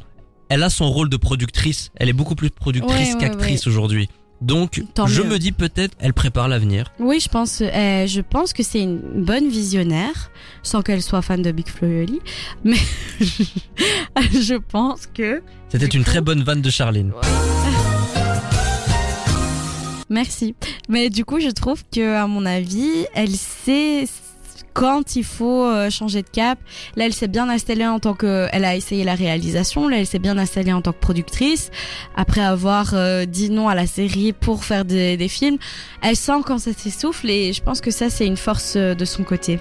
elle 0.51 0.63
a 0.63 0.69
son 0.69 0.91
rôle 0.91 1.09
de 1.09 1.17
productrice. 1.17 1.91
Elle 1.97 2.11
est 2.11 2.15
beaucoup 2.15 2.35
plus 2.35 2.51
productrice 2.51 3.09
Ouais, 3.09 3.15
ouais, 3.15 3.21
qu'actrice 3.21 3.67
aujourd'hui. 3.67 4.09
Donc, 4.43 4.83
Tant 4.95 5.07
je 5.07 5.23
mieux. 5.23 5.29
me 5.31 5.39
dis 5.39 5.53
peut-être, 5.53 5.95
elle 6.01 6.13
prépare 6.13 6.49
l'avenir. 6.49 6.93
Oui, 6.99 7.21
je 7.21 7.29
pense, 7.29 7.61
euh, 7.63 8.07
je 8.07 8.21
pense 8.21 8.53
que 8.53 8.63
c'est 8.63 8.81
une 8.81 8.99
bonne 9.25 9.49
visionnaire, 9.49 10.31
sans 10.65 10.83
qu'elle 10.83 11.01
soit 11.03 11.23
fan 11.23 11.41
de 11.43 11.53
Big 11.53 11.69
Flo 11.69 11.87
et 11.89 12.03
Oli, 12.03 12.21
mais 12.65 12.77
je 13.21 14.57
pense 14.59 15.07
que. 15.07 15.43
C'était 15.69 15.87
une 15.87 16.03
coup- 16.03 16.11
très 16.11 16.21
bonne 16.21 16.43
vanne 16.43 16.61
de 16.61 16.71
Charline. 16.71 17.13
Merci. 20.11 20.55
Mais 20.89 21.09
du 21.09 21.25
coup, 21.25 21.41
je 21.41 21.49
trouve 21.49 21.83
que, 21.91 22.17
à 22.17 22.27
mon 22.27 22.45
avis, 22.45 23.07
elle 23.15 23.31
sait 23.35 24.05
quand 24.73 25.17
il 25.17 25.25
faut 25.25 25.65
euh, 25.65 25.91
changer 25.91 26.23
de 26.23 26.29
cap. 26.29 26.59
Là, 26.97 27.07
elle 27.07 27.13
s'est 27.13 27.29
bien 27.29 27.49
installée 27.49 27.87
en 27.87 27.99
tant 27.99 28.15
que, 28.15 28.49
elle 28.53 28.65
a 28.65 28.77
essayé 28.77 29.05
la 29.05 29.15
réalisation. 29.15 29.89
Là, 29.89 29.99
elle 29.99 30.07
s'est 30.07 30.19
bien 30.19 30.39
installée 30.39 30.73
en 30.73 30.83
tant 30.83 30.93
que 30.93 31.01
productrice. 31.01 31.71
Après 32.17 32.41
avoir 32.43 32.95
euh, 32.95 33.25
dit 33.25 33.51
non 33.51 33.69
à 33.69 33.75
la 33.75 33.87
série 33.87 34.33
pour 34.33 34.65
faire 34.65 34.85
des, 34.85 35.17
des 35.17 35.29
films, 35.29 35.59
elle 36.03 36.17
sent 36.17 36.41
quand 36.45 36.59
ça 36.59 36.73
s'essouffle 36.73 37.29
et 37.31 37.53
je 37.53 37.63
pense 37.63 37.81
que 37.81 37.91
ça, 37.91 38.11
c'est 38.11 38.27
une 38.27 38.37
force 38.37 38.75
euh, 38.77 38.95
de 38.95 39.05
son 39.05 39.25
côté. 39.25 39.59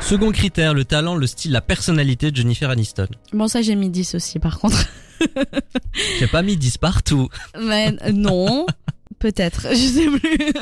Second 0.00 0.32
critère, 0.32 0.74
le 0.74 0.84
talent, 0.84 1.14
le 1.14 1.26
style, 1.26 1.52
la 1.52 1.60
personnalité 1.60 2.30
de 2.30 2.36
Jennifer 2.36 2.70
Aniston. 2.70 3.06
Bon, 3.32 3.48
ça, 3.48 3.62
j'ai 3.62 3.74
mis 3.76 3.90
10 3.90 4.14
aussi, 4.14 4.38
par 4.38 4.58
contre. 4.58 4.86
J'ai 6.18 6.26
pas 6.26 6.40
mis 6.42 6.56
10 6.56 6.78
partout. 6.78 7.28
Mais 7.60 7.92
non, 8.12 8.64
peut-être, 9.18 9.66
je 9.70 9.74
sais 9.74 10.06
plus. 10.06 10.52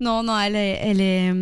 non, 0.00 0.22
non, 0.22 0.38
elle 0.38 0.56
est, 0.56 0.80
elle 0.82 1.00
est. 1.00 1.34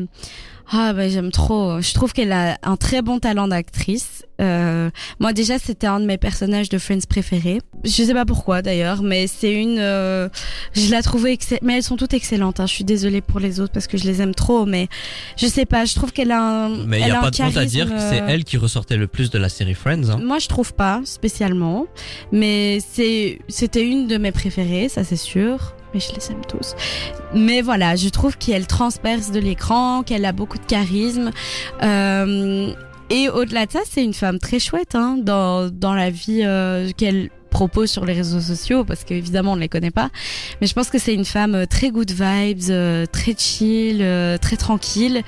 Ah 0.70 0.92
bah 0.92 1.08
j'aime 1.08 1.30
trop. 1.32 1.80
Je 1.80 1.94
trouve 1.94 2.12
qu'elle 2.12 2.32
a 2.32 2.58
un 2.62 2.76
très 2.76 3.00
bon 3.02 3.18
talent 3.18 3.48
d'actrice. 3.48 4.24
Euh, 4.40 4.90
moi 5.18 5.32
déjà 5.32 5.58
c'était 5.58 5.86
un 5.88 5.98
de 5.98 6.04
mes 6.06 6.18
personnages 6.18 6.68
de 6.68 6.78
Friends 6.78 7.06
préférés. 7.08 7.60
Je 7.84 7.90
sais 7.90 8.12
pas 8.14 8.24
pourquoi 8.24 8.60
d'ailleurs, 8.62 9.02
mais 9.02 9.26
c'est 9.26 9.52
une. 9.52 9.78
euh, 9.78 10.28
je 10.74 10.90
la 10.90 11.02
trouvais 11.02 11.32
excellente. 11.32 11.62
Mais 11.62 11.76
elles 11.76 11.82
sont 11.82 11.96
toutes 11.96 12.12
excellentes. 12.14 12.60
Hein. 12.60 12.66
Je 12.66 12.74
suis 12.74 12.84
désolée 12.84 13.20
pour 13.20 13.40
les 13.40 13.60
autres 13.60 13.72
parce 13.72 13.86
que 13.86 13.96
je 13.96 14.04
les 14.04 14.20
aime 14.20 14.34
trop, 14.34 14.66
mais 14.66 14.88
je 15.36 15.46
sais 15.46 15.64
pas. 15.66 15.84
Je 15.86 15.94
trouve 15.94 16.12
qu'elle 16.12 16.32
a 16.32 16.40
un. 16.40 16.68
Mais 16.86 17.00
il 17.00 17.08
y 17.08 17.10
a 17.10 17.20
pas 17.20 17.30
de 17.30 17.42
honte 17.42 17.56
à 17.56 17.64
dire 17.64 17.86
que 17.88 17.98
c'est 17.98 18.20
euh, 18.22 18.26
elle 18.28 18.44
qui 18.44 18.58
ressortait 18.58 18.96
le 18.96 19.06
plus 19.06 19.30
de 19.30 19.38
la 19.38 19.48
série 19.48 19.74
Friends. 19.74 20.10
Hein. 20.10 20.18
moi, 20.22 20.38
je 20.38 20.48
trouve 20.48 20.74
pas 20.74 21.00
spécialement, 21.04 21.86
mais 22.30 22.78
c'est 22.92 23.38
c'était 23.48 23.84
une 23.84 24.06
de 24.06 24.18
mes 24.18 24.32
préférées, 24.32 24.88
ça 24.88 25.02
c'est 25.02 25.16
sûr. 25.16 25.74
Mais 25.94 26.00
je 26.00 26.12
les 26.14 26.30
aime 26.30 26.42
tous. 26.46 26.74
Mais 27.34 27.62
voilà, 27.62 27.96
je 27.96 28.08
trouve 28.08 28.36
qu'elle 28.36 28.66
transperce 28.66 29.30
de 29.30 29.40
l'écran, 29.40 30.02
qu'elle 30.02 30.24
a 30.24 30.32
beaucoup 30.32 30.58
de 30.58 30.64
charisme. 30.66 31.30
Euh, 31.82 32.72
et 33.10 33.28
au-delà 33.30 33.66
de 33.66 33.72
ça, 33.72 33.80
c'est 33.90 34.04
une 34.04 34.14
femme 34.14 34.38
très 34.38 34.58
chouette 34.58 34.94
hein, 34.94 35.16
dans 35.20 35.70
dans 35.70 35.94
la 35.94 36.10
vie 36.10 36.42
euh, 36.44 36.90
qu'elle 36.96 37.30
propose 37.50 37.90
sur 37.90 38.04
les 38.04 38.12
réseaux 38.12 38.40
sociaux 38.42 38.84
parce 38.84 39.04
qu'évidemment 39.04 39.52
on 39.52 39.56
ne 39.56 39.62
les 39.62 39.70
connaît 39.70 39.90
pas 39.90 40.10
mais 40.60 40.66
je 40.66 40.74
pense 40.74 40.90
que 40.90 40.98
c'est 40.98 41.14
une 41.14 41.24
femme 41.24 41.54
euh, 41.54 41.64
très 41.64 41.90
good 41.90 42.10
vibes 42.10 42.68
euh, 42.68 43.06
très 43.06 43.34
chill 43.36 44.00
euh, 44.02 44.36
très 44.36 44.56
tranquille 44.58 45.22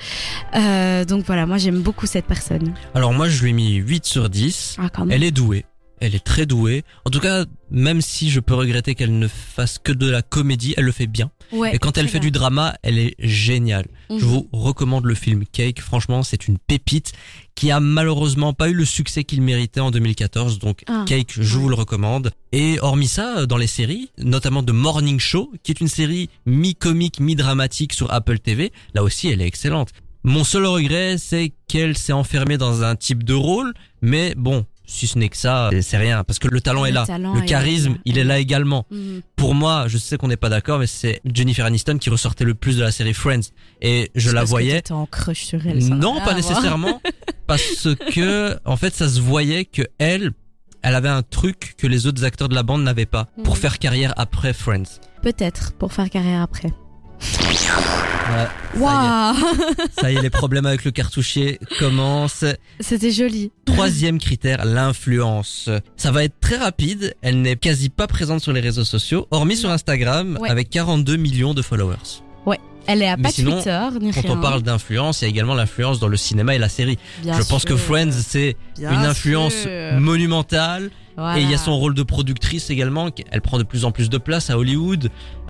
Euh, 0.55 1.03
donc 1.03 1.25
voilà 1.25 1.47
moi 1.47 1.57
j'aime 1.57 1.79
beaucoup 1.81 2.05
cette 2.05 2.25
personne 2.27 2.75
Alors 2.93 3.11
moi 3.11 3.27
je 3.27 3.41
lui 3.41 3.49
ai 3.49 3.53
mis 3.53 3.73
8 3.75 4.05
sur 4.05 4.29
10. 4.29 4.75
ah 4.79 4.89
quand 4.93 5.05
même 5.05 5.11
Elle 5.15 5.23
est 5.23 5.31
douée. 5.31 5.65
Elle 6.01 6.15
est 6.15 6.23
très 6.23 6.45
douée. 6.45 6.83
En 7.05 7.09
tout 7.09 7.19
cas, 7.19 7.45
même 7.69 8.01
si 8.01 8.29
je 8.29 8.39
peux 8.39 8.53
regretter 8.55 8.95
qu'elle 8.95 9.17
ne 9.17 9.27
fasse 9.27 9.77
que 9.79 9.91
de 9.91 10.09
la 10.09 10.21
comédie, 10.21 10.73
elle 10.77 10.83
le 10.85 10.91
fait 10.91 11.07
bien. 11.07 11.31
Ouais, 11.53 11.75
Et 11.75 11.79
quand 11.79 11.97
elle 11.97 12.07
fait 12.07 12.19
du 12.19 12.31
drama, 12.31 12.75
elle 12.81 12.97
est 12.97 13.15
géniale. 13.19 13.85
Je 14.09 14.15
Mhm. 14.15 14.19
vous 14.21 14.49
recommande 14.53 15.05
le 15.05 15.15
film 15.15 15.43
Cake. 15.51 15.81
Franchement, 15.81 16.23
c'est 16.23 16.47
une 16.47 16.57
pépite 16.57 17.11
qui 17.55 17.71
a 17.71 17.79
malheureusement 17.79 18.53
pas 18.53 18.69
eu 18.69 18.73
le 18.73 18.85
succès 18.85 19.23
qu'il 19.25 19.41
méritait 19.41 19.81
en 19.81 19.91
2014. 19.91 20.59
Donc 20.59 20.83
Ah, 20.87 21.03
Cake, 21.07 21.33
je 21.39 21.57
vous 21.57 21.67
le 21.69 21.75
recommande. 21.75 22.31
Et 22.53 22.79
hormis 22.81 23.07
ça, 23.07 23.45
dans 23.45 23.57
les 23.57 23.67
séries, 23.67 24.09
notamment 24.17 24.63
The 24.63 24.71
Morning 24.71 25.19
Show, 25.19 25.51
qui 25.63 25.71
est 25.71 25.81
une 25.81 25.87
série 25.89 26.29
mi-comique, 26.45 27.19
mi-dramatique 27.19 27.93
sur 27.93 28.11
Apple 28.13 28.39
TV, 28.39 28.71
là 28.93 29.03
aussi, 29.03 29.27
elle 29.29 29.41
est 29.41 29.47
excellente. 29.47 29.89
Mon 30.23 30.43
seul 30.43 30.65
regret, 30.67 31.17
c'est 31.17 31.51
qu'elle 31.67 31.97
s'est 31.97 32.13
enfermée 32.13 32.57
dans 32.59 32.83
un 32.83 32.95
type 32.95 33.23
de 33.23 33.33
rôle, 33.33 33.73
mais 34.03 34.35
bon, 34.37 34.65
si 34.91 35.07
ce 35.07 35.17
n'est 35.17 35.29
que 35.29 35.37
ça, 35.37 35.69
c'est 35.81 35.97
rien, 35.97 36.23
parce 36.23 36.37
que 36.39 36.47
le 36.47 36.59
talent 36.61 36.83
Le 36.83 36.89
est 36.89 36.91
là, 36.91 37.05
talent 37.05 37.33
le 37.33 37.41
est 37.43 37.45
charisme, 37.45 37.93
là. 37.93 37.97
il 38.05 38.17
est 38.17 38.23
là 38.23 38.39
également. 38.39 38.85
Mhm. 38.91 39.21
Pour 39.35 39.55
moi, 39.55 39.85
je 39.87 39.97
sais 39.97 40.17
qu'on 40.17 40.27
n'est 40.27 40.37
pas 40.37 40.49
d'accord, 40.49 40.79
mais 40.79 40.87
c'est 40.87 41.21
Jennifer 41.25 41.65
Aniston 41.65 41.97
qui 41.97 42.09
ressortait 42.09 42.43
le 42.43 42.53
plus 42.55 42.77
de 42.77 42.83
la 42.83 42.91
série 42.91 43.13
Friends. 43.13 43.41
Et 43.81 44.11
je 44.15 44.29
la 44.29 44.41
parce 44.41 44.45
que 44.45 44.49
voyais. 44.49 44.73
t'étais 44.81 44.91
en 44.91 45.05
crush 45.05 45.43
sur 45.45 45.65
elle. 45.65 45.79
Non, 45.87 46.15
pas 46.17 46.23
voir. 46.25 46.35
nécessairement, 46.35 47.01
parce 47.47 47.87
que 48.13 48.57
en 48.65 48.77
fait, 48.77 48.93
ça 48.93 49.07
se 49.09 49.19
voyait 49.21 49.65
que 49.65 49.83
elle, 49.97 50.31
elle 50.83 50.95
avait 50.95 51.09
un 51.09 51.23
truc 51.23 51.75
que 51.77 51.87
les 51.87 52.05
autres 52.07 52.23
acteurs 52.25 52.49
de 52.49 52.55
la 52.55 52.63
bande 52.63 52.83
n'avaient 52.83 53.05
pas 53.05 53.29
pour 53.43 53.55
Mhm. 53.55 53.61
faire 53.61 53.79
carrière 53.79 54.13
après 54.17 54.53
Friends. 54.53 54.99
Peut-être, 55.23 55.73
pour 55.73 55.93
faire 55.93 56.09
carrière 56.09 56.41
après. 56.41 56.71
Ouais, 58.31 58.81
Waouh 58.81 59.35
ça 59.99 60.11
y 60.11 60.15
est, 60.15 60.21
les 60.21 60.29
problèmes 60.29 60.65
avec 60.65 60.85
le 60.85 60.91
cartouchier 60.91 61.59
commencent. 61.79 62.45
C'était 62.79 63.11
joli. 63.11 63.51
Troisième 63.65 64.19
critère, 64.19 64.63
l'influence. 64.65 65.69
Ça 65.97 66.11
va 66.11 66.23
être 66.23 66.39
très 66.39 66.57
rapide. 66.57 67.15
Elle 67.21 67.41
n'est 67.41 67.55
quasi 67.55 67.89
pas 67.89 68.07
présente 68.07 68.41
sur 68.41 68.53
les 68.53 68.61
réseaux 68.61 68.85
sociaux, 68.85 69.27
hormis 69.31 69.57
sur 69.57 69.69
Instagram, 69.71 70.37
Ouais. 70.41 70.49
avec 70.49 70.69
42 70.69 71.17
millions 71.17 71.53
de 71.53 71.61
followers. 71.61 72.21
Elle 72.87 73.03
est 73.03 73.07
à 73.07 73.15
Mais 73.15 73.21
pas 73.21 73.29
sinon, 73.29 73.51
Twitter, 73.57 73.87
ni 74.01 74.11
Quand 74.11 74.21
rien. 74.21 74.31
on 74.31 74.41
parle 74.41 74.63
d'influence, 74.63 75.21
il 75.21 75.25
y 75.25 75.27
a 75.27 75.29
également 75.29 75.53
l'influence 75.53 75.99
dans 75.99 76.07
le 76.07 76.17
cinéma 76.17 76.55
et 76.55 76.57
la 76.57 76.67
série. 76.67 76.97
Bien 77.21 77.37
Je 77.39 77.43
pense 77.47 77.63
que. 77.63 77.75
Friends, 77.75 78.09
c'est 78.11 78.57
une 78.79 78.87
influence 79.05 79.53
sûr. 79.53 79.69
monumentale. 79.99 80.89
Voilà. 81.17 81.39
Et 81.39 81.43
il 81.43 81.49
y 81.49 81.53
a 81.53 81.57
son 81.57 81.77
rôle 81.77 81.93
de 81.93 82.03
productrice 82.03 82.69
également. 82.69 83.09
Elle 83.31 83.41
prend 83.41 83.57
de 83.57 83.63
plus 83.63 83.85
en 83.85 83.91
plus 83.91 84.09
de 84.09 84.17
place 84.17 84.49
à 84.49 84.57
Hollywood. 84.57 85.09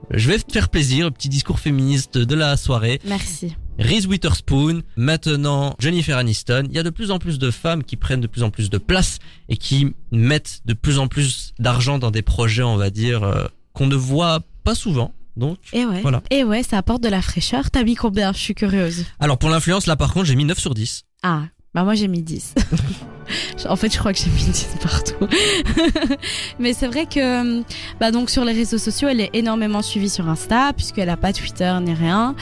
Je 0.09 0.28
vais 0.30 0.39
te 0.39 0.51
faire 0.51 0.70
plaisir, 0.70 1.12
petit 1.12 1.30
discours 1.30 1.59
féministe 1.59 2.18
de 2.18 2.36
la 2.36 2.57
soirée. 2.57 2.99
Merci. 3.05 3.55
Reese 3.80 4.05
Witherspoon, 4.07 4.82
maintenant 4.97 5.76
Jennifer 5.80 6.18
Aniston. 6.18 6.64
Il 6.70 6.76
y 6.76 6.80
a 6.80 6.84
de 6.84 6.89
plus 6.89 7.12
en 7.12 7.20
plus 7.20 7.39
de 7.39 7.49
femmes 7.49 7.84
qui 7.84 7.95
prennent 7.95 8.22
de 8.22 8.28
plus 8.28 8.43
en 8.43 8.49
plus 8.49 8.70
de 8.70 8.78
place 8.78 9.20
et 9.47 9.57
qui 9.57 9.93
mettent 10.12 10.62
de 10.66 10.74
plus 10.74 10.99
en 10.99 11.07
plus 11.07 11.53
d'argent 11.59 11.97
dans 11.97 12.12
des 12.12 12.22
projets, 12.22 12.64
on 12.64 12.76
va 12.76 12.89
dire, 12.89 13.24
euh, 13.24 13.45
qu'on 13.74 13.88
ne 13.88 13.95
voit 13.95 14.41
pas 14.64 14.76
souvent. 14.76 15.14
Donc, 15.38 15.57
Et 15.72 15.86
ouais. 15.86 16.01
Voilà. 16.01 16.22
Et 16.30 16.43
ouais, 16.43 16.62
ça 16.62 16.78
apporte 16.78 17.01
de 17.01 17.07
la 17.07 17.22
fraîcheur. 17.22 17.72
T'as 17.72 17.84
mis 17.84 17.95
combien? 17.95 18.34
Je 18.34 18.38
suis 18.39 18.53
curieuse. 18.53 19.05
alors 19.20 19.38
pour 19.38 19.49
l'influence, 19.49 19.88
là 19.88 19.95
par 19.95 20.14
contre, 20.14 20.26
j'ai 20.26 20.36
mis 20.36 20.45
9 20.45 20.59
sur 20.59 20.74
10. 20.74 21.03
Ah, 21.24 21.43
bah 21.74 21.84
moi 21.84 21.95
j'ai 21.95 22.07
mis 22.07 22.22
10. 22.22 22.55
en 23.69 23.76
fait, 23.76 23.93
je 23.93 23.97
crois 23.97 24.11
que 24.13 24.19
j'ai 24.19 24.30
mis 24.30 24.43
10 24.51 24.78
partout. 24.82 25.28
Mais 26.59 26.74
c'est 26.74 26.88
vrai 26.88 27.05
que 27.05 27.61
bah 27.99 28.11
donc 28.11 28.30
sur 28.30 28.43
les 28.43 28.53
réseaux 28.53 28.78
sociaux, 28.78 29.07
elle 29.07 29.22
est 29.22 29.30
énormément 29.34 29.82
suivie 29.82 30.09
sur 30.09 30.28
Insta 30.28 30.74
puisqu'elle 30.74 31.09
a 31.09 31.17
pas 31.17 31.34
Twitter 31.34 31.74
ni 31.82 31.93
rien. 31.93 32.36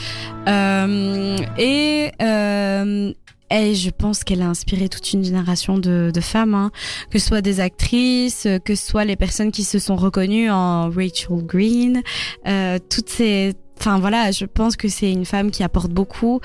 Euh, 0.48 1.38
et 1.58 2.12
euh, 2.22 3.14
et 3.52 3.74
je 3.74 3.90
pense 3.90 4.24
qu'elle 4.24 4.44
a 4.44 4.48
inspiré 4.48 4.90
toute 4.90 5.12
une 5.12 5.24
génération 5.24 5.80
de, 5.80 6.12
de 6.14 6.22
femmes, 6.22 6.54
hein, 6.54 6.72
que 7.10 7.18
ce 7.18 7.28
soit 7.28 7.42
des 7.42 7.60
actrices, 7.60 8.48
que 8.64 8.76
ce 8.76 8.86
soit 8.86 9.06
les 9.06 9.16
personnes 9.16 9.52
qui 9.52 9.64
se 9.64 9.80
sont 9.80 9.96
reconnues 9.96 10.52
en 10.52 10.90
Rachel 10.90 11.44
Green, 11.44 12.04
euh, 12.48 12.78
toutes 12.90 13.10
ces 13.10 13.56
Enfin 13.80 13.98
voilà, 14.00 14.32
je 14.32 14.44
pense 14.44 14.76
que 14.76 14.90
c'est 14.90 15.10
une 15.10 15.24
femme 15.24 15.52
qui 15.52 15.64
apporte 15.64 15.92
beaucoup, 15.92 16.42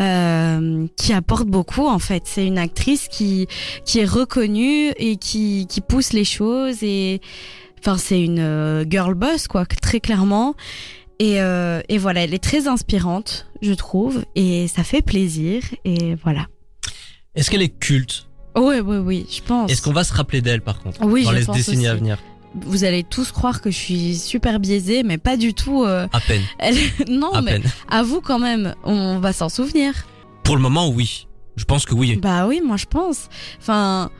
euh, 0.00 0.86
qui 0.96 1.12
apporte 1.12 1.46
beaucoup 1.46 1.86
en 1.86 1.98
fait. 1.98 2.22
C'est 2.24 2.46
une 2.46 2.56
actrice 2.56 3.08
qui 3.08 3.46
qui 3.84 3.98
est 3.98 4.06
reconnue 4.06 4.92
et 4.96 5.16
qui 5.16 5.66
qui 5.68 5.82
pousse 5.82 6.14
les 6.14 6.24
choses 6.24 6.82
et 6.82 7.20
enfin 7.78 7.98
c'est 7.98 8.22
une 8.22 8.38
euh, 8.38 8.84
girl 8.88 9.12
boss 9.14 9.48
quoi, 9.48 9.66
très 9.66 10.00
clairement. 10.00 10.54
Et 11.18 11.42
euh, 11.42 11.82
et 11.90 11.98
voilà, 11.98 12.22
elle 12.24 12.32
est 12.32 12.42
très 12.42 12.68
inspirante, 12.68 13.48
je 13.60 13.74
trouve, 13.74 14.24
et 14.34 14.66
ça 14.68 14.82
fait 14.82 15.02
plaisir 15.02 15.62
et 15.84 16.14
voilà. 16.14 16.46
Est-ce 17.34 17.50
qu'elle 17.50 17.62
est 17.62 17.78
culte? 17.78 18.28
Oui 18.56 18.76
oui 18.80 18.96
oui, 18.96 19.26
je 19.30 19.42
pense. 19.42 19.70
Est-ce 19.70 19.82
qu'on 19.82 19.92
va 19.92 20.04
se 20.04 20.14
rappeler 20.14 20.40
d'elle 20.40 20.62
par 20.62 20.80
contre? 20.80 21.04
Oui, 21.04 21.24
dans 21.24 21.32
je 21.32 21.36
les 21.36 21.44
pense 21.44 21.56
décennies 21.56 21.86
à 21.86 21.94
venir 21.94 22.18
Vous 22.66 22.84
allez 22.84 23.02
tous 23.04 23.32
croire 23.32 23.60
que 23.60 23.70
je 23.70 23.76
suis 23.76 24.16
super 24.16 24.60
biaisée, 24.60 25.02
mais 25.02 25.18
pas 25.18 25.36
du 25.36 25.54
tout. 25.54 25.84
euh, 25.84 26.06
À 26.12 26.20
peine, 26.20 26.42
elle- 26.58 26.76
Non, 27.08 27.32
à 27.32 27.42
mais 27.42 27.52
peine. 27.60 27.70
à 27.90 28.02
vous 28.02 28.20
quand 28.20 28.38
même, 28.38 28.74
on 28.84 29.18
va 29.18 29.32
s'en 29.32 29.48
souvenir. 29.48 29.92
Pour 30.44 30.56
le 30.56 30.62
moment, 30.62 30.88
oui. 30.88 31.26
Je 31.56 31.64
pense 31.64 31.84
que 31.84 31.94
oui. 31.94 32.16
Bah 32.16 32.46
oui, 32.46 32.60
moi 32.64 32.76
je 32.76 32.86
pense. 32.86 33.28
Enfin, 33.60 34.10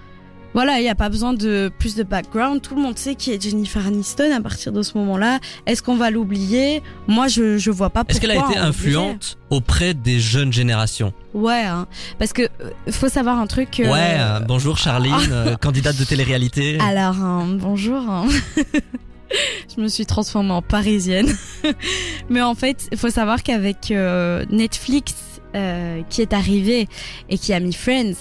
voilà, 0.55 0.79
il 0.79 0.83
n'y 0.83 0.89
a 0.89 0.95
pas 0.95 1.09
besoin 1.09 1.35
de 1.35 1.71
plus 1.79 1.95
de 1.95 2.03
background. 2.03 2.61
Tout 2.63 2.75
le 2.75 2.81
monde 2.83 2.99
sait 2.99 3.15
qui 3.15 3.33
est 3.33 3.41
Jennifer 3.43 3.87
Aniston 3.87 4.33
à 4.35 4.41
partir 4.41 4.73
de 4.73 4.83
ce 4.83 4.97
moment-là. 4.99 5.39
Est-ce 5.67 5.83
qu'on 5.83 5.97
va 5.97 6.11
l'oublier? 6.11 6.83
Moi, 7.07 7.29
je 7.29 7.59
je 7.59 7.71
vois 7.71 7.91
pas 7.91 8.05
pourquoi. 8.05 8.13
Est-ce 8.13 8.21
qu'elle 8.21 8.31
a 8.43 8.51
été 8.51 8.59
influente 8.59 9.39
auprès 9.51 9.95
des 9.95 10.19
jeunes 10.21 10.53
générations? 10.53 11.13
Ouais, 11.35 11.63
hein. 11.65 11.87
parce 12.19 12.33
que 12.33 12.43
euh, 12.43 12.71
faut 12.91 13.09
savoir 13.09 13.39
un 13.39 13.47
truc. 13.47 13.79
euh, 13.81 13.93
Ouais, 13.93 14.17
euh, 14.19 14.41
bonjour 14.41 14.79
Charline, 14.79 15.57
candidate 15.61 15.97
de 15.97 16.05
télé-réalité. 16.05 16.79
Alors, 16.81 17.23
hein, 17.23 17.47
bonjour. 17.59 17.99
hein. 18.09 18.27
Je 19.77 19.83
me 19.83 19.89
suis 19.89 20.07
transformée 20.07 20.53
en 20.53 20.63
parisienne. 20.63 21.29
Mais 22.31 22.41
en 22.41 22.55
fait, 22.55 22.89
il 22.91 22.97
faut 22.99 23.11
savoir 23.11 23.43
qu'avec 23.43 23.93
Netflix 24.51 25.15
qui 26.09 26.23
est 26.23 26.33
arrivé 26.33 26.89
et 27.29 27.37
qui 27.39 27.53
a 27.53 27.61
mis 27.61 27.73
Friends, 27.75 28.15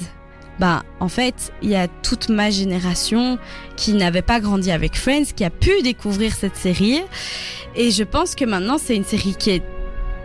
bah 0.60 0.84
en 1.00 1.10
fait, 1.10 1.52
il 1.62 1.70
y 1.70 1.76
a 1.76 1.88
toute 1.88 2.30
ma 2.30 2.50
génération 2.50 3.38
qui 3.76 3.94
n'avait 3.94 4.22
pas 4.22 4.40
grandi 4.40 4.72
avec 4.72 4.96
Friends, 4.96 5.34
qui 5.36 5.44
a 5.44 5.50
pu 5.50 5.82
découvrir 5.84 6.34
cette 6.34 6.56
série. 6.56 7.02
Et 7.76 7.92
je 7.92 8.04
pense 8.04 8.36
que 8.36 8.46
maintenant, 8.46 8.78
c'est 8.78 8.96
une 8.96 9.06
série 9.06 9.36
qui 9.38 9.52
est 9.52 9.64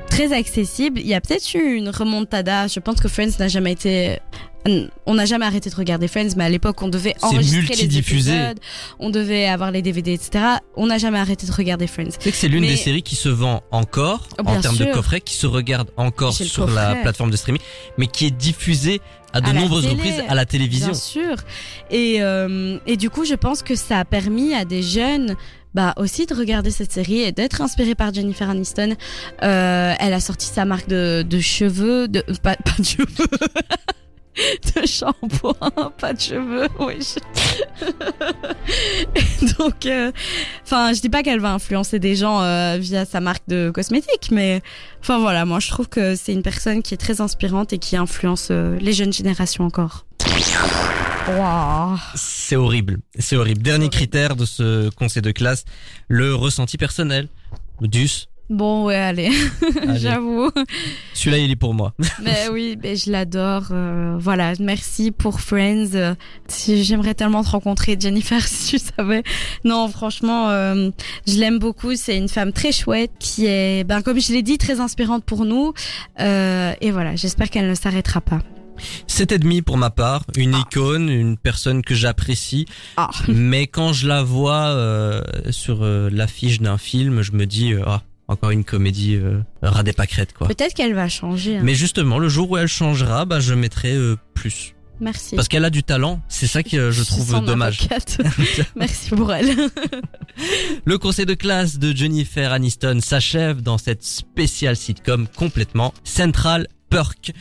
très 0.09 0.33
accessible. 0.33 1.01
Il 1.01 1.07
y 1.07 1.15
a 1.15 1.21
peut-être 1.21 1.55
eu 1.55 1.75
une 1.75 1.89
remontada. 1.91 2.67
Je 2.67 2.81
pense 2.81 3.01
que 3.01 3.09
Friends 3.09 3.39
n'a 3.39 3.49
jamais 3.49 3.73
été 3.73 4.19
on 5.07 5.15
n'a 5.15 5.25
jamais 5.25 5.47
arrêté 5.47 5.71
de 5.71 5.75
regarder 5.75 6.09
Friends, 6.09 6.37
mais 6.37 6.45
à 6.45 6.49
l'époque, 6.49 6.81
on 6.83 6.89
devait 6.89 7.15
C'est 7.19 7.27
enregistrer 7.27 7.75
les 7.87 7.99
épisodes, 7.99 8.61
on 8.99 9.11
devait 9.11 9.47
avoir 9.47 9.71
les 9.71 9.83
DVD, 9.83 10.13
etc. 10.13 10.45
On 10.77 10.87
n'a 10.87 10.99
jamais 10.99 11.19
arrêté 11.19 11.47
de 11.47 11.53
regarder 11.53 11.87
Friends. 11.87 12.11
Tu 12.19 12.21
sais 12.21 12.31
que 12.31 12.37
c'est 12.37 12.49
l'une 12.49 12.61
Mais- 12.63 12.69
des 12.69 12.77
séries 12.77 13.03
qui 13.03 13.17
se 13.17 13.29
vend 13.29 13.63
encore 13.71 14.29
Oh, 14.39 14.43
en 14.47 14.61
termes 14.61 14.77
de 14.77 14.93
coffret, 14.93 15.21
qui 15.21 15.35
se 15.35 15.47
regarde 15.47 15.91
encore 15.97 16.33
sur 16.33 16.69
la 16.69 16.95
plateforme 16.97 17.31
de 17.31 17.37
streaming, 17.37 17.63
mais 17.99 18.07
qui 18.07 18.27
est 18.27 18.31
diffusée 18.31 19.01
à 19.33 19.41
de 19.41 19.49
À 19.49 19.53
nombreuses 19.53 19.83
télé. 19.85 19.95
reprises 19.95 20.23
à 20.29 20.35
la 20.35 20.45
télévision. 20.47 20.89
Bien 20.89 20.95
sûr. 20.95 21.37
Et, 21.91 22.23
euh, 22.23 22.79
et 22.87 22.97
du 22.97 23.11
coup, 23.11 23.25
je 23.25 23.35
pense 23.35 23.63
que 23.63 23.75
ça 23.75 23.99
a 24.01 24.05
permis 24.05 24.55
à 24.55 24.65
des 24.65 24.83
jeunes 24.83 25.37
bah 25.75 25.95
aussi 25.97 26.27
de 26.27 26.35
regarder 26.35 26.71
cette 26.71 26.93
série 26.93 27.21
et 27.23 27.33
d'être 27.33 27.63
inspiré 27.63 27.95
par 27.95 28.13
Jennifer 28.13 28.49
Aniston. 28.51 28.95
Euh, 29.43 29.95
elle 29.99 30.13
a 30.13 30.21
sorti 30.21 30.47
sa 30.47 30.67
marque 30.67 30.87
de, 30.87 31.25
de 31.27 31.41
cheveux, 31.41 32.09
de 32.09 32.21
pas, 32.43 32.57
pas 32.57 32.75
de 32.79 32.85
cheveux, 32.85 33.07
de 34.75 34.87
shampoing, 34.87 35.93
pas 35.99 36.13
de 36.13 36.21
cheveux. 36.21 36.69
Oui. 36.81 36.99
Et 39.15 39.47
Donc, 39.59 39.87
euh, 39.87 40.13
enfin, 40.65 40.93
je 40.93 41.01
dis 41.01 41.09
pas 41.09 41.23
qu'elle 41.23 41.41
va 41.41 41.53
influencer 41.53 41.99
des 41.99 42.17
gens 42.17 42.43
euh, 42.43 42.79
via 42.79 43.05
sa 43.05 43.21
marque 43.21 43.43
de 43.49 43.71
cosmétiques, 43.71 44.31
mais 44.31 44.63
enfin 45.01 45.19
voilà, 45.19 45.45
moi 45.45 45.61
je 45.61 45.69
trouve 45.69 45.89
que 45.89 46.17
c'est 46.17 46.33
une 46.33 46.43
personne 46.43 46.83
qui 46.83 46.95
est 46.95 46.99
très 46.99 47.21
inspirante 47.21 47.73
et 47.73 47.79
qui 47.79 47.97
influence 47.97 48.49
euh, 48.51 48.79
les 48.81 48.93
jeunes 48.93 49.13
générations 49.13 49.65
encore. 49.65 50.07
Waouh. 51.29 51.99
C'est 52.15 52.57
horrible, 52.57 52.99
c'est 53.19 53.37
horrible. 53.37 53.63
Dernier 53.63 53.91
critère 53.91 54.35
de 54.35 54.45
ce 54.45 54.91
conseil 54.91 55.23
de 55.23 55.31
classe, 55.31 55.65
le 56.09 56.35
ressenti 56.35 56.79
personnel. 56.79 57.29
Dus, 57.81 58.29
Bon, 58.53 58.85
ouais, 58.85 58.97
allez, 58.97 59.31
Allez. 59.89 59.99
j'avoue. 59.99 60.51
celui-là 61.15 61.39
il 61.39 61.51
est 61.51 61.57
pour 61.57 61.73
moi. 61.73 61.95
Mais 62.23 62.49
oui, 62.53 62.77
mais 62.83 62.97
je 62.97 63.11
l'adore. 63.11 63.69
euh, 63.71 64.17
voilà, 64.19 64.53
merci 64.61 65.11
pour 65.11 65.41
Friends. 65.41 66.15
J'aimerais 66.69 67.15
tellement 67.15 67.43
te 67.43 67.49
rencontrer, 67.49 67.97
Jennifer, 67.99 68.41
si 68.47 68.77
tu 68.77 68.79
savais. 68.79 69.23
Non, 69.65 69.89
franchement, 69.89 70.51
euh, 70.51 70.91
je 71.27 71.39
l'aime 71.39 71.59
beaucoup. 71.59 71.97
C'est 71.97 72.19
une 72.19 72.29
femme 72.29 72.53
très 72.53 72.73
chouette 72.73 73.13
qui 73.19 73.47
est, 73.47 73.85
ben, 73.85 74.03
comme 74.03 74.21
je 74.21 74.33
l'ai 74.35 74.43
dit, 74.43 74.59
très 74.59 74.81
inspirante 74.81 75.25
pour 75.25 75.47
nous. 75.47 75.73
Euh, 76.21 76.75
et 76.83 76.91
voilà, 76.91 77.17
j'espère 77.17 77.49
qu'elle 77.49 77.69
ne 77.71 77.75
s'arrêtera 77.75 78.21
pas. 78.21 78.41
Et 79.21 79.39
demi 79.39 79.63
pour 79.63 79.79
ma 79.79 79.89
part, 79.91 80.25
une 80.37 80.55
icône, 80.55 81.09
une 81.09 81.39
personne 81.39 81.81
que 81.83 81.95
j'apprécie. 81.95 82.67
Ah. 82.99 83.09
Mais 83.29 83.67
quand 83.67 83.95
je 83.95 84.07
la 84.09 84.23
vois 84.23 84.67
euh, 84.67 85.23
sur 85.51 85.79
euh, 85.83 86.11
l'affiche 86.13 86.61
d'un 86.61 86.77
film, 86.77 87.23
je 87.23 87.33
me 87.33 87.47
dis 87.47 87.73
ah 87.87 88.03
encore 88.33 88.51
une 88.51 88.65
comédie 88.65 89.17
euh, 89.17 89.41
ras 89.63 89.83
des 89.83 89.93
pâquerettes 89.93 90.33
quoi. 90.33 90.49
Peut-être 90.49 90.75
qu'elle 90.75 90.95
va 90.95 91.09
changer. 91.09 91.59
hein. 91.59 91.63
Mais 91.63 91.75
justement, 91.75 92.19
le 92.19 92.29
jour 92.29 92.51
où 92.51 92.57
elle 92.57 92.69
changera, 92.69 93.25
bah 93.25 93.41
je 93.41 93.55
mettrai 93.55 93.93
euh, 93.95 94.17
plus. 94.35 94.75
Merci. 95.01 95.35
Parce 95.35 95.49
qu'elle 95.49 95.65
a 95.65 95.71
du 95.71 95.83
talent, 95.83 96.23
c'est 96.29 96.47
ça 96.47 96.63
que 96.63 96.91
je 96.93 97.03
trouve 97.03 97.29
Son 97.29 97.43
dommage. 97.43 97.89
Merci 98.77 99.11
pour 99.11 99.33
elle. 99.33 99.53
Le 100.85 100.99
conseil 100.99 101.27
de 101.27 101.35
classe 101.35 101.79
de 101.79 101.95
Jennifer 101.95 102.53
Aniston 102.53 103.01
s'achève 103.03 103.63
dans 103.63 103.79
cette 103.79 104.05
spéciale 104.05 104.77
sitcom 104.77 105.27
complètement 105.37 105.93
Central 106.05 106.69
Perk. 106.89 107.33